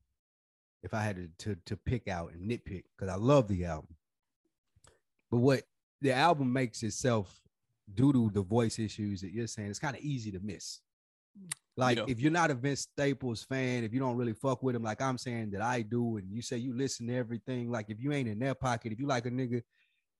if 0.83 0.93
I 0.93 1.01
had 1.01 1.15
to 1.15 1.29
to, 1.39 1.55
to 1.67 1.77
pick 1.77 2.07
out 2.07 2.33
and 2.33 2.49
nitpick 2.49 2.83
because 2.97 3.13
I 3.13 3.15
love 3.15 3.47
the 3.47 3.65
album. 3.65 3.95
But 5.31 5.37
what 5.37 5.63
the 6.01 6.11
album 6.11 6.51
makes 6.51 6.83
itself 6.83 7.41
due 7.93 8.11
to 8.11 8.29
the 8.33 8.41
voice 8.41 8.79
issues 8.79 9.21
that 9.21 9.31
you're 9.31 9.47
saying, 9.47 9.69
it's 9.69 9.79
kind 9.79 9.95
of 9.95 10.01
easy 10.01 10.31
to 10.31 10.39
miss. 10.39 10.81
Like 11.77 11.97
yeah. 11.97 12.05
if 12.07 12.19
you're 12.19 12.31
not 12.31 12.51
a 12.51 12.53
Vince 12.53 12.81
Staples 12.81 13.43
fan, 13.43 13.83
if 13.83 13.93
you 13.93 13.99
don't 13.99 14.15
really 14.15 14.33
fuck 14.33 14.63
with 14.63 14.75
him, 14.75 14.83
like 14.83 15.01
I'm 15.01 15.17
saying 15.17 15.51
that 15.51 15.61
I 15.61 15.81
do, 15.81 16.17
and 16.17 16.31
you 16.31 16.41
say 16.41 16.57
you 16.57 16.75
listen 16.75 17.07
to 17.07 17.15
everything, 17.15 17.69
like 17.69 17.89
if 17.89 17.99
you 17.99 18.13
ain't 18.13 18.29
in 18.29 18.39
their 18.39 18.55
pocket, 18.55 18.93
if 18.93 18.99
you 18.99 19.07
like 19.07 19.25
a 19.25 19.31
nigga, 19.31 19.61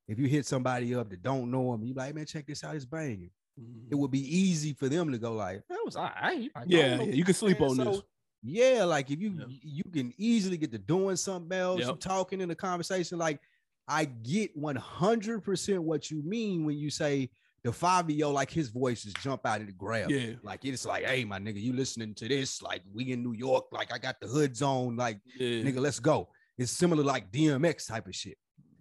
if 0.07 0.19
you 0.19 0.27
hit 0.27 0.45
somebody 0.45 0.93
up 0.93 1.09
that 1.09 1.23
don't 1.23 1.49
know 1.49 1.73
him, 1.73 1.83
you 1.83 1.93
like, 1.93 2.13
man, 2.13 2.25
check 2.25 2.45
this 2.45 2.63
out, 2.63 2.75
it's 2.75 2.85
banging. 2.85 3.31
Mm-hmm. 3.59 3.87
It 3.89 3.95
would 3.95 4.11
be 4.11 4.37
easy 4.37 4.73
for 4.73 4.89
them 4.89 5.11
to 5.13 5.17
go 5.17 5.33
like, 5.33 5.63
that 5.69 5.79
was 5.85 5.95
all 5.95 6.11
right. 6.21 6.51
yeah, 6.67 6.97
yeah, 6.97 7.01
you 7.03 7.23
can 7.23 7.33
sleep 7.33 7.61
man. 7.61 7.69
on 7.69 7.75
so, 7.77 7.83
this. 7.85 8.01
Yeah, 8.47 8.83
like 8.83 9.09
if 9.09 9.19
you 9.19 9.43
you 9.47 9.83
can 9.91 10.13
easily 10.17 10.57
get 10.57 10.71
to 10.71 10.77
doing 10.77 11.15
something 11.15 11.57
else, 11.57 11.79
yep. 11.79 11.99
talking 11.99 12.41
in 12.41 12.51
a 12.51 12.55
conversation. 12.55 13.17
Like 13.17 13.39
I 13.87 14.05
get 14.05 14.59
100% 14.59 15.79
what 15.79 16.11
you 16.11 16.21
mean 16.23 16.63
when 16.63 16.77
you 16.77 16.91
say 16.91 17.31
the 17.65 17.71
Fivio, 17.71 18.31
like 18.31 18.51
his 18.51 18.69
voices 18.69 19.11
jump 19.23 19.43
out 19.43 19.59
of 19.59 19.65
the 19.65 19.73
grab. 19.73 20.11
Yeah. 20.11 20.33
Like 20.43 20.63
it's 20.65 20.85
like, 20.85 21.03
hey, 21.03 21.25
my 21.25 21.39
nigga, 21.39 21.59
you 21.59 21.73
listening 21.73 22.13
to 22.13 22.27
this? 22.27 22.61
Like 22.61 22.83
we 22.93 23.11
in 23.11 23.23
New 23.23 23.33
York, 23.33 23.65
like 23.71 23.91
I 23.91 23.97
got 23.97 24.19
the 24.21 24.27
hood 24.27 24.55
zone, 24.55 24.95
like 24.95 25.19
yeah. 25.35 25.63
nigga, 25.63 25.79
let's 25.79 25.99
go. 25.99 26.29
It's 26.59 26.71
similar 26.71 27.03
like 27.03 27.31
DMX 27.31 27.87
type 27.87 28.05
of 28.05 28.15
shit. 28.15 28.37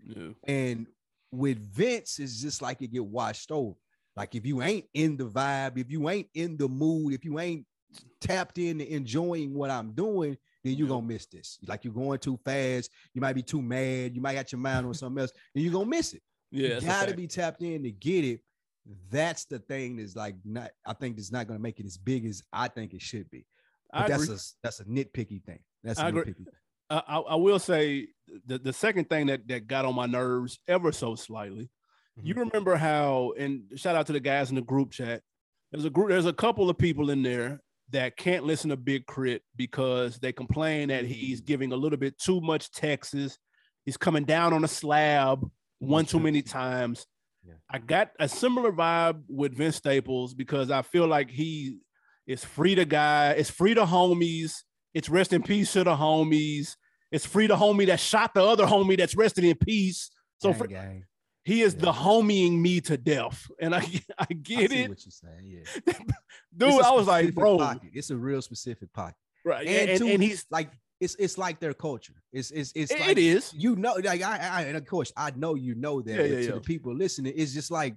Yeah. 0.07 0.33
And 0.47 0.87
with 1.33 1.59
Vince, 1.75 2.19
it's 2.19 2.43
just 2.43 2.61
like 2.61 2.83
it 2.83 2.93
get 2.93 3.07
washed 3.07 3.51
over. 3.51 3.75
Like 4.17 4.35
if 4.35 4.45
you 4.45 4.61
ain't 4.61 4.85
in 4.93 5.17
the 5.17 5.25
vibe, 5.25 5.79
if 5.79 5.91
you 5.91 6.11
ain't 6.11 6.29
in 6.35 6.59
the 6.59 6.69
mood, 6.69 7.15
if 7.15 7.25
you 7.25 7.41
ain't 7.41 7.65
tapped 8.21 8.59
in 8.59 8.81
to 8.81 8.93
enjoying 8.93 9.55
what 9.55 9.71
I'm 9.71 9.93
doing, 9.93 10.37
then 10.63 10.75
you're 10.75 10.89
gonna 10.89 11.07
miss 11.07 11.25
this. 11.25 11.59
Like 11.67 11.85
you're 11.85 11.95
going 11.95 12.19
too 12.19 12.39
fast, 12.45 12.91
you 13.15 13.23
might 13.23 13.33
be 13.33 13.43
too 13.43 13.63
mad, 13.63 14.15
you 14.15 14.21
might 14.21 14.37
have 14.37 14.53
your 14.53 14.61
mind 14.61 14.85
on 14.85 14.93
something 14.93 15.23
else, 15.23 15.33
and 15.55 15.65
you're 15.65 15.73
gonna 15.73 15.87
miss 15.87 16.13
it. 16.13 16.21
Yeah, 16.51 16.75
you 16.75 16.83
gotta 16.83 17.15
be 17.15 17.27
tapped 17.27 17.63
in 17.63 17.83
to 17.83 17.91
get 17.91 18.27
it. 18.27 18.41
That's 19.11 19.45
the 19.47 19.59
thing 19.59 19.97
that's 19.97 20.17
like 20.17 20.37
not, 20.45 20.71
I 20.87 20.93
think 20.93 21.19
it's 21.19 21.33
not 21.33 21.47
gonna 21.47 21.59
make 21.59 21.81
it 21.81 21.87
as 21.87 21.97
big 21.97 22.27
as 22.27 22.43
I 22.53 22.69
think 22.69 22.95
it 22.95 23.03
should 23.03 23.31
be. 23.31 23.47
But 23.93 24.03
I 24.03 24.09
that's 24.09 24.25
agree. 24.25 24.37
a 24.37 24.41
that's 24.63 24.81
a 24.81 24.85
nitpicky 24.85 25.43
thing. 25.43 25.61
That's 25.83 26.01
a 26.01 26.07
I 26.07 26.13
nitpicky 26.13 26.37
thing. 26.37 26.47
I, 26.91 27.19
I, 27.19 27.35
will 27.37 27.59
say 27.59 28.09
the, 28.47 28.59
the 28.59 28.73
second 28.73 29.09
thing 29.09 29.27
that, 29.27 29.49
that 29.49 29.67
got 29.67 29.85
on 29.85 29.95
my 29.95 30.07
nerves 30.07 30.59
ever 30.69 30.93
so 30.93 31.15
slightly. 31.15 31.71
Mm-hmm. 32.19 32.27
You 32.27 32.35
remember 32.35 32.77
how, 32.77 33.33
and 33.39 33.63
shout 33.77 33.97
out 33.97 34.07
to 34.07 34.13
the 34.13 34.21
guys 34.21 34.51
in 34.51 34.57
the 34.57 34.63
group 34.63 34.93
chat. 34.93 35.23
There's 35.73 35.85
a 35.85 35.91
group, 35.91 36.11
there's 36.11 36.27
a 36.27 36.33
couple 36.33 36.71
of 36.71 36.79
people 36.79 37.11
in 37.11 37.23
there 37.23 37.61
that 37.91 38.17
can't 38.17 38.45
listen 38.45 38.71
to 38.71 38.77
Big 38.77 39.07
K.R.I.T. 39.07 39.43
because 39.57 40.19
they 40.19 40.33
complain 40.33 40.89
that 40.89 41.05
he's 41.05 41.41
mm. 41.41 41.47
giving 41.47 41.73
a 41.73 41.77
little 41.77 41.99
bit 41.99 42.19
too 42.19 42.41
much 42.41 42.71
Texas. 42.71 43.39
He's 43.85 43.97
coming 43.97 44.25
down 44.25 44.53
on 44.53 44.65
a 44.65 44.69
slab 44.69 45.49
one 45.79 46.07
too 46.07 46.21
many 46.21 46.43
times. 46.43 47.07
Yeah. 47.47 47.55
I 47.71 47.79
got 47.79 48.11
a 48.19 48.29
similar 48.29 48.73
vibe 48.73 49.23
with 49.29 49.57
Vince 49.57 49.77
Staples 49.77 50.35
because 50.35 50.71
I 50.71 50.83
feel 50.83 51.07
like 51.07 51.31
he 51.31 51.79
is 52.27 52.45
free 52.45 52.75
to 52.75 52.85
guy, 52.85 53.33
it's 53.33 53.51
free 53.51 53.75
to 53.75 53.85
homies, 53.85 54.63
it's 54.95 55.09
rest 55.09 55.33
in 55.33 55.43
peace 55.43 55.73
to 55.73 55.85
the 55.85 55.95
homies, 55.95 56.77
it's 57.11 57.27
free 57.27 57.47
to 57.47 57.55
homie 57.55 57.87
that 57.87 58.01
shot 58.01 58.35
the 58.35 58.43
other 58.43 58.67
homie 58.67 58.99
that's 58.99 59.17
resting 59.17 59.45
in 59.45 59.57
peace. 59.57 60.11
So 60.39 60.51
gang, 60.51 60.59
for, 60.59 60.67
gang. 60.67 61.05
He 61.45 61.63
is 61.63 61.75
yeah. 61.75 61.83
the 61.83 61.93
homieing 61.93 62.59
me 62.59 62.81
to 62.83 62.97
death, 62.97 63.47
and 63.61 63.75
I 63.75 63.81
I 64.19 64.27
get 64.33 64.73
I 64.73 64.75
it. 64.75 64.89
What 64.89 65.05
you're 65.05 65.13
saying, 65.13 65.45
yeah, 65.87 65.93
dude. 66.57 66.83
I 66.83 66.91
was 66.93 67.07
like, 67.07 67.35
bro, 67.35 67.59
pocket. 67.59 67.91
it's 67.93 68.11
a 68.11 68.17
real 68.17 68.43
specific 68.43 68.93
pocket, 68.93 69.17
right? 69.45 69.67
And, 69.67 69.91
and, 69.91 70.03
and 70.03 70.23
he's 70.23 70.47
like, 70.51 70.71
it's 71.05 71.15
it's 71.19 71.39
like 71.39 71.61
their 71.61 71.75
culture. 71.75 72.23
It's 72.33 72.51
it's 72.51 72.73
it's 72.75 72.91
it, 72.91 73.01
like, 73.01 73.11
it 73.11 73.19
is. 73.19 73.53
You 73.55 73.77
know, 73.77 73.95
like 74.03 74.23
I, 74.23 74.39
I 74.39 74.63
and 74.63 74.77
of 74.77 74.87
course 74.87 75.13
I 75.17 75.31
know 75.37 75.55
you 75.55 75.75
know 75.75 76.01
that. 76.03 76.17
Yeah, 76.17 76.23
yeah, 76.23 76.37
to 76.37 76.43
yeah. 76.43 76.51
the 76.53 76.61
people 76.61 76.95
listening, 76.95 77.35
it's 77.37 77.53
just 77.53 77.71
like 77.71 77.95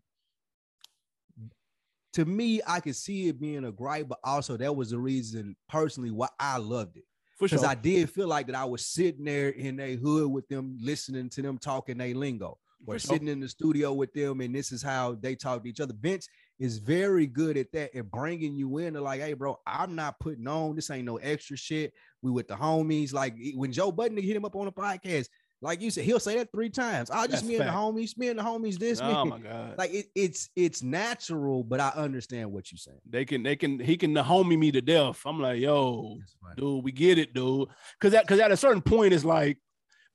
to 2.14 2.26
me, 2.26 2.62
I 2.66 2.80
could 2.80 2.96
see 2.96 3.28
it 3.28 3.40
being 3.40 3.66
a 3.66 3.72
gripe, 3.72 4.08
but 4.08 4.18
also 4.24 4.58
that 4.58 4.76
was 4.76 4.90
the 4.90 4.98
reason 4.98 5.56
personally 5.70 6.10
why 6.10 6.28
I 6.40 6.58
loved 6.58 6.98
it. 6.98 7.04
Because 7.40 7.62
sure. 7.62 7.70
I 7.70 7.76
did 7.76 8.10
feel 8.10 8.28
like 8.28 8.48
that 8.48 8.56
I 8.56 8.66
was 8.66 8.84
sitting 8.84 9.26
there 9.26 9.50
in 9.50 9.80
a 9.80 9.96
hood 9.96 10.32
with 10.32 10.48
them, 10.48 10.78
listening 10.82 11.30
to 11.30 11.44
them 11.44 11.60
talking 11.60 12.02
a 12.02 12.16
lingo 12.16 12.58
or 12.88 12.98
sitting 12.98 13.28
in 13.28 13.40
the 13.40 13.48
studio 13.48 13.94
with 13.94 14.12
them 14.14 14.42
and 14.42 14.56
this 14.56 14.72
is 14.72 14.82
how 14.82 15.16
they 15.22 15.36
talk 15.36 15.62
to 15.62 15.70
each 15.70 15.80
other. 15.80 15.94
Vince 16.00 16.28
is 16.60 16.80
very 16.80 17.28
good 17.28 17.58
at 17.58 17.72
that 17.72 17.94
and 17.94 18.10
bringing 18.10 18.56
you 18.56 18.80
in 18.80 18.94
to 18.94 19.02
like, 19.02 19.22
hey, 19.22 19.34
bro, 19.34 19.60
I'm 19.66 19.96
not 19.96 20.20
putting 20.20 20.48
on 20.48 20.76
this 20.76 20.90
ain't 20.90 21.06
no 21.06 21.18
extra 21.18 21.58
shit. 21.58 21.94
We 22.22 22.32
with 22.32 22.48
the 22.48 22.56
homies. 22.56 23.14
Like 23.14 23.36
when 23.56 23.72
Joe 23.72 23.92
Budden 23.92 24.18
hit 24.18 24.36
him 24.36 24.46
up 24.46 24.56
on 24.56 24.68
a 24.68 24.72
podcast, 24.72 25.28
like 25.62 25.82
you 25.82 25.90
said, 25.90 26.04
he'll 26.04 26.20
say 26.20 26.38
that 26.38 26.52
three 26.52 26.70
times. 26.70 27.10
I 27.10 27.26
just 27.26 27.32
That's 27.32 27.44
me 27.44 27.58
fact. 27.58 27.70
and 27.70 27.76
the 27.76 27.80
homies, 27.80 28.18
me 28.18 28.28
and 28.30 28.38
the 28.38 28.44
homies, 28.44 28.78
this. 28.78 29.02
Oh 29.02 29.26
me. 29.26 29.32
my 29.32 29.40
god! 29.40 29.76
Like 29.78 29.92
it, 29.92 30.06
it's 30.14 30.50
it's 30.56 30.84
natural, 30.84 31.64
but 31.64 31.80
I 31.80 31.90
understand 31.96 32.52
what 32.52 32.72
you're 32.72 32.78
saying. 32.78 33.00
They 33.10 33.26
can, 33.26 33.42
they 33.42 33.56
can, 33.56 33.80
he 33.80 33.98
can 33.98 34.14
the 34.14 34.22
homie 34.22 34.58
me 34.58 34.72
to 34.72 34.82
death. 34.82 35.22
I'm 35.26 35.42
like, 35.42 35.60
yo, 35.60 36.20
dude, 36.58 36.84
we 36.84 36.92
get 36.92 37.18
it, 37.18 37.34
dude. 37.34 37.70
Because 38.00 38.14
that, 38.14 38.26
because 38.26 38.40
at 38.40 38.52
a 38.52 38.58
certain 38.58 38.84
point, 38.84 39.14
it's 39.14 39.26
like 39.26 39.58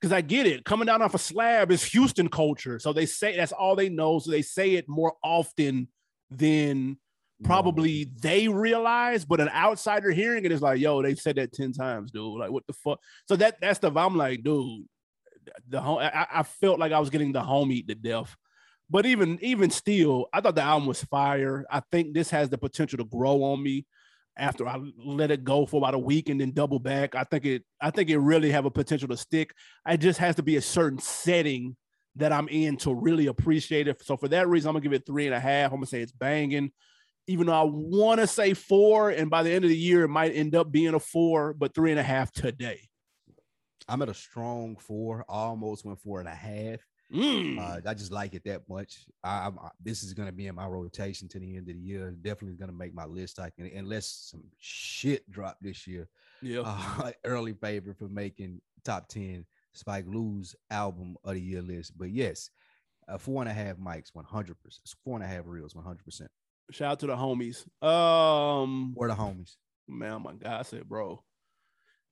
because 0.01 0.13
I 0.13 0.21
get 0.21 0.47
it. 0.47 0.65
Coming 0.65 0.87
down 0.87 1.03
off 1.03 1.15
a 1.15 1.19
slab 1.19 1.73
is 1.73 1.83
Houston 1.87 2.29
culture. 2.29 2.79
So 2.79 2.93
they 2.93 3.07
say 3.07 3.37
that's 3.37 3.53
all 3.53 3.75
they 3.75 3.89
know. 3.89 4.21
So 4.21 4.31
they 4.31 4.43
say 4.43 4.75
it 4.75 4.89
more 4.89 5.15
often 5.25 5.89
than 6.39 6.99
probably 7.43 8.11
they 8.21 8.49
realize, 8.49 9.25
but 9.25 9.41
an 9.41 9.49
outsider 9.49 10.11
hearing 10.11 10.45
it 10.45 10.53
is 10.53 10.63
like, 10.63 10.81
yo, 10.81 11.03
they 11.03 11.15
said 11.15 11.37
that 11.37 11.53
10 11.53 11.73
times, 11.73 12.11
dude. 12.11 12.39
Like, 12.39 12.51
what 12.51 12.67
the 12.67 12.73
fuck? 12.73 13.01
So 13.27 13.37
that 13.37 13.61
that's 13.61 13.79
the 13.79 13.93
I'm 13.95 14.17
like, 14.17 14.43
dude, 14.43 14.85
the 15.69 15.81
home 15.81 15.99
I, 15.99 16.27
I 16.33 16.43
felt 16.43 16.79
like 16.79 16.93
I 16.93 17.01
was 17.01 17.11
getting 17.11 17.33
the 17.33 17.43
home 17.43 17.73
eat 17.73 17.89
to 17.89 17.95
death. 17.95 18.37
But 18.91 19.07
even 19.07 19.39
even 19.43 19.71
still, 19.71 20.29
I 20.33 20.41
thought 20.41 20.55
the 20.55 20.63
album 20.63 20.87
was 20.87 21.03
fire. 21.05 21.65
I 21.71 21.83
think 21.91 22.15
this 22.15 22.31
has 22.31 22.49
the 22.49 22.59
potential 22.59 22.99
to 22.99 23.05
grow 23.05 23.43
on 23.43 23.63
me 23.63 23.87
after 24.37 24.67
I 24.67 24.79
let 24.97 25.31
it 25.31 25.45
go 25.45 25.67
for 25.67 25.77
about 25.77 25.95
a 25.95 25.99
week 25.99 26.29
and 26.29 26.41
then 26.41 26.53
double 26.53 26.79
back. 26.79 27.15
I 27.15 27.25
think 27.25 27.45
it 27.45 27.65
I 27.81 27.91
think 27.91 28.11
it 28.11 28.19
really 28.19 28.51
have 28.51 28.65
a 28.65 28.71
potential 28.71 29.09
to 29.09 29.17
stick. 29.17 29.53
It 29.89 29.99
just 29.99 30.19
has 30.19 30.37
to 30.37 30.43
be 30.43 30.57
a 30.57 30.63
certain 30.63 30.99
setting 30.99 31.77
that 32.17 32.33
I'm 32.33 32.49
in 32.49 32.77
to 32.79 32.95
really 32.95 33.27
appreciate 33.27 33.89
it. 33.89 34.05
So 34.05 34.17
for 34.17 34.29
that 34.29 34.49
reason, 34.49 34.69
I'm 34.69 34.75
gonna 34.75 34.83
give 34.83 34.93
it 34.93 35.07
three 35.07 35.27
and 35.27 35.35
a 35.35 35.41
half. 35.41 35.73
I'm 35.73 35.79
gonna 35.79 35.87
say 35.87 36.03
it's 36.03 36.13
banging. 36.13 36.73
Even 37.29 37.47
though 37.47 37.61
I 37.61 37.63
want 37.65 38.21
to 38.21 38.27
say 38.27 38.53
four, 38.53 39.11
and 39.11 39.31
by 39.31 39.45
the 39.45 39.51
end 39.51 39.65
of 39.65 39.71
the 39.71 39.77
year, 39.77 40.03
it 40.05 40.09
might 40.09 40.35
end 40.35 40.57
up 40.57 40.73
being 40.73 40.95
a 40.95 40.99
four, 40.99 41.53
but 41.55 41.73
three 41.75 41.93
and 41.93 42.01
a 42.01 42.03
half 42.03 42.33
today. 42.33 42.81
I'm 43.89 44.03
at 44.03 44.09
a 44.09 44.15
strong 44.15 44.77
four, 44.77 45.25
almost 45.29 45.85
went 45.85 46.01
four 46.01 46.19
and 46.19 46.29
a 46.29 46.35
half. 46.35 46.81
Mm. 47.13 47.59
Uh, 47.59 47.89
I 47.89 47.95
just 47.95 48.11
like 48.11 48.35
it 48.35 48.45
that 48.45 48.63
much. 48.69 49.05
I, 49.23 49.49
I, 49.49 49.69
this 49.83 50.03
is 50.03 50.15
to 50.15 50.33
be 50.33 50.47
in 50.47 50.55
my 50.55 50.67
rotation 50.67 51.29
to 51.29 51.39
the 51.39 51.57
end 51.57 51.69
of 51.69 51.75
the 51.75 51.81
year. 51.81 52.11
Definitely 52.23 52.57
to 52.67 52.73
make 52.73 52.95
my 52.95 53.05
list. 53.05 53.39
I 53.39 53.51
can, 53.51 53.67
unless 53.67 54.31
some 54.31 54.45
shit 54.59 55.31
drop 55.31 55.59
this 55.61 55.87
year. 55.87 56.09
Yeah. 56.41 56.63
Uh, 56.65 57.13
early 57.25 57.53
favorite 57.53 57.99
for 57.99 58.09
making 58.09 58.61
top 58.85 59.09
10 59.09 59.45
Spike 59.75 60.05
Lee's 60.07 60.55
album 60.71 61.17
of 61.25 61.35
the 61.35 61.41
year 61.41 61.63
list. 61.63 61.97
But 61.97 62.11
yes, 62.11 62.51
uh, 63.09 63.19
four 63.19 63.43
and 63.43 63.51
a 63.51 63.55
half 63.55 63.77
mics, 63.77 64.13
100%. 64.17 64.55
Four 65.05 65.17
and 65.17 65.25
a 65.25 65.27
half 65.27 65.43
reels, 65.47 65.75
100%. 65.75 66.27
Shout 66.71 66.93
out 66.93 67.01
to 67.01 67.07
the 67.07 67.17
homies. 67.17 67.67
Um, 67.85 68.93
Where 68.95 69.09
the 69.09 69.15
homies? 69.15 69.57
Man, 69.89 70.13
oh 70.13 70.19
my 70.21 70.33
God, 70.35 70.61
I 70.61 70.63
said, 70.63 70.89
bro, 70.89 71.23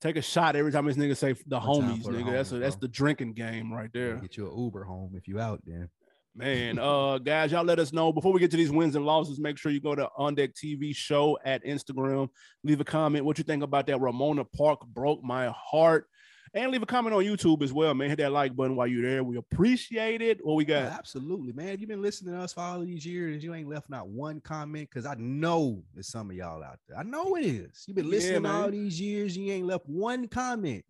take 0.01 0.17
a 0.17 0.23
shot 0.23 0.57
every 0.57 0.73
time 0.73 0.87
this 0.87 0.97
nigga 0.97 1.17
say 1.17 1.35
the 1.47 1.61
One 1.61 1.83
homies, 1.83 2.05
nigga. 2.05 2.27
The 2.27 2.33
that's 2.33 2.53
a, 2.53 2.59
that's 2.59 2.77
the 2.77 2.89
drinking 2.89 3.35
game 3.35 3.73
right 3.73 3.91
there. 3.93 4.17
Get 4.17 4.37
you 4.37 4.51
an 4.51 4.59
Uber 4.59 4.85
home 4.85 5.13
if 5.15 5.29
you 5.29 5.39
out 5.39 5.61
there. 5.65 5.89
Man, 6.35 6.79
uh, 6.83 7.19
guys, 7.19 7.53
y'all 7.53 7.65
let 7.65 7.79
us 7.79 7.93
know 7.93 8.13
before 8.13 8.33
we 8.33 8.41
get 8.41 8.51
to 8.51 8.57
these 8.57 8.71
wins 8.71 8.97
and 8.97 9.05
losses. 9.05 9.39
Make 9.39 9.57
sure 9.59 9.73
you 9.73 9.81
go 9.81 9.95
to 9.95 10.09
On 10.17 10.35
Deck 10.35 10.51
TV 10.55 10.95
show 10.95 11.39
at 11.45 11.65
Instagram. 11.65 12.29
Leave 12.65 12.81
a 12.81 12.85
comment 12.85 13.25
what 13.25 13.39
you 13.39 13.45
think 13.45 13.63
about 13.63 13.87
that. 13.87 14.01
Ramona 14.01 14.45
Park 14.45 14.87
broke 14.87 15.23
my 15.23 15.55
heart. 15.57 16.07
And 16.53 16.73
leave 16.73 16.83
a 16.83 16.87
comment 16.87 17.15
on 17.15 17.23
YouTube 17.23 17.63
as 17.63 17.73
well, 17.73 17.95
man. 17.95 18.09
Hit 18.09 18.19
that 18.19 18.33
like 18.33 18.57
button 18.57 18.75
while 18.75 18.89
you're 18.89 19.09
there. 19.09 19.23
We 19.23 19.37
appreciate 19.37 20.21
it. 20.21 20.45
What 20.45 20.55
we 20.55 20.65
got? 20.65 20.83
Yeah, 20.83 20.97
absolutely, 20.99 21.53
man. 21.53 21.79
You've 21.79 21.89
been 21.89 22.03
listening 22.03 22.35
to 22.35 22.41
us 22.41 22.53
for 22.53 22.61
all 22.61 22.81
these 22.81 23.07
years. 23.07 23.45
You 23.45 23.55
ain't 23.55 23.69
left 23.69 23.89
not 23.89 24.09
one 24.09 24.41
comment 24.41 24.91
because 24.91 25.07
I 25.07 25.15
know 25.15 25.81
there's 25.95 26.09
some 26.09 26.29
of 26.29 26.35
y'all 26.35 26.65
out 26.65 26.81
there. 26.89 26.99
I 26.99 27.05
know 27.05 27.37
it 27.37 27.47
is. 27.47 27.85
You've 27.87 27.95
been 27.95 28.11
listening 28.11 28.45
yeah, 28.45 28.63
all 28.63 28.69
these 28.69 29.01
years. 29.01 29.37
You 29.37 29.53
ain't 29.53 29.67
left 29.67 29.87
one 29.87 30.27
comment. 30.27 30.85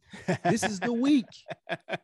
This 0.44 0.62
is 0.62 0.80
the 0.80 0.92
week. 0.94 1.26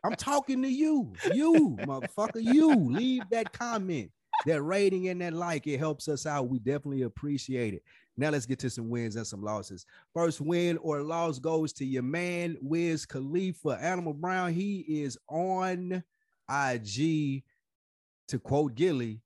I'm 0.03 0.15
talking 0.15 0.61
to 0.61 0.69
you, 0.69 1.13
you 1.33 1.77
motherfucker. 1.81 2.43
You 2.43 2.75
leave 2.75 3.23
that 3.31 3.53
comment, 3.53 4.11
that 4.45 4.61
rating, 4.61 5.07
and 5.07 5.19
that 5.21 5.33
like. 5.33 5.65
It 5.65 5.79
helps 5.79 6.07
us 6.07 6.27
out. 6.27 6.47
We 6.47 6.59
definitely 6.59 7.01
appreciate 7.01 7.73
it. 7.73 7.81
Now 8.17 8.31
let's 8.31 8.47
get 8.47 8.59
to 8.59 8.69
some 8.69 8.89
wins 8.89 9.15
and 9.15 9.27
some 9.27 9.43
losses. 9.43 9.85
First 10.13 10.41
win 10.41 10.77
or 10.77 11.01
loss 11.03 11.37
goes 11.37 11.71
to 11.73 11.85
your 11.85 12.03
man 12.03 12.57
Wiz 12.61 13.05
Khalifa. 13.05 13.77
Animal 13.79 14.13
Brown, 14.13 14.53
he 14.53 14.79
is 15.03 15.17
on 15.29 16.03
IG 16.49 17.43
to 18.29 18.39
quote 18.39 18.73
Gillie 18.73 19.21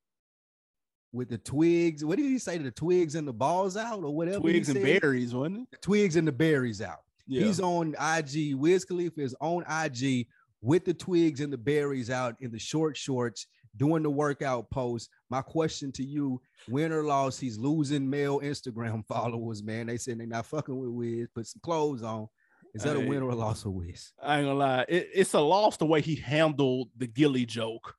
with 1.13 1.29
the 1.29 1.37
twigs. 1.37 2.03
What 2.03 2.17
did 2.17 2.25
he 2.25 2.37
say? 2.37 2.57
To 2.57 2.63
the 2.63 2.71
twigs 2.71 3.15
and 3.15 3.27
the 3.27 3.33
balls 3.33 3.77
out 3.77 4.03
or 4.03 4.13
whatever. 4.13 4.39
Twigs 4.39 4.69
and 4.69 4.81
berries, 4.81 5.33
wasn't 5.33 5.59
it? 5.59 5.71
The 5.71 5.77
twigs 5.77 6.17
and 6.17 6.27
the 6.27 6.33
berries 6.33 6.81
out. 6.81 6.99
Yeah. 7.27 7.45
He's 7.45 7.61
on 7.61 7.95
IG. 7.95 8.55
Wiz 8.55 8.83
Khalifa 8.83 9.21
is 9.21 9.35
on 9.39 9.63
IG 9.69 10.27
with 10.61 10.83
the 10.83 10.93
twigs 10.93 11.39
and 11.39 11.51
the 11.51 11.57
berries 11.57 12.09
out 12.09 12.35
in 12.41 12.51
the 12.51 12.59
short 12.59 12.97
shorts 12.97 13.47
doing 13.77 14.03
the 14.03 14.09
workout 14.09 14.69
post. 14.69 15.09
My 15.29 15.41
question 15.41 15.91
to 15.93 16.03
you: 16.03 16.41
Win 16.69 16.91
or 16.91 17.03
loss, 17.03 17.39
he's 17.39 17.57
losing 17.57 18.09
male 18.09 18.39
Instagram 18.39 19.05
followers. 19.07 19.63
Man, 19.63 19.87
they 19.87 19.97
said 19.97 20.19
they're 20.19 20.27
not 20.27 20.45
fucking 20.45 20.77
with 20.77 20.89
Wiz. 20.89 21.27
Put 21.33 21.47
some 21.47 21.61
clothes 21.63 22.03
on. 22.03 22.27
Is 22.73 22.83
that 22.83 22.95
a 22.95 22.99
win 23.01 23.21
or 23.21 23.31
a 23.31 23.35
loss 23.35 23.65
of 23.65 23.73
Wiz? 23.73 24.13
I 24.21 24.37
ain't 24.37 24.47
gonna 24.47 24.59
lie, 24.59 24.85
it, 24.87 25.09
it's 25.13 25.33
a 25.33 25.39
loss 25.39 25.77
the 25.77 25.85
way 25.85 26.01
he 26.01 26.15
handled 26.15 26.89
the 26.97 27.07
Gillie 27.07 27.45
joke. 27.45 27.95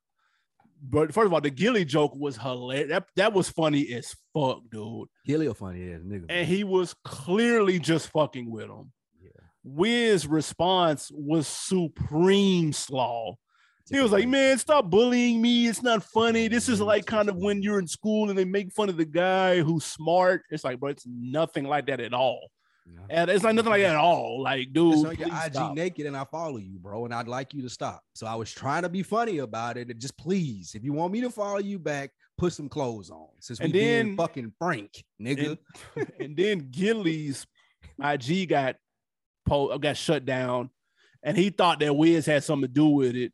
But 0.83 1.15
first 1.15 1.27
of 1.27 1.33
all, 1.33 1.41
the 1.41 1.51
Gillie 1.51 1.85
joke 1.85 2.17
was 2.17 2.37
hilarious. 2.37 2.89
That, 2.89 3.07
that 3.17 3.33
was 3.33 3.49
funny 3.49 3.93
as 3.93 4.17
fuck, 4.35 4.63
dude. 4.71 5.09
Gillie 5.27 5.47
a 5.47 5.55
funny 5.55 5.93
ass 5.93 6.01
nigga. 6.01 6.25
And 6.29 6.49
he 6.49 6.65
was 6.65 6.95
clearly 7.05 7.79
just 7.79 8.09
fucking 8.09 8.51
with 8.51 8.65
him. 8.65 8.91
Yeah. 9.21 9.31
Wiz's 9.63 10.27
response 10.27 11.11
was 11.13 11.47
supreme 11.47 12.73
slaw. 12.73 13.37
He 13.91 14.01
was 14.01 14.13
like, 14.13 14.29
man, 14.29 14.59
stop 14.59 14.89
bullying 14.91 15.43
me. 15.43 15.67
It's 15.67 15.83
not 15.83 16.03
funny. 16.03 16.49
This 16.49 16.69
is 16.69 16.81
like 16.81 17.05
kind 17.07 17.29
of 17.29 17.37
when 17.37 17.63
you're 17.63 17.79
in 17.79 17.87
school 17.87 18.31
and 18.31 18.39
they 18.39 18.45
make 18.45 18.73
fun 18.73 18.89
of 18.89 18.97
the 18.97 19.05
guy 19.05 19.61
who's 19.61 19.85
smart. 19.85 20.43
It's 20.51 20.65
like, 20.65 20.81
bro, 20.81 20.91
it's 20.91 21.07
nothing 21.07 21.65
like 21.65 21.87
that 21.87 22.01
at 22.01 22.15
all. 22.15 22.51
And 23.11 23.31
it's 23.31 23.45
like 23.45 23.55
nothing 23.55 23.71
like 23.71 23.83
that 23.83 23.93
at 23.93 23.97
all. 23.97 24.43
Like, 24.43 24.73
dude, 24.73 25.01
so 25.01 25.11
your 25.11 25.29
IG 25.29 25.53
stop. 25.53 25.75
naked 25.75 26.07
and 26.07 26.17
I 26.17 26.25
follow 26.25 26.57
you, 26.57 26.79
bro, 26.79 27.05
and 27.05 27.15
I'd 27.15 27.29
like 27.29 27.55
you 27.55 27.63
to 27.63 27.69
stop. 27.69 28.03
So 28.15 28.27
I 28.27 28.35
was 28.35 28.51
trying 28.53 28.83
to 28.83 28.89
be 28.89 29.03
funny 29.03 29.39
about 29.39 29.77
it. 29.77 29.91
And 29.91 30.01
just 30.01 30.17
please, 30.17 30.75
if 30.75 30.83
you 30.83 30.93
want 30.93 31.13
me 31.13 31.21
to 31.21 31.31
follow 31.31 31.59
you 31.59 31.79
back, 31.79 32.11
put 32.39 32.53
some 32.53 32.69
clothes 32.69 33.11
on. 33.11 33.29
Since 33.41 33.61
we 33.61 33.73
then 33.73 34.17
fucking 34.17 34.53
frank, 34.59 35.05
nigga. 35.21 35.59
And, 35.97 36.13
and 36.21 36.37
then 36.37 36.71
Gillie's 36.71 37.47
IG 38.03 38.49
got 38.49 38.77
po- 39.47 39.77
got 39.79 39.97
shut 39.97 40.25
down, 40.25 40.71
and 41.23 41.37
he 41.37 41.51
thought 41.51 41.81
that 41.81 41.95
Wiz 41.95 42.27
had 42.27 42.45
something 42.45 42.69
to 42.69 42.73
do 42.73 42.87
with 42.87 43.15
it. 43.15 43.33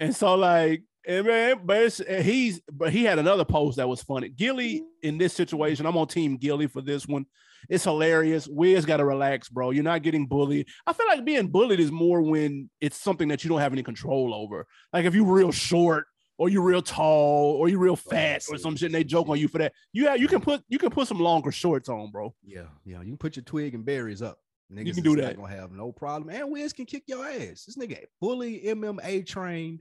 And 0.00 0.16
so 0.16 0.34
like, 0.34 0.82
and 1.06 1.26
man, 1.26 1.60
but 1.64 1.92
he's 2.22 2.60
but 2.72 2.92
he 2.92 3.04
had 3.04 3.18
another 3.18 3.44
post 3.44 3.76
that 3.76 3.88
was 3.88 4.02
funny. 4.02 4.28
Gillie 4.28 4.82
in 5.02 5.18
this 5.18 5.32
situation, 5.32 5.86
I'm 5.86 5.96
on 5.96 6.08
team 6.08 6.36
Gillie 6.36 6.66
for 6.66 6.80
this 6.80 7.06
one. 7.06 7.26
It's 7.68 7.84
hilarious. 7.84 8.48
Wiz 8.48 8.86
got 8.86 8.96
to 8.96 9.04
relax, 9.04 9.48
bro. 9.48 9.70
You're 9.70 9.84
not 9.84 10.02
getting 10.02 10.26
bullied. 10.26 10.66
I 10.86 10.94
feel 10.94 11.06
like 11.06 11.24
being 11.24 11.48
bullied 11.48 11.80
is 11.80 11.92
more 11.92 12.22
when 12.22 12.70
it's 12.80 12.96
something 12.96 13.28
that 13.28 13.44
you 13.44 13.50
don't 13.50 13.60
have 13.60 13.72
any 13.72 13.82
control 13.82 14.34
over. 14.34 14.66
Like 14.92 15.04
if 15.04 15.14
you're 15.14 15.26
real 15.26 15.52
short 15.52 16.06
or 16.38 16.48
you're 16.48 16.62
real 16.62 16.80
tall 16.80 17.52
or 17.52 17.68
you're 17.68 17.78
real 17.78 17.92
oh, 17.92 17.96
fat 17.96 18.42
or 18.50 18.56
some 18.56 18.74
shit 18.76 18.86
and 18.86 18.94
they 18.94 19.04
joke 19.04 19.28
on 19.28 19.38
you 19.38 19.46
for 19.46 19.58
that. 19.58 19.74
You 19.92 20.06
have, 20.08 20.18
you 20.18 20.26
can 20.26 20.40
put 20.40 20.62
you 20.68 20.78
can 20.78 20.90
put 20.90 21.06
some 21.06 21.20
longer 21.20 21.52
shorts 21.52 21.90
on, 21.90 22.10
bro. 22.10 22.34
Yeah, 22.42 22.62
yeah. 22.84 23.00
You 23.00 23.08
can 23.08 23.18
put 23.18 23.36
your 23.36 23.44
twig 23.44 23.74
and 23.74 23.84
berries 23.84 24.22
up. 24.22 24.38
Niggas 24.72 24.86
you 24.86 24.94
can 24.94 25.02
do 25.02 25.16
that. 25.16 25.36
Gonna 25.36 25.54
have 25.54 25.72
no 25.72 25.92
problem. 25.92 26.34
And 26.34 26.50
Wiz 26.50 26.72
can 26.72 26.86
kick 26.86 27.04
your 27.06 27.26
ass. 27.26 27.64
This 27.64 27.76
nigga 27.76 28.04
fully 28.20 28.60
MMA 28.60 29.26
trained 29.26 29.80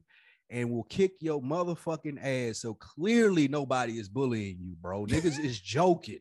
and 0.50 0.70
will 0.70 0.84
kick 0.84 1.14
your 1.20 1.42
motherfucking 1.42 2.20
ass. 2.22 2.60
So 2.60 2.74
clearly 2.74 3.48
nobody 3.48 4.00
is 4.00 4.10
bullying 4.10 4.58
you, 4.60 4.76
bro. 4.82 5.06
Niggas 5.06 5.44
is 5.44 5.60
joking. 5.62 6.20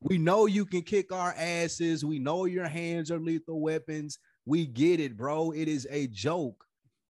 We 0.00 0.18
know 0.18 0.46
you 0.46 0.66
can 0.66 0.82
kick 0.82 1.12
our 1.12 1.34
asses. 1.36 2.04
We 2.04 2.18
know 2.18 2.44
your 2.44 2.68
hands 2.68 3.10
are 3.10 3.18
lethal 3.18 3.60
weapons. 3.60 4.18
We 4.44 4.66
get 4.66 5.00
it, 5.00 5.16
bro. 5.16 5.50
It 5.50 5.68
is 5.68 5.86
a 5.90 6.06
joke. 6.08 6.64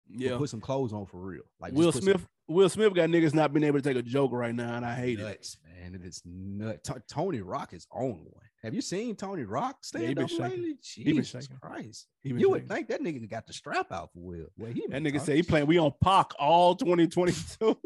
Yeah, 0.08 0.32
but 0.32 0.39
put 0.39 0.49
some 0.49 0.62
clothes 0.62 0.93
on 0.93 1.06
for 1.08 1.20
real. 1.20 1.41
Like 1.60 1.74
Will 1.74 1.91
Smith. 1.91 2.18
Some... 2.18 2.28
Will 2.47 2.70
Smith 2.70 2.93
got 2.93 3.10
niggas 3.10 3.34
not 3.34 3.51
being 3.53 3.64
able 3.64 3.80
to 3.80 3.84
take 3.84 3.97
a 3.97 4.03
joke 4.03 4.32
right 4.32 4.53
now, 4.53 4.76
and 4.76 4.86
I 4.86 4.93
hate 4.93 5.20
nuts, 5.20 5.58
it. 5.66 5.82
Man, 5.82 5.95
it 5.95 6.06
is 6.06 6.22
nuts. 6.24 6.88
T- 6.88 6.99
Tony 7.10 7.41
Rock 7.41 7.74
is 7.74 7.88
on 7.91 8.12
one. 8.12 8.45
Have 8.66 8.74
you 8.74 8.82
seen 8.82 9.16
Tony 9.16 9.43
Rock 9.43 9.78
stand 9.84 10.18
yeah, 10.18 10.24
up 10.24 10.39
lately? 10.39 10.76
Jesus 10.82 11.47
Christ. 11.61 12.07
You 12.24 12.32
shaking. 12.32 12.49
would 12.49 12.68
think 12.68 12.88
that 12.88 12.99
nigga 12.99 13.30
got 13.30 13.45
the 13.45 13.53
strap 13.53 13.91
out 13.91 14.09
for 14.11 14.22
Will. 14.22 14.47
Well, 14.57 14.72
he 14.72 14.84
that 14.89 15.03
nigga 15.03 15.22
said 15.22 15.36
he 15.36 15.43
playing 15.43 15.68
we 15.68 15.78
on 15.78 15.93
Pac 16.03 16.32
all 16.39 16.76
2022. 16.76 17.78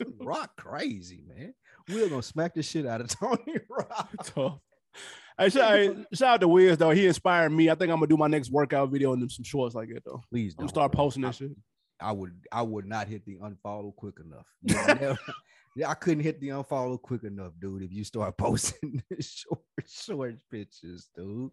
Rock 0.22 0.56
crazy, 0.56 1.22
man. 1.28 1.52
Will 1.86 2.08
gonna 2.08 2.22
smack 2.22 2.54
the 2.54 2.62
shit 2.62 2.86
out 2.86 3.02
of 3.02 3.08
Tony 3.20 3.58
Rock. 3.68 4.10
Tough. 4.24 4.58
Hey, 5.38 5.50
shout, 5.50 5.96
shout 6.14 6.34
out 6.34 6.40
to 6.40 6.48
Wiz 6.48 6.78
though. 6.78 6.90
He 6.90 7.06
inspired 7.06 7.50
me. 7.50 7.68
I 7.68 7.74
think 7.74 7.90
I'm 7.90 7.98
gonna 7.98 8.06
do 8.06 8.16
my 8.16 8.28
next 8.28 8.50
workout 8.50 8.88
video 8.88 9.12
and 9.12 9.30
some 9.30 9.44
shorts 9.44 9.74
like 9.74 9.90
that 9.90 10.02
though. 10.02 10.22
Please, 10.30 10.54
don't, 10.54 10.64
I'm 10.64 10.68
start 10.68 10.92
posting 10.92 11.24
this 11.24 11.36
I, 11.36 11.44
shit. 11.44 11.56
I 12.02 12.12
would, 12.12 12.34
I 12.50 12.62
would 12.62 12.86
not 12.86 13.08
hit 13.08 13.24
the 13.24 13.36
unfollow 13.36 13.94
quick 13.94 14.16
enough. 14.20 15.18
Yeah, 15.74 15.88
I 15.88 15.94
couldn't 15.94 16.22
hit 16.22 16.38
the 16.38 16.48
unfollow 16.48 17.00
quick 17.00 17.24
enough, 17.24 17.52
dude. 17.58 17.82
If 17.82 17.92
you 17.92 18.04
start 18.04 18.36
posting 18.38 19.02
short, 19.20 19.62
short 19.86 20.36
pictures, 20.50 21.08
dude. 21.16 21.50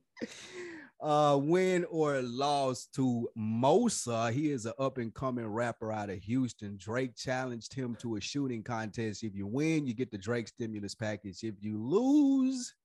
Uh, 1.02 1.39
win 1.41 1.86
or 1.89 2.22
loss 2.22 2.88
to 2.95 3.30
Mosa. 3.38 4.34
He 4.34 4.52
is 4.52 4.66
an 4.66 4.74
up 4.78 4.97
and 4.97 5.14
coming 5.14 5.47
rapper 5.47 5.93
out 5.93 6.10
of 6.10 6.22
Houston. 6.24 6.76
Drake 6.78 7.16
challenged 7.16 7.74
him 7.74 7.95
to 8.02 8.18
a 8.18 8.22
shooting 8.22 8.62
contest. 8.62 9.24
If 9.24 9.36
you 9.36 9.47
win, 9.47 9.88
you 9.88 9.93
get 9.93 10.12
the 10.12 10.18
Drake 10.18 10.50
stimulus 10.50 10.95
package. 10.95 11.41
If 11.43 11.56
you 11.62 11.82
lose, 11.82 12.76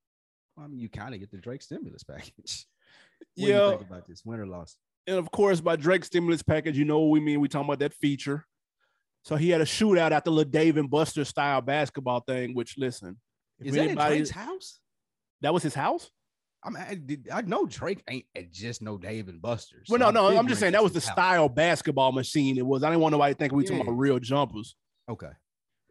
I 0.56 0.68
mean, 0.68 0.78
you 0.78 0.88
kind 0.88 1.14
of 1.14 1.20
get 1.20 1.32
the 1.32 1.38
Drake 1.38 1.62
stimulus 1.62 2.04
package. 2.04 2.66
What 3.36 3.48
yeah. 3.48 3.70
think 3.70 3.80
about 3.80 4.06
this 4.06 4.24
win 4.24 4.38
or 4.38 4.46
loss? 4.46 4.76
And 5.06 5.16
of 5.16 5.30
course, 5.30 5.60
by 5.60 5.76
Drake 5.76 6.04
stimulus 6.04 6.42
package, 6.42 6.78
you 6.78 6.84
know 6.84 7.00
what 7.00 7.10
we 7.10 7.20
mean. 7.20 7.40
We 7.40 7.48
talking 7.48 7.68
about 7.68 7.80
that 7.80 7.94
feature. 7.94 8.46
So 9.22 9.36
he 9.36 9.50
had 9.50 9.60
a 9.60 9.64
shootout 9.64 10.12
at 10.12 10.24
the 10.24 10.30
little 10.30 10.50
Dave 10.50 10.76
and 10.76 10.90
Buster 10.90 11.24
style 11.24 11.60
basketball 11.60 12.20
thing. 12.20 12.54
Which 12.54 12.76
listen, 12.78 13.18
is 13.60 13.74
that 13.74 13.82
anybody, 13.82 14.16
Drake's 14.16 14.30
house? 14.30 14.80
That 15.40 15.52
was 15.52 15.62
his 15.62 15.74
house. 15.74 16.10
I 16.62 16.70
mean, 16.70 17.24
I, 17.30 17.38
I 17.38 17.40
know 17.42 17.66
Drake 17.66 18.02
ain't 18.08 18.26
just 18.50 18.80
no 18.80 18.96
Dave 18.96 19.28
and 19.28 19.40
Buster's. 19.40 19.88
Well, 19.88 19.98
no, 19.98 20.10
no, 20.10 20.36
I'm 20.36 20.48
just 20.48 20.60
saying 20.60 20.72
that 20.72 20.82
was 20.82 20.92
the 20.92 21.00
house. 21.00 21.12
style 21.12 21.48
basketball 21.48 22.12
machine. 22.12 22.56
It 22.56 22.64
was. 22.64 22.82
I 22.82 22.88
didn't 22.88 23.02
want 23.02 23.12
nobody 23.12 23.34
to 23.34 23.38
think 23.38 23.52
we 23.52 23.64
yeah. 23.64 23.70
talking 23.70 23.82
about 23.82 23.98
real 23.98 24.18
jumpers. 24.18 24.76
Okay. 25.08 25.30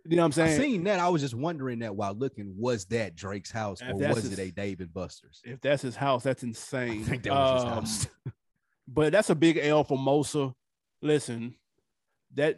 You 0.05 0.17
know 0.17 0.23
what 0.23 0.25
I'm 0.25 0.31
saying? 0.33 0.59
I 0.59 0.63
seen 0.63 0.83
that. 0.83 0.99
I 0.99 1.07
was 1.07 1.21
just 1.21 1.33
wondering 1.33 1.79
that 1.79 1.95
while 1.95 2.13
looking, 2.13 2.53
was 2.57 2.85
that 2.85 3.15
Drake's 3.15 3.51
house 3.51 3.81
or 3.81 3.95
was 3.95 4.23
his, 4.23 4.33
it 4.33 4.39
a 4.39 4.51
Dave 4.51 4.81
and 4.81 4.93
Buster's? 4.93 5.39
If 5.45 5.61
that's 5.61 5.81
his 5.81 5.95
house, 5.95 6.23
that's 6.23 6.43
insane. 6.43 7.03
I 7.03 7.03
think 7.03 7.23
that 7.23 7.31
was 7.31 7.63
um, 7.63 7.81
his 7.81 8.03
house. 8.03 8.07
but 8.87 9.11
that's 9.11 9.29
a 9.29 9.35
big 9.35 9.57
L 9.57 9.83
for 9.83 9.97
Mosa. 9.97 10.53
Listen, 11.01 11.55
that 12.35 12.57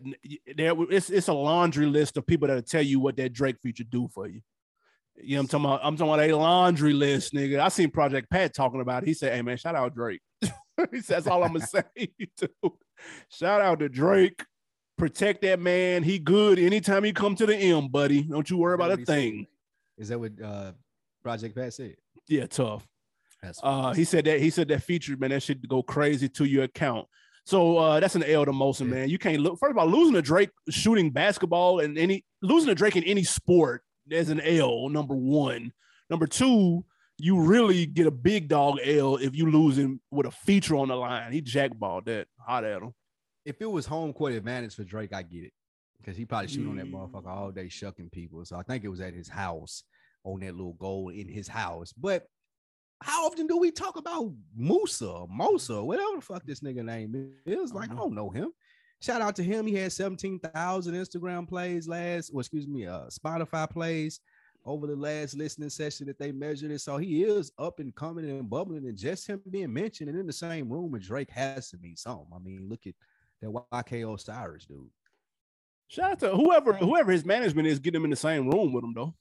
there 0.55 0.73
it's 0.89 1.09
it's 1.09 1.27
a 1.27 1.33
laundry 1.33 1.85
list 1.85 2.17
of 2.17 2.25
people 2.25 2.47
that'll 2.47 2.63
tell 2.63 2.81
you 2.81 2.99
what 2.99 3.17
that 3.17 3.33
Drake 3.33 3.57
feature 3.61 3.83
do 3.83 4.07
for 4.07 4.27
you. 4.27 4.41
You 5.17 5.35
know, 5.35 5.41
I'm 5.41 5.47
talking 5.47 5.65
about 5.65 5.79
I'm 5.83 5.97
talking 5.97 6.13
about 6.13 6.29
a 6.29 6.35
laundry 6.37 6.93
list, 6.93 7.33
nigga. 7.33 7.59
I 7.59 7.69
seen 7.69 7.91
Project 7.91 8.29
Pat 8.29 8.53
talking 8.53 8.81
about 8.81 9.03
it. 9.03 9.07
He 9.07 9.13
said, 9.13 9.33
Hey 9.33 9.41
man, 9.41 9.57
shout 9.57 9.75
out 9.75 9.95
Drake. 9.95 10.21
he 10.41 10.49
says 10.93 11.07
that's 11.07 11.27
all 11.27 11.43
I'm 11.43 11.53
gonna 11.53 11.65
say. 11.65 11.83
Shout 13.29 13.61
out 13.61 13.79
to 13.79 13.89
Drake. 13.89 14.43
Protect 14.97 15.41
that 15.41 15.59
man. 15.59 16.03
He 16.03 16.19
good 16.19 16.57
anytime 16.57 17.03
he 17.03 17.11
come 17.11 17.35
to 17.35 17.45
the 17.45 17.55
M, 17.55 17.89
buddy. 17.89 18.23
Don't 18.23 18.49
you 18.49 18.57
worry 18.57 18.75
about 18.75 18.91
a 18.91 18.97
thing. 18.97 19.47
Is 19.97 20.09
that 20.09 20.19
what 20.19 20.31
uh 20.41 20.71
Project 21.23 21.55
Pat 21.55 21.73
said? 21.73 21.95
Yeah, 22.27 22.45
tough. 22.47 22.87
That's 23.45 23.59
uh 23.63 23.93
he 23.93 24.03
said 24.03 24.25
that 24.25 24.39
he 24.41 24.49
said 24.49 24.67
that 24.69 24.83
feature, 24.83 25.15
man, 25.17 25.29
that 25.29 25.43
should 25.43 25.67
go 25.67 25.81
crazy 25.83 26.27
to 26.29 26.45
your 26.45 26.63
account. 26.63 27.07
So 27.45 27.77
uh, 27.77 27.99
that's 27.99 28.15
an 28.15 28.23
L 28.23 28.43
to 28.45 28.51
Molson, 28.51 28.87
man. 28.87 29.07
You 29.09 29.19
can't 29.19 29.39
look 29.39 29.59
first 29.59 29.71
of 29.71 29.77
all 29.77 29.85
losing 29.87 30.15
to 30.15 30.21
Drake 30.21 30.49
shooting 30.69 31.11
basketball 31.11 31.79
and 31.79 31.97
any 31.97 32.25
losing 32.41 32.69
to 32.69 32.75
Drake 32.75 32.95
in 32.95 33.03
any 33.03 33.23
sport 33.23 33.83
as 34.11 34.29
an 34.29 34.41
L. 34.41 34.89
Number 34.89 35.13
one, 35.15 35.71
number 36.09 36.25
two, 36.25 36.83
you 37.19 37.39
really 37.39 37.85
get 37.85 38.07
a 38.07 38.11
big 38.11 38.47
dog 38.47 38.79
L 38.83 39.17
if 39.17 39.35
you 39.35 39.51
lose 39.51 39.77
him 39.77 40.01
with 40.09 40.25
a 40.25 40.31
feature 40.31 40.75
on 40.75 40.87
the 40.87 40.95
line. 40.95 41.31
He 41.31 41.41
jackballed 41.41 42.05
that 42.05 42.27
hot 42.39 42.63
at 42.63 42.81
him. 42.81 42.93
If 43.45 43.61
it 43.61 43.69
was 43.69 43.85
home 43.85 44.11
court 44.11 44.33
advantage 44.33 44.73
for 44.73 44.83
Drake, 44.83 45.13
I 45.13 45.21
get 45.21 45.43
it. 45.43 45.53
because 45.99 46.17
he 46.17 46.25
probably 46.25 46.47
shoot 46.47 46.67
on 46.67 46.75
that 46.77 46.85
Mm. 46.85 46.91
motherfucker 46.91 47.27
all 47.27 47.51
day 47.51 47.67
shucking 47.67 48.09
people. 48.11 48.43
So 48.45 48.57
I 48.57 48.63
think 48.63 48.83
it 48.83 48.89
was 48.89 49.01
at 49.01 49.13
his 49.15 49.27
house 49.29 49.83
on 50.23 50.39
that 50.41 50.55
little 50.55 50.73
goal 50.73 51.09
in 51.09 51.27
his 51.27 51.47
house. 51.47 51.93
But 51.93 52.27
how 53.01 53.25
often 53.25 53.47
do 53.47 53.57
we 53.57 53.71
talk 53.71 53.97
about 53.97 54.31
Musa, 54.55 55.25
Mosa, 55.27 55.83
whatever 55.83 56.15
the 56.15 56.21
fuck 56.21 56.45
this 56.45 56.61
nigga 56.61 56.83
name 56.83 57.33
is? 57.45 57.73
Like, 57.73 57.91
I 57.91 57.95
don't 57.95 58.15
know 58.15 58.29
him. 58.29 58.51
Shout 59.01 59.21
out 59.21 59.35
to 59.35 59.43
him. 59.43 59.67
He 59.67 59.75
had 59.75 59.91
17,000 59.91 60.93
Instagram 60.93 61.47
plays 61.47 61.87
last, 61.87 62.31
or 62.33 62.41
excuse 62.41 62.67
me, 62.67 62.87
uh, 62.87 63.05
Spotify 63.07 63.69
plays 63.69 64.21
over 64.65 64.87
the 64.87 64.95
last 64.95 65.35
listening 65.35 65.69
session 65.69 66.07
that 66.07 66.17
they 66.17 66.31
measured 66.31 66.71
it. 66.71 66.79
So 66.79 66.97
he 66.97 67.23
is 67.23 67.51
up 67.59 67.79
and 67.79 67.93
coming 67.95 68.29
and 68.29 68.49
bubbling, 68.49 68.87
and 68.87 68.97
just 68.97 69.27
him 69.27 69.41
being 69.49 69.73
mentioned 69.73 70.09
and 70.09 70.19
in 70.19 70.25
the 70.25 70.33
same 70.33 70.69
room 70.69 70.91
with 70.91 71.03
Drake 71.03 71.29
has 71.29 71.69
to 71.69 71.77
mean 71.77 71.95
something. 71.95 72.27
I 72.33 72.39
mean, 72.39 72.67
look 72.69 72.87
at 72.87 72.95
that 73.41 73.51
YK 73.51 74.13
Osiris 74.13 74.65
dude. 74.65 74.89
Shout 75.87 76.13
out 76.13 76.19
to 76.21 76.29
whoever 76.29 76.73
whoever 76.73 77.11
his 77.11 77.25
management 77.25 77.67
is, 77.67 77.77
get 77.77 77.93
him 77.93 78.05
in 78.05 78.09
the 78.09 78.15
same 78.15 78.49
room 78.49 78.73
with 78.73 78.83
him 78.83 78.93
though. 78.95 79.13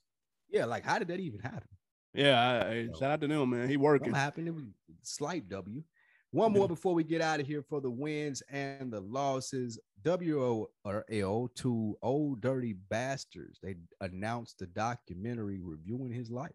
Yeah, 0.49 0.65
like 0.65 0.83
how 0.83 0.97
did 0.97 1.09
that 1.09 1.19
even 1.19 1.39
happen? 1.39 1.67
Yeah, 2.15 2.41
I, 2.41 2.69
I- 2.69 2.87
shout 2.97 3.11
out 3.11 3.21
to 3.21 3.27
them, 3.27 3.49
man. 3.49 3.69
He 3.69 3.77
working. 3.77 4.13
It 4.15 4.53
was 4.53 4.63
a 4.63 4.93
slight 5.03 5.49
W. 5.49 5.83
One 6.31 6.51
more 6.51 6.67
before 6.67 6.93
we 6.93 7.05
get 7.05 7.21
out 7.21 7.39
of 7.39 7.47
here 7.47 7.63
for 7.63 7.79
the 7.79 7.89
wins 7.89 8.43
and 8.49 8.91
the 8.91 8.99
losses. 8.99 9.79
W 10.03 10.67
or 10.83 11.05
L 11.09 11.49
to 11.55 11.97
Old 12.01 12.41
Dirty 12.41 12.73
Bastards. 12.89 13.57
They 13.63 13.75
announced 14.01 14.59
the 14.59 14.67
documentary 14.67 15.59
reviewing 15.61 16.11
his 16.11 16.29
life. 16.29 16.51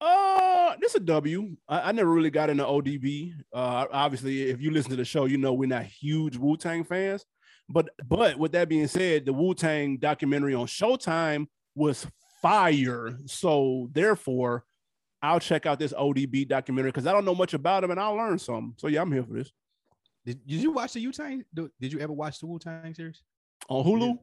Uh, 0.00 0.74
this 0.80 0.94
a 0.94 1.00
W. 1.00 1.56
I, 1.68 1.88
I 1.88 1.92
never 1.92 2.10
really 2.12 2.30
got 2.30 2.50
into 2.50 2.64
ODB. 2.64 3.32
Uh, 3.52 3.86
obviously, 3.92 4.50
if 4.50 4.60
you 4.60 4.70
listen 4.70 4.90
to 4.90 4.96
the 4.96 5.04
show, 5.04 5.24
you 5.24 5.38
know 5.38 5.52
we're 5.54 5.68
not 5.68 5.84
huge 5.84 6.36
Wu 6.36 6.56
Tang 6.56 6.84
fans. 6.84 7.24
But 7.68 7.90
but 8.06 8.38
with 8.38 8.52
that 8.52 8.68
being 8.68 8.86
said, 8.88 9.26
the 9.26 9.32
Wu 9.32 9.54
Tang 9.54 9.98
documentary 9.98 10.54
on 10.54 10.66
Showtime 10.66 11.46
was 11.74 12.06
fire. 12.40 13.18
So 13.26 13.88
therefore, 13.92 14.64
I'll 15.22 15.40
check 15.40 15.66
out 15.66 15.78
this 15.78 15.92
ODB 15.92 16.48
documentary 16.48 16.90
because 16.90 17.06
I 17.06 17.12
don't 17.12 17.24
know 17.24 17.34
much 17.34 17.54
about 17.54 17.84
him 17.84 17.90
and 17.90 18.00
I'll 18.00 18.14
learn 18.14 18.38
some. 18.38 18.74
So 18.76 18.86
yeah, 18.88 19.02
I'm 19.02 19.12
here 19.12 19.24
for 19.24 19.32
this 19.32 19.52
Did, 20.24 20.46
did 20.46 20.62
you 20.62 20.72
watch 20.72 20.92
the 20.92 21.04
Wu 21.04 21.12
Tang? 21.12 21.44
Did 21.54 21.92
you 21.92 21.98
ever 21.98 22.12
watch 22.12 22.38
the 22.38 22.46
Wu 22.46 22.58
Tang 22.58 22.94
series? 22.94 23.22
on 23.68 23.84
Hulu. 23.84 24.18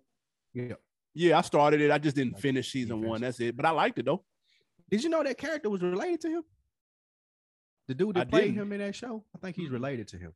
Yeah. 0.53 0.75
Yeah, 1.13 1.37
I 1.37 1.41
started 1.41 1.81
it. 1.81 1.91
I 1.91 1.97
just 1.97 2.15
didn't 2.15 2.39
finish 2.39 2.71
season 2.71 3.01
one. 3.01 3.21
That's 3.21 3.39
it. 3.39 3.55
But 3.55 3.65
I 3.65 3.71
liked 3.71 3.97
it 3.99 4.05
though. 4.05 4.23
Did 4.89 5.03
you 5.03 5.09
know 5.09 5.23
that 5.23 5.37
character 5.37 5.69
was 5.69 5.81
related 5.81 6.21
to 6.21 6.29
him? 6.29 6.43
The 7.87 7.93
dude 7.93 8.15
that 8.15 8.21
I 8.21 8.25
played 8.25 8.45
didn't. 8.45 8.61
him 8.61 8.73
in 8.73 8.79
that 8.79 8.95
show? 8.95 9.23
I 9.35 9.39
think 9.39 9.55
he's 9.55 9.67
hmm. 9.67 9.75
related 9.75 10.07
to 10.09 10.17
him. 10.17 10.33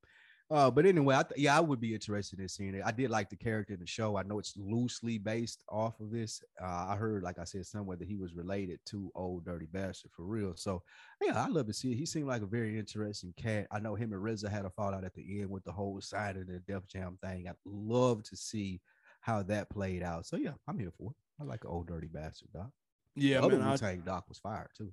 Uh, 0.52 0.72
but 0.72 0.84
anyway, 0.86 1.16
I 1.16 1.22
th- 1.24 1.40
yeah, 1.40 1.56
I 1.56 1.60
would 1.60 1.80
be 1.80 1.94
interested 1.94 2.40
in 2.40 2.50
seeing 2.50 2.74
it. 2.74 2.82
I 2.84 2.92
did 2.92 3.12
like 3.12 3.30
the 3.30 3.36
character 3.36 3.74
in 3.76 3.80
the 3.80 3.86
show. 3.86 4.18
I 4.18 4.24
know 4.24 4.40
it's 4.40 4.58
loosely 4.58 5.20
based 5.20 5.64
off 5.70 6.00
of 6.00 6.10
this. 6.10 6.42
Uh, 6.60 6.88
I 6.90 6.96
heard, 6.96 7.22
like 7.22 7.38
I 7.38 7.44
said, 7.44 7.68
somewhere 7.68 7.98
that 7.98 8.08
he 8.08 8.16
was 8.16 8.34
related 8.34 8.80
to 8.88 9.12
Old 9.14 9.46
Dirty 9.46 9.68
Bastard 9.72 10.10
for 10.12 10.24
real. 10.24 10.54
So 10.56 10.82
yeah, 11.22 11.44
I 11.44 11.48
love 11.50 11.68
to 11.68 11.74
see 11.74 11.92
it. 11.92 11.98
He 11.98 12.06
seemed 12.08 12.28
like 12.28 12.42
a 12.42 12.48
very 12.48 12.80
interesting 12.80 13.32
cat. 13.38 13.68
I 13.72 13.80
know 13.80 13.94
him 13.94 14.12
and 14.12 14.24
RZA 14.24 14.50
had 14.50 14.66
a 14.66 14.72
fallout 14.72 15.04
at 15.04 15.14
the 15.14 15.40
end 15.40 15.52
with 15.52 15.64
the 15.66 15.72
whole 15.72 16.02
side 16.02 16.36
of 16.36 16.48
the 16.48 16.60
Def 16.68 16.88
Jam 16.88 17.20
thing. 17.24 17.48
I'd 17.48 17.54
love 17.64 18.24
to 18.24 18.36
see 18.36 18.82
how 19.22 19.44
that 19.44 19.70
played 19.70 20.02
out. 20.02 20.26
So 20.26 20.36
yeah, 20.38 20.54
I'm 20.68 20.80
here 20.80 20.92
for 20.98 21.12
it. 21.12 21.18
I 21.40 21.44
like 21.46 21.64
Old 21.64 21.88
Dirty 21.88 22.08
Bastard, 22.08 22.50
doc. 22.54 22.70
Yeah, 23.16 23.42
the 23.42 23.50
man. 23.50 23.62
I- 23.62 23.72
Wu 23.74 23.78
Tang 23.78 24.02
doc 24.02 24.26
was 24.28 24.40
fired 24.40 24.70
too. 24.76 24.92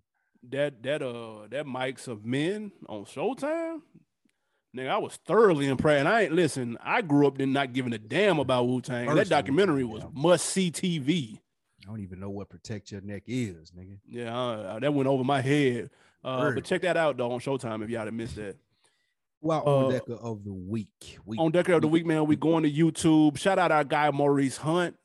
that 0.51 0.83
that 0.83 1.01
uh 1.01 1.47
that 1.51 1.67
Mikes 1.67 2.09
of 2.09 2.27
Men 2.27 2.73
on 2.91 3.05
Showtime, 3.07 3.81
nigga, 4.77 4.89
I 4.91 4.99
was 4.99 5.17
thoroughly 5.27 5.67
impressed. 5.67 6.01
And 6.01 6.09
I 6.09 6.23
ain't 6.23 6.33
listen. 6.33 6.77
I 6.83 7.03
grew 7.03 7.27
up 7.27 7.39
then 7.39 7.53
not 7.53 7.73
giving 7.73 7.93
a 7.93 7.99
damn 7.99 8.39
about 8.39 8.69
Wu 8.69 8.81
Tang. 8.81 9.15
That 9.15 9.29
documentary 9.29 9.85
was 9.85 10.03
yeah. 10.03 10.09
must 10.15 10.47
see 10.47 10.71
TV. 10.71 11.41
I 11.83 11.89
don't 11.89 12.01
even 12.01 12.19
know 12.21 12.31
what 12.31 12.49
protect 12.49 12.91
your 12.91 13.01
neck 13.01 13.23
is, 13.27 13.71
nigga. 13.71 13.99
Yeah, 14.09 14.37
uh, 14.37 14.79
that 14.81 14.93
went 14.93 15.09
over 15.09 15.23
my 15.25 15.41
head. 15.41 15.91
Uh, 16.25 16.51
but 16.51 16.65
check 16.65 16.83
that 16.83 16.97
out 16.97 17.17
though 17.17 17.31
on 17.31 17.39
Showtime 17.41 17.85
if 17.85 17.91
y'all 17.91 18.05
had 18.05 18.15
missed 18.15 18.37
that. 18.37 18.57
Well, 19.41 19.63
on 19.63 19.85
Uh, 19.85 19.91
deck 19.91 20.03
of 20.09 20.45
the 20.45 20.53
week. 20.53 21.19
week 21.25 21.39
on 21.39 21.53
Decker 21.53 21.75
of 21.75 21.83
the 21.83 21.89
week. 21.89 22.01
Week, 22.05 22.07
man, 22.07 22.27
we 22.27 22.35
going 22.37 22.65
to 22.65 22.71
YouTube. 22.71 23.39
Shout 23.39 23.59
out 23.59 23.71
our 23.71 23.85
guy 23.85 24.11
Maurice 24.11 24.57
Hunt. 24.57 24.97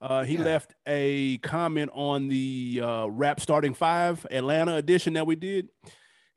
Uh, 0.00 0.22
he 0.22 0.34
Yeah. 0.36 0.44
left 0.44 0.74
a 0.86 1.38
comment 1.38 1.90
on 1.92 2.28
the 2.28 2.80
uh, 2.82 3.06
Rap 3.06 3.40
Starting 3.40 3.74
Five 3.74 4.26
Atlanta 4.30 4.76
edition 4.76 5.14
that 5.14 5.26
we 5.26 5.34
did. 5.34 5.68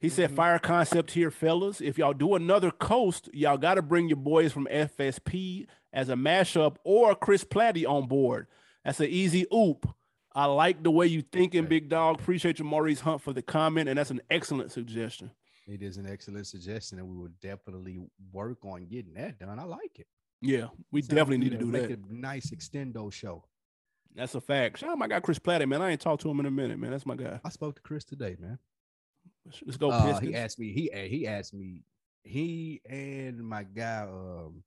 He 0.03 0.09
said, 0.09 0.31
Mhm. 0.31 0.35
"Fire 0.35 0.59
concept 0.59 1.11
here, 1.11 1.31
fellas. 1.31 1.79
If 1.81 1.97
y'all 1.97 2.13
do 2.13 2.35
another 2.35 2.69
coast, 2.71 3.29
y'all 3.33 3.57
got 3.57 3.75
to 3.75 3.81
bring 3.81 4.09
your 4.09 4.17
boys 4.17 4.51
from 4.51 4.67
FSP 4.69 5.65
as 5.93 6.09
a 6.09 6.15
mashup 6.15 6.75
or 6.83 7.15
Chris 7.15 7.43
Platty 7.45 7.87
on 7.89 8.07
board. 8.07 8.47
That's 8.83 8.99
an 8.99 9.07
easy 9.09 9.45
oop. 9.53 9.87
I 10.35 10.45
like 10.45 10.83
the 10.83 10.91
way 10.91 11.07
you 11.07 11.21
thinking, 11.21 11.67
big 11.67 11.87
dog. 11.87 12.19
Appreciate 12.19 12.59
you, 12.59 12.65
Maurice 12.65 12.99
Hunt, 12.99 13.21
for 13.21 13.31
the 13.31 13.41
comment, 13.41 13.87
and 13.87 13.97
that's 13.97 14.11
an 14.11 14.19
excellent 14.29 14.71
suggestion. 14.73 15.31
It 15.67 15.81
is 15.81 15.95
an 15.95 16.05
excellent 16.05 16.47
suggestion, 16.47 16.99
and 16.99 17.07
we 17.07 17.15
will 17.15 17.31
definitely 17.41 18.05
work 18.33 18.65
on 18.65 18.85
getting 18.87 19.13
that 19.13 19.39
done. 19.39 19.57
I 19.57 19.63
like 19.63 19.99
it. 19.99 20.07
Yeah, 20.41 20.67
we 20.91 21.01
Sounds 21.01 21.09
definitely 21.15 21.37
need 21.37 21.51
to 21.51 21.57
do 21.59 21.65
Make 21.67 21.87
that. 21.87 21.99
a 21.99 22.13
nice 22.13 22.51
extendo 22.51 23.09
show. 23.13 23.45
That's 24.13 24.35
a 24.35 24.41
fact. 24.41 24.79
Shout 24.79 24.89
out 24.89 24.97
my 24.97 25.07
guy 25.07 25.21
Chris 25.21 25.39
Platty, 25.39 25.65
man. 25.65 25.81
I 25.81 25.91
ain't 25.91 26.01
talked 26.01 26.21
to 26.23 26.29
him 26.29 26.41
in 26.41 26.45
a 26.45 26.51
minute, 26.51 26.77
man. 26.77 26.91
That's 26.91 27.05
my 27.05 27.15
guy. 27.15 27.39
I 27.45 27.49
spoke 27.49 27.75
to 27.77 27.81
Chris 27.81 28.03
today, 28.03 28.35
man. 28.37 28.59
Let's, 29.45 29.77
go 29.77 29.91
Uh, 29.91 30.19
he 30.19 30.35
asked 30.35 30.59
me. 30.59 30.71
He 30.71 30.91
uh, 30.91 30.97
he 31.07 31.27
asked 31.27 31.53
me. 31.53 31.83
He 32.23 32.81
and 32.89 33.39
my 33.43 33.63
guy, 33.63 34.07
um, 34.09 34.63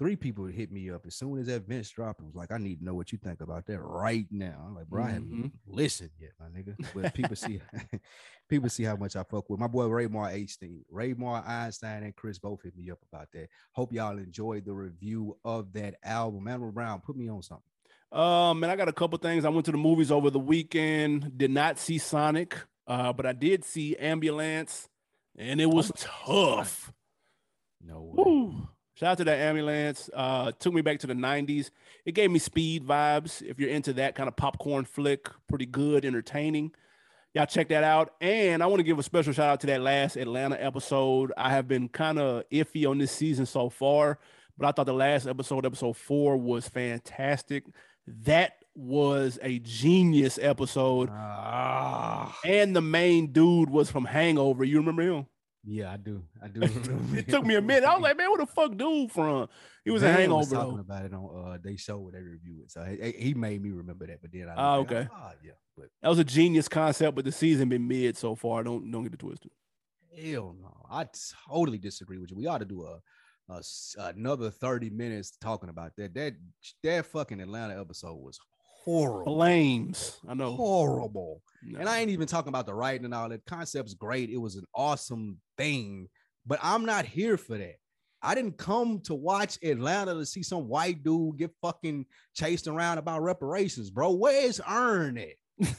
three 0.00 0.16
people 0.16 0.44
hit 0.46 0.72
me 0.72 0.90
up 0.90 1.06
as 1.06 1.14
soon 1.14 1.38
as 1.38 1.46
that 1.46 1.66
Vince 1.68 1.88
dropped. 1.90 2.20
It 2.20 2.26
was 2.26 2.34
like, 2.34 2.50
I 2.50 2.58
need 2.58 2.80
to 2.80 2.84
know 2.84 2.94
what 2.94 3.12
you 3.12 3.18
think 3.18 3.40
about 3.40 3.66
that 3.66 3.78
right 3.80 4.26
now. 4.32 4.64
I'm 4.66 4.74
like, 4.74 4.88
Brian, 4.88 5.24
Mhm. 5.26 5.52
listened 5.72 6.10
yet, 6.18 6.32
my 6.40 6.46
nigga. 6.46 6.74
But 6.92 7.14
people 7.14 7.36
see, 7.36 7.60
people 8.48 8.68
see 8.68 8.82
how 8.82 8.96
much 8.96 9.14
I 9.14 9.22
fuck 9.22 9.48
with 9.48 9.60
my 9.60 9.68
boy 9.68 9.84
Raymar 9.84 10.26
Einstein, 10.32 10.84
Raymar 10.92 11.46
Einstein, 11.46 12.02
and 12.02 12.16
Chris 12.16 12.40
both 12.40 12.62
hit 12.62 12.76
me 12.76 12.90
up 12.90 12.98
about 13.12 13.28
that. 13.32 13.48
Hope 13.72 13.92
y'all 13.92 14.18
enjoyed 14.18 14.64
the 14.64 14.72
review 14.72 15.38
of 15.44 15.72
that 15.74 15.94
album. 16.02 16.48
Animal 16.48 16.72
Brown, 16.72 17.00
put 17.00 17.16
me 17.16 17.28
on 17.28 17.42
something. 17.42 17.62
Um, 18.10 18.62
and 18.64 18.72
I 18.72 18.76
got 18.76 18.88
a 18.88 18.92
couple 18.92 19.18
things. 19.18 19.44
I 19.44 19.48
went 19.48 19.66
to 19.66 19.72
the 19.72 19.78
movies 19.78 20.10
over 20.10 20.30
the 20.30 20.38
weekend. 20.40 21.38
Did 21.38 21.50
not 21.52 21.78
see 21.78 21.98
Sonic, 21.98 22.56
uh, 22.86 23.12
but 23.12 23.26
I 23.26 23.32
did 23.32 23.64
see 23.64 23.96
Ambulance, 23.96 24.88
and 25.36 25.60
it 25.60 25.66
was 25.66 25.90
tough. 25.96 26.92
No 27.80 28.02
way. 28.02 28.24
Woo. 28.24 28.68
Shout 28.96 29.10
out 29.12 29.18
to 29.18 29.24
that 29.24 29.40
ambulance. 29.40 30.08
Uh, 30.14 30.52
took 30.52 30.72
me 30.72 30.80
back 30.80 31.00
to 31.00 31.08
the 31.08 31.14
90s. 31.14 31.70
It 32.04 32.12
gave 32.12 32.30
me 32.30 32.38
speed 32.38 32.86
vibes. 32.86 33.42
If 33.42 33.58
you're 33.58 33.70
into 33.70 33.92
that 33.94 34.14
kind 34.14 34.28
of 34.28 34.36
popcorn 34.36 34.84
flick, 34.84 35.28
pretty 35.48 35.66
good, 35.66 36.04
entertaining. 36.04 36.72
Y'all 37.34 37.46
check 37.46 37.68
that 37.68 37.82
out. 37.82 38.14
And 38.20 38.62
I 38.62 38.66
want 38.66 38.78
to 38.78 38.84
give 38.84 39.00
a 39.00 39.02
special 39.02 39.32
shout 39.32 39.48
out 39.48 39.60
to 39.62 39.66
that 39.66 39.80
last 39.80 40.16
Atlanta 40.16 40.56
episode. 40.60 41.32
I 41.36 41.50
have 41.50 41.66
been 41.66 41.88
kind 41.88 42.20
of 42.20 42.48
iffy 42.50 42.88
on 42.88 42.98
this 42.98 43.10
season 43.10 43.46
so 43.46 43.68
far, 43.68 44.20
but 44.56 44.68
I 44.68 44.70
thought 44.70 44.86
the 44.86 44.94
last 44.94 45.26
episode, 45.26 45.66
episode 45.66 45.96
four, 45.96 46.36
was 46.36 46.68
fantastic. 46.68 47.64
That 48.06 48.63
was 48.74 49.38
a 49.42 49.58
genius 49.60 50.38
episode. 50.40 51.08
Ah, 51.12 52.36
And 52.44 52.74
the 52.74 52.80
main 52.80 53.32
dude 53.32 53.70
was 53.70 53.90
from 53.90 54.04
Hangover. 54.04 54.64
You 54.64 54.78
remember 54.78 55.02
him? 55.02 55.26
yeah, 55.66 55.92
I 55.92 55.96
do. 55.96 56.22
I 56.42 56.48
do. 56.48 56.60
it 57.14 57.28
took 57.28 57.44
me 57.46 57.54
a 57.54 57.62
minute. 57.62 57.84
I 57.84 57.94
was 57.94 58.02
like, 58.02 58.16
man, 58.18 58.28
where 58.30 58.38
the 58.38 58.46
fuck 58.46 58.76
dude 58.76 59.10
from? 59.10 59.48
He 59.84 59.90
was 59.90 60.02
a 60.02 60.12
hangover. 60.12 60.38
Was 60.40 60.50
talking 60.50 60.74
though. 60.74 60.80
about 60.80 61.04
it 61.06 61.14
on 61.14 61.52
uh 61.54 61.58
they 61.62 61.76
show 61.76 61.98
where 61.98 62.12
they 62.12 62.22
review 62.22 62.60
it, 62.64 62.70
so 62.70 62.84
he, 62.84 63.12
he 63.12 63.34
made 63.34 63.62
me 63.62 63.70
remember 63.70 64.06
that. 64.06 64.20
But 64.20 64.32
then 64.32 64.48
I 64.48 64.54
Ah, 64.56 64.76
looked 64.78 64.92
at 64.92 64.96
it, 64.96 65.00
okay. 65.06 65.10
ah, 65.14 65.32
yeah, 65.44 65.52
but 65.76 65.86
That 66.02 66.08
was 66.10 66.18
a 66.18 66.24
genius 66.24 66.68
concept, 66.68 67.14
but 67.16 67.24
the 67.24 67.32
season 67.32 67.68
been 67.70 67.86
mid 67.88 68.16
so 68.16 68.34
far. 68.34 68.62
Don't 68.62 68.90
don't 68.90 69.04
get 69.04 69.14
it 69.14 69.18
twisted. 69.20 69.50
hell 70.14 70.54
no, 70.60 70.74
I 70.90 71.06
totally 71.48 71.78
disagree 71.78 72.18
with 72.18 72.30
you. 72.30 72.36
We 72.36 72.46
ought 72.46 72.58
to 72.58 72.64
do 72.66 72.84
a, 72.84 73.00
another 73.98 74.50
thirty 74.50 74.90
minutes 74.90 75.36
talking 75.40 75.68
about 75.70 75.92
that. 75.96 76.14
That 76.14 76.34
that 76.82 77.06
fucking 77.06 77.40
Atlanta 77.40 77.80
episode 77.80 78.16
was 78.16 78.38
horrible, 78.84 79.36
Flames. 79.36 80.18
I 80.28 80.34
know. 80.34 80.54
horrible. 80.54 81.42
No. 81.62 81.78
And 81.80 81.88
I 81.88 82.00
ain't 82.00 82.10
even 82.10 82.26
talking 82.26 82.50
about 82.50 82.66
the 82.66 82.74
writing 82.74 83.04
and 83.06 83.14
all 83.14 83.28
that. 83.28 83.44
Concept's 83.46 83.94
great. 83.94 84.30
It 84.30 84.36
was 84.36 84.56
an 84.56 84.64
awesome 84.74 85.38
thing, 85.56 86.08
but 86.46 86.58
I'm 86.62 86.84
not 86.84 87.06
here 87.06 87.36
for 87.36 87.56
that. 87.56 87.76
I 88.22 88.34
didn't 88.34 88.56
come 88.56 89.00
to 89.04 89.14
watch 89.14 89.58
Atlanta 89.62 90.14
to 90.14 90.24
see 90.24 90.42
some 90.42 90.66
white 90.68 91.02
dude 91.04 91.36
get 91.38 91.50
fucking 91.60 92.06
chased 92.34 92.66
around 92.68 92.98
about 92.98 93.22
reparations, 93.22 93.90
bro. 93.90 94.12
Where's 94.12 94.60
Earn 94.66 95.18
at? 95.18 95.34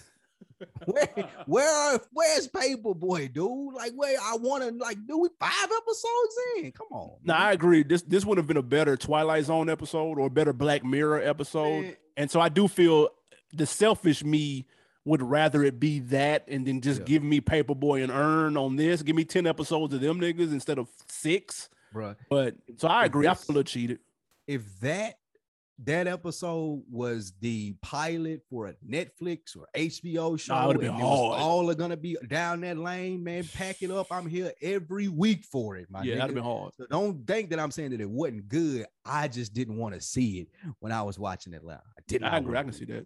where, 0.85 1.09
where, 1.47 1.99
where's 2.13 2.47
Paperboy, 2.47 3.33
dude? 3.33 3.73
Like, 3.73 3.93
where 3.95 4.17
I 4.21 4.37
want 4.37 4.63
to, 4.63 4.71
like, 4.83 4.97
do 5.07 5.17
we 5.19 5.29
five 5.39 5.51
episodes 5.63 6.35
in? 6.57 6.71
Come 6.71 6.87
on, 6.91 7.17
No, 7.23 7.33
man. 7.33 7.41
I 7.41 7.51
agree. 7.53 7.83
This 7.83 8.03
this 8.03 8.25
would 8.25 8.37
have 8.37 8.47
been 8.47 8.57
a 8.57 8.63
better 8.63 8.95
Twilight 8.95 9.45
Zone 9.45 9.69
episode 9.69 10.19
or 10.19 10.27
a 10.27 10.29
better 10.29 10.53
Black 10.53 10.83
Mirror 10.85 11.21
episode. 11.23 11.81
Man, 11.83 11.95
And 12.17 12.29
so 12.31 12.39
I 12.39 12.49
do 12.49 12.67
feel 12.67 13.09
the 13.53 13.65
selfish 13.65 14.23
me 14.23 14.65
would 15.05 15.21
rather 15.21 15.63
it 15.63 15.79
be 15.79 15.99
that 15.99 16.45
and 16.47 16.65
then 16.65 16.81
just 16.81 17.01
Yeah. 17.01 17.05
give 17.05 17.23
me 17.23 17.39
Paperboy 17.41 18.01
and 18.03 18.11
Earn 18.11 18.57
on 18.57 18.75
this. 18.75 19.01
Give 19.03 19.15
me 19.15 19.23
10 19.23 19.45
episodes 19.45 19.93
of 19.93 20.01
them 20.01 20.19
niggas 20.19 20.51
instead 20.51 20.79
of 20.79 20.87
six. 21.07 21.69
But 22.29 22.55
so 22.77 22.87
I 22.87 23.01
If 23.01 23.05
agree. 23.07 23.27
I 23.27 23.33
this- 23.33 23.43
feel 23.45 23.63
cheated. 23.63 23.99
if 24.47 24.79
that 24.81 25.19
that 25.83 26.07
episode 26.07 26.83
was 26.89 27.33
the 27.41 27.75
pilot 27.81 28.41
for 28.49 28.67
a 28.67 28.73
Netflix 28.87 29.57
or 29.57 29.67
HBO 29.75 30.39
show, 30.39 30.53
Nah, 30.53 30.69
it 30.69 30.79
been 30.79 30.95
it 30.95 31.01
hard. 31.01 31.39
all 31.41 31.69
are 31.69 31.75
gonna 31.75 31.97
be 31.97 32.15
down 32.27 32.61
that 32.61 32.77
lane, 32.77 33.23
man. 33.23 33.43
Pack 33.53 33.81
it 33.81 33.91
up. 33.91 34.07
I'm 34.11 34.27
here 34.27 34.53
every 34.61 35.09
week 35.09 35.43
for 35.43 35.75
it, 35.75 35.87
my 35.89 36.03
yeah, 36.03 36.15
nigga. 36.15 36.19
that'd 36.19 36.35
been 36.35 36.43
hard. 36.43 36.73
So 36.75 36.85
don't 36.89 37.27
think 37.27 37.49
that 37.49 37.59
I'm 37.59 37.71
saying 37.71 37.91
that 37.91 37.99
it 38.01 38.09
wasn't 38.09 38.47
good. 38.47 38.85
I 39.03 39.27
just 39.27 39.53
didn't 39.53 39.77
want 39.77 39.95
to 39.95 40.01
see 40.01 40.39
it 40.39 40.47
when 40.79 40.91
I 40.91 41.03
was 41.03 41.19
watching 41.19 41.53
Atlanta. 41.53 41.83
I 41.97 42.01
didn't. 42.07 42.27
I 42.27 42.37
agree. 42.37 42.57
I 42.57 42.63
can 42.63 42.71
see 42.71 42.85
that. 42.85 43.05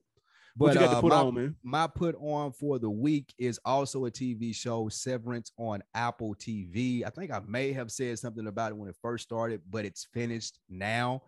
But 0.55 0.73
you 0.73 0.79
got 0.81 0.89
uh, 0.89 0.95
to 0.95 1.01
put 1.01 1.09
my, 1.09 1.15
on, 1.15 1.33
man? 1.33 1.55
my 1.63 1.87
put 1.87 2.15
on 2.19 2.51
for 2.51 2.79
the 2.79 2.89
week 2.89 3.33
is 3.37 3.59
also 3.63 4.05
a 4.05 4.11
TV 4.11 4.53
show, 4.53 4.89
Severance 4.89 5.51
on 5.57 5.81
Apple 5.95 6.35
TV. 6.35 7.03
I 7.05 7.09
think 7.09 7.31
I 7.31 7.39
may 7.47 7.71
have 7.71 7.89
said 7.89 8.19
something 8.19 8.45
about 8.45 8.71
it 8.71 8.75
when 8.75 8.89
it 8.89 8.95
first 9.01 9.23
started, 9.23 9.61
but 9.69 9.85
it's 9.85 10.07
finished 10.13 10.59
now. 10.69 11.23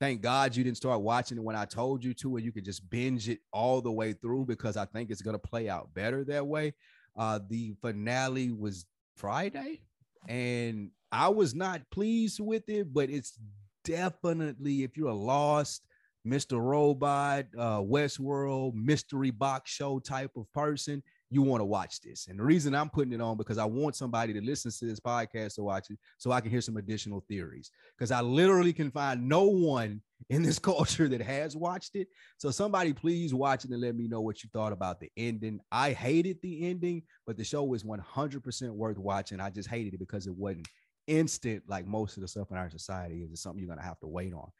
Thank 0.00 0.22
God 0.22 0.56
you 0.56 0.64
didn't 0.64 0.78
start 0.78 1.02
watching 1.02 1.36
it 1.36 1.44
when 1.44 1.56
I 1.56 1.66
told 1.66 2.02
you 2.02 2.14
to, 2.14 2.36
and 2.36 2.44
you 2.44 2.52
could 2.52 2.64
just 2.64 2.88
binge 2.88 3.28
it 3.28 3.40
all 3.52 3.82
the 3.82 3.92
way 3.92 4.14
through 4.14 4.46
because 4.46 4.78
I 4.78 4.86
think 4.86 5.10
it's 5.10 5.20
going 5.20 5.38
to 5.38 5.48
play 5.48 5.68
out 5.68 5.92
better 5.92 6.24
that 6.24 6.46
way. 6.46 6.72
Uh, 7.16 7.38
the 7.50 7.74
finale 7.82 8.50
was 8.50 8.86
Friday, 9.16 9.82
and 10.26 10.90
I 11.12 11.28
was 11.28 11.54
not 11.54 11.82
pleased 11.90 12.40
with 12.40 12.66
it, 12.68 12.94
but 12.94 13.10
it's 13.10 13.38
definitely 13.84 14.84
if 14.84 14.96
you're 14.96 15.08
a 15.08 15.14
lost 15.14 15.82
Mr. 16.26 16.60
Robot, 16.60 17.46
uh, 17.58 17.80
Westworld, 17.80 18.74
mystery 18.74 19.30
box 19.30 19.70
show 19.70 19.98
type 19.98 20.32
of 20.36 20.50
person, 20.52 21.02
you 21.30 21.42
want 21.42 21.60
to 21.60 21.64
watch 21.64 22.00
this. 22.00 22.26
And 22.26 22.38
the 22.38 22.42
reason 22.42 22.74
I'm 22.74 22.90
putting 22.90 23.12
it 23.12 23.20
on 23.20 23.36
because 23.36 23.56
I 23.56 23.64
want 23.64 23.94
somebody 23.94 24.32
to 24.32 24.40
listen 24.40 24.70
to 24.72 24.84
this 24.84 24.98
podcast 24.98 25.54
to 25.54 25.62
watch 25.62 25.88
it 25.90 25.98
so 26.18 26.32
I 26.32 26.40
can 26.40 26.50
hear 26.50 26.60
some 26.60 26.76
additional 26.76 27.24
theories. 27.28 27.70
Because 27.96 28.10
I 28.10 28.20
literally 28.20 28.72
can 28.72 28.90
find 28.90 29.28
no 29.28 29.44
one 29.44 30.02
in 30.28 30.42
this 30.42 30.58
culture 30.58 31.08
that 31.08 31.22
has 31.22 31.56
watched 31.56 31.94
it. 31.94 32.08
So 32.36 32.50
somebody 32.50 32.92
please 32.92 33.32
watch 33.32 33.64
it 33.64 33.70
and 33.70 33.80
let 33.80 33.94
me 33.94 34.08
know 34.08 34.20
what 34.20 34.42
you 34.42 34.50
thought 34.52 34.72
about 34.72 34.98
the 35.00 35.10
ending. 35.16 35.60
I 35.70 35.92
hated 35.92 36.38
the 36.42 36.68
ending, 36.68 37.02
but 37.26 37.36
the 37.36 37.44
show 37.44 37.62
was 37.62 37.84
100% 37.84 38.70
worth 38.70 38.98
watching. 38.98 39.40
I 39.40 39.50
just 39.50 39.68
hated 39.68 39.94
it 39.94 40.00
because 40.00 40.26
it 40.26 40.34
wasn't 40.34 40.66
instant 41.06 41.62
like 41.66 41.86
most 41.86 42.16
of 42.16 42.22
the 42.22 42.28
stuff 42.28 42.50
in 42.50 42.56
our 42.56 42.70
society 42.70 43.22
is. 43.22 43.30
It's 43.30 43.42
something 43.42 43.60
you're 43.60 43.74
gonna 43.74 43.86
have 43.86 44.00
to 44.00 44.08
wait 44.08 44.34
on. 44.34 44.50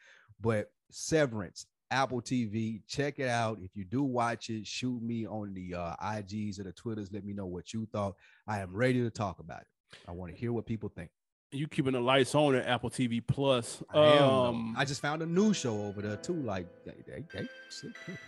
But 0.40 0.70
Severance, 0.90 1.66
Apple 1.90 2.22
TV, 2.22 2.80
check 2.86 3.18
it 3.18 3.28
out. 3.28 3.58
If 3.62 3.76
you 3.76 3.84
do 3.84 4.02
watch 4.02 4.50
it, 4.50 4.66
shoot 4.66 5.02
me 5.02 5.26
on 5.26 5.54
the 5.54 5.74
uh, 5.74 5.96
IGs 5.96 6.60
or 6.60 6.64
the 6.64 6.72
Twitters. 6.72 7.10
Let 7.12 7.24
me 7.24 7.32
know 7.32 7.46
what 7.46 7.72
you 7.72 7.86
thought. 7.92 8.16
I 8.46 8.60
am 8.60 8.74
ready 8.74 9.02
to 9.02 9.10
talk 9.10 9.38
about 9.38 9.62
it. 9.62 9.66
I 10.08 10.12
want 10.12 10.32
to 10.32 10.38
hear 10.38 10.52
what 10.52 10.66
people 10.66 10.88
think. 10.88 11.10
You 11.52 11.66
keeping 11.66 11.94
the 11.94 12.00
lights 12.00 12.34
on 12.36 12.54
at 12.54 12.64
Apple 12.66 12.90
TV 12.90 13.20
Plus. 13.26 13.82
I 13.92 13.98
am. 13.98 14.22
Um, 14.22 14.74
I 14.78 14.84
just 14.84 15.02
found 15.02 15.20
a 15.22 15.26
new 15.26 15.52
show 15.52 15.82
over 15.82 16.00
there 16.00 16.16
too. 16.16 16.34
Like 16.34 16.66
they, 16.84 16.94
they, 17.06 17.24
they 17.34 17.48
slick 17.70 17.94
cooking. 18.06 18.18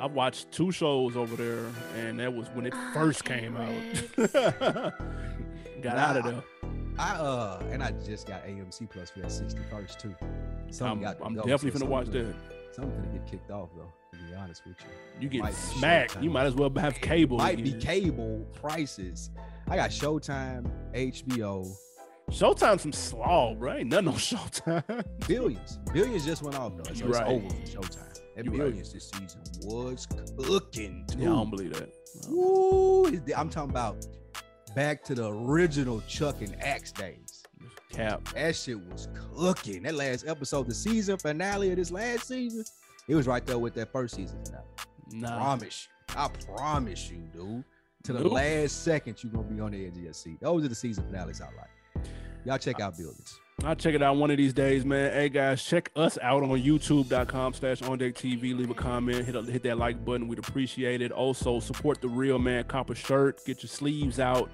I've 0.00 0.12
watched 0.12 0.52
two 0.52 0.70
shows 0.70 1.16
over 1.16 1.36
there, 1.36 1.64
and 1.96 2.20
that 2.20 2.34
was 2.34 2.48
when 2.48 2.66
it 2.66 2.74
first 2.92 3.24
came 3.24 3.56
out. 3.56 3.72
Got 5.82 5.96
out 5.96 6.16
of 6.18 6.24
there. 6.24 6.42
I 6.98 7.14
uh 7.14 7.62
and 7.70 7.80
I 7.82 7.92
just 7.92 8.26
got 8.26 8.44
AMC 8.44 8.90
Plus 8.90 9.10
for 9.10 9.20
that 9.20 9.28
61st 9.28 9.98
too. 9.98 10.14
Something 10.70 10.84
I'm, 10.84 11.00
got 11.00 11.18
to 11.18 11.24
I'm 11.24 11.34
definitely 11.36 11.70
gonna 11.70 11.84
watch 11.84 12.06
something 12.06 12.26
that. 12.26 12.57
Something 12.72 12.94
gonna 13.02 13.08
get 13.18 13.26
kicked 13.26 13.50
off 13.50 13.70
though. 13.76 13.92
To 14.12 14.24
be 14.24 14.34
honest 14.34 14.62
with 14.66 14.76
you. 14.80 15.22
You 15.22 15.28
get 15.28 15.42
might 15.42 15.54
smacked. 15.54 16.22
You 16.22 16.30
might 16.30 16.46
as 16.46 16.54
well 16.54 16.70
have 16.78 16.94
cable. 16.96 17.38
Might 17.38 17.62
be 17.62 17.72
cable 17.72 18.46
prices. 18.54 19.30
I 19.68 19.76
got 19.76 19.90
Showtime, 19.90 20.70
HBO, 20.94 21.66
Showtime 22.30 22.78
some 22.80 22.92
slaw, 22.92 23.54
bro. 23.54 23.74
Ain't 23.74 23.88
nothing 23.90 24.08
on 24.08 24.14
Showtime. 24.16 25.04
Billions. 25.26 25.78
Billions 25.92 26.24
just 26.24 26.42
went 26.42 26.58
off 26.58 26.76
though. 26.76 26.84
So 26.84 27.04
You 27.04 27.10
it's 27.10 27.18
right. 27.18 27.26
over 27.28 27.48
for 27.48 27.56
Showtime. 27.56 28.18
That 28.36 28.44
You 28.44 28.50
right. 28.52 28.58
Billions 28.60 28.92
this 28.92 29.10
season 29.10 29.40
was 29.64 30.06
cooking. 30.06 31.04
Too. 31.08 31.18
yeah, 31.18 31.24
I 31.32 31.34
don't 31.36 31.50
believe 31.50 31.72
that. 31.74 31.90
No. 32.28 32.34
Woo, 32.34 33.20
I'm 33.36 33.48
talking 33.50 33.70
about 33.70 34.06
back 34.74 35.02
to 35.04 35.14
the 35.14 35.30
original 35.32 36.02
Chuck 36.06 36.40
and 36.40 36.54
Axe 36.62 36.92
days. 36.92 37.37
Cap. 37.90 38.28
That 38.34 38.54
shit 38.54 38.78
was 38.90 39.08
cooking. 39.34 39.82
That 39.84 39.94
last 39.94 40.26
episode, 40.26 40.68
the 40.68 40.74
season 40.74 41.16
finale 41.18 41.70
of 41.70 41.76
this 41.76 41.90
last 41.90 42.28
season, 42.28 42.64
it 43.08 43.14
was 43.14 43.26
right 43.26 43.44
there 43.46 43.58
with 43.58 43.74
that 43.74 43.90
first 43.92 44.14
season 44.14 44.38
finale. 44.44 44.64
Nah. 45.12 45.36
Promise. 45.38 45.88
you. 46.10 46.14
I 46.16 46.28
promise 46.56 47.10
you, 47.10 47.18
dude. 47.32 47.64
To 48.04 48.12
the 48.12 48.20
Nope. 48.20 48.32
last 48.32 48.84
second, 48.84 49.22
you're 49.22 49.32
gonna 49.32 49.44
be 49.48 49.60
on 49.60 49.72
the 49.72 49.86
edge 49.86 49.96
of 49.96 50.02
your 50.02 50.12
seat. 50.12 50.38
Those 50.40 50.64
are 50.64 50.68
the 50.68 50.74
season 50.74 51.04
finales 51.04 51.40
I 51.40 51.46
like. 51.46 52.06
Y'all 52.44 52.58
check 52.58 52.80
out 52.80 52.96
Billions. 52.96 53.38
I'll 53.64 53.74
check 53.74 53.94
it 53.94 54.02
out 54.02 54.16
one 54.16 54.30
of 54.30 54.36
these 54.36 54.52
days, 54.52 54.84
man. 54.84 55.12
Hey 55.12 55.28
guys, 55.28 55.62
check 55.64 55.90
us 55.96 56.16
out 56.22 56.44
on 56.44 56.50
youtube.com 56.50 57.54
slash 57.54 57.82
on 57.82 57.98
deck 57.98 58.14
TV. 58.14 58.56
Leave 58.56 58.70
a 58.70 58.74
comment, 58.74 59.26
hit 59.26 59.34
a, 59.34 59.42
hit 59.42 59.64
that 59.64 59.76
like 59.78 60.04
button. 60.04 60.28
We'd 60.28 60.38
appreciate 60.38 61.02
it. 61.02 61.10
Also, 61.10 61.58
support 61.58 62.00
the 62.00 62.08
real 62.08 62.38
man 62.38 62.64
copper 62.64 62.94
shirt. 62.94 63.44
Get 63.44 63.62
your 63.64 63.68
sleeves 63.68 64.20
out 64.20 64.48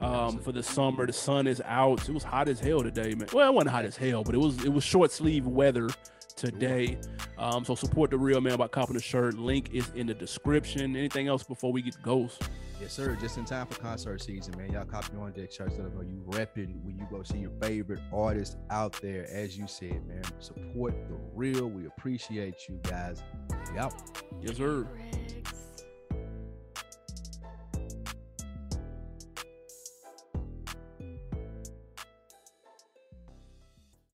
um, 0.00 0.38
for 0.38 0.52
the 0.52 0.62
summer. 0.62 1.06
The 1.06 1.12
sun 1.12 1.46
is 1.46 1.62
out. 1.64 2.08
It 2.08 2.12
was 2.12 2.24
hot 2.24 2.48
as 2.48 2.60
hell 2.60 2.82
today, 2.82 3.14
man. 3.14 3.28
Well, 3.32 3.48
it 3.48 3.54
wasn't 3.54 3.70
hot 3.70 3.84
as 3.84 3.96
hell, 3.96 4.24
but 4.24 4.34
it 4.34 4.38
was 4.38 4.64
it 4.64 4.72
was 4.72 4.84
short 4.84 5.10
sleeve 5.10 5.46
weather 5.46 5.88
today. 6.36 6.98
Um, 7.38 7.64
so 7.64 7.74
support 7.74 8.10
the 8.10 8.18
real 8.18 8.40
man 8.40 8.56
by 8.56 8.68
copping 8.68 8.96
the 8.96 9.02
shirt. 9.02 9.38
Link 9.38 9.70
is 9.72 9.90
in 9.94 10.06
the 10.06 10.14
description. 10.14 10.96
Anything 10.96 11.28
else 11.28 11.42
before 11.42 11.72
we 11.72 11.82
get 11.82 11.94
to 11.94 12.00
ghost? 12.00 12.48
Yes, 12.80 12.94
sir. 12.94 13.14
Just 13.20 13.36
in 13.36 13.44
time 13.44 13.66
for 13.66 13.78
concert 13.78 14.22
season, 14.22 14.54
man. 14.56 14.72
Y'all 14.72 14.86
copy 14.86 15.14
on 15.18 15.32
deck 15.32 15.52
shirts. 15.52 15.74
Let 15.76 15.84
them 15.84 15.94
know 15.96 16.00
you 16.00 16.24
repping 16.28 16.82
when 16.82 16.98
you 16.98 17.06
go 17.10 17.22
see 17.22 17.38
your 17.38 17.50
favorite 17.60 18.00
artist 18.10 18.56
out 18.70 18.94
there. 19.02 19.28
As 19.30 19.58
you 19.58 19.66
said, 19.66 20.06
man, 20.06 20.22
support 20.38 20.94
the 21.08 21.14
real. 21.34 21.68
We 21.68 21.86
appreciate 21.86 22.68
you 22.70 22.80
guys. 22.82 23.22
Yep. 23.74 23.92
Yes, 24.40 24.56
sir. 24.56 24.84
Bricks 24.84 25.59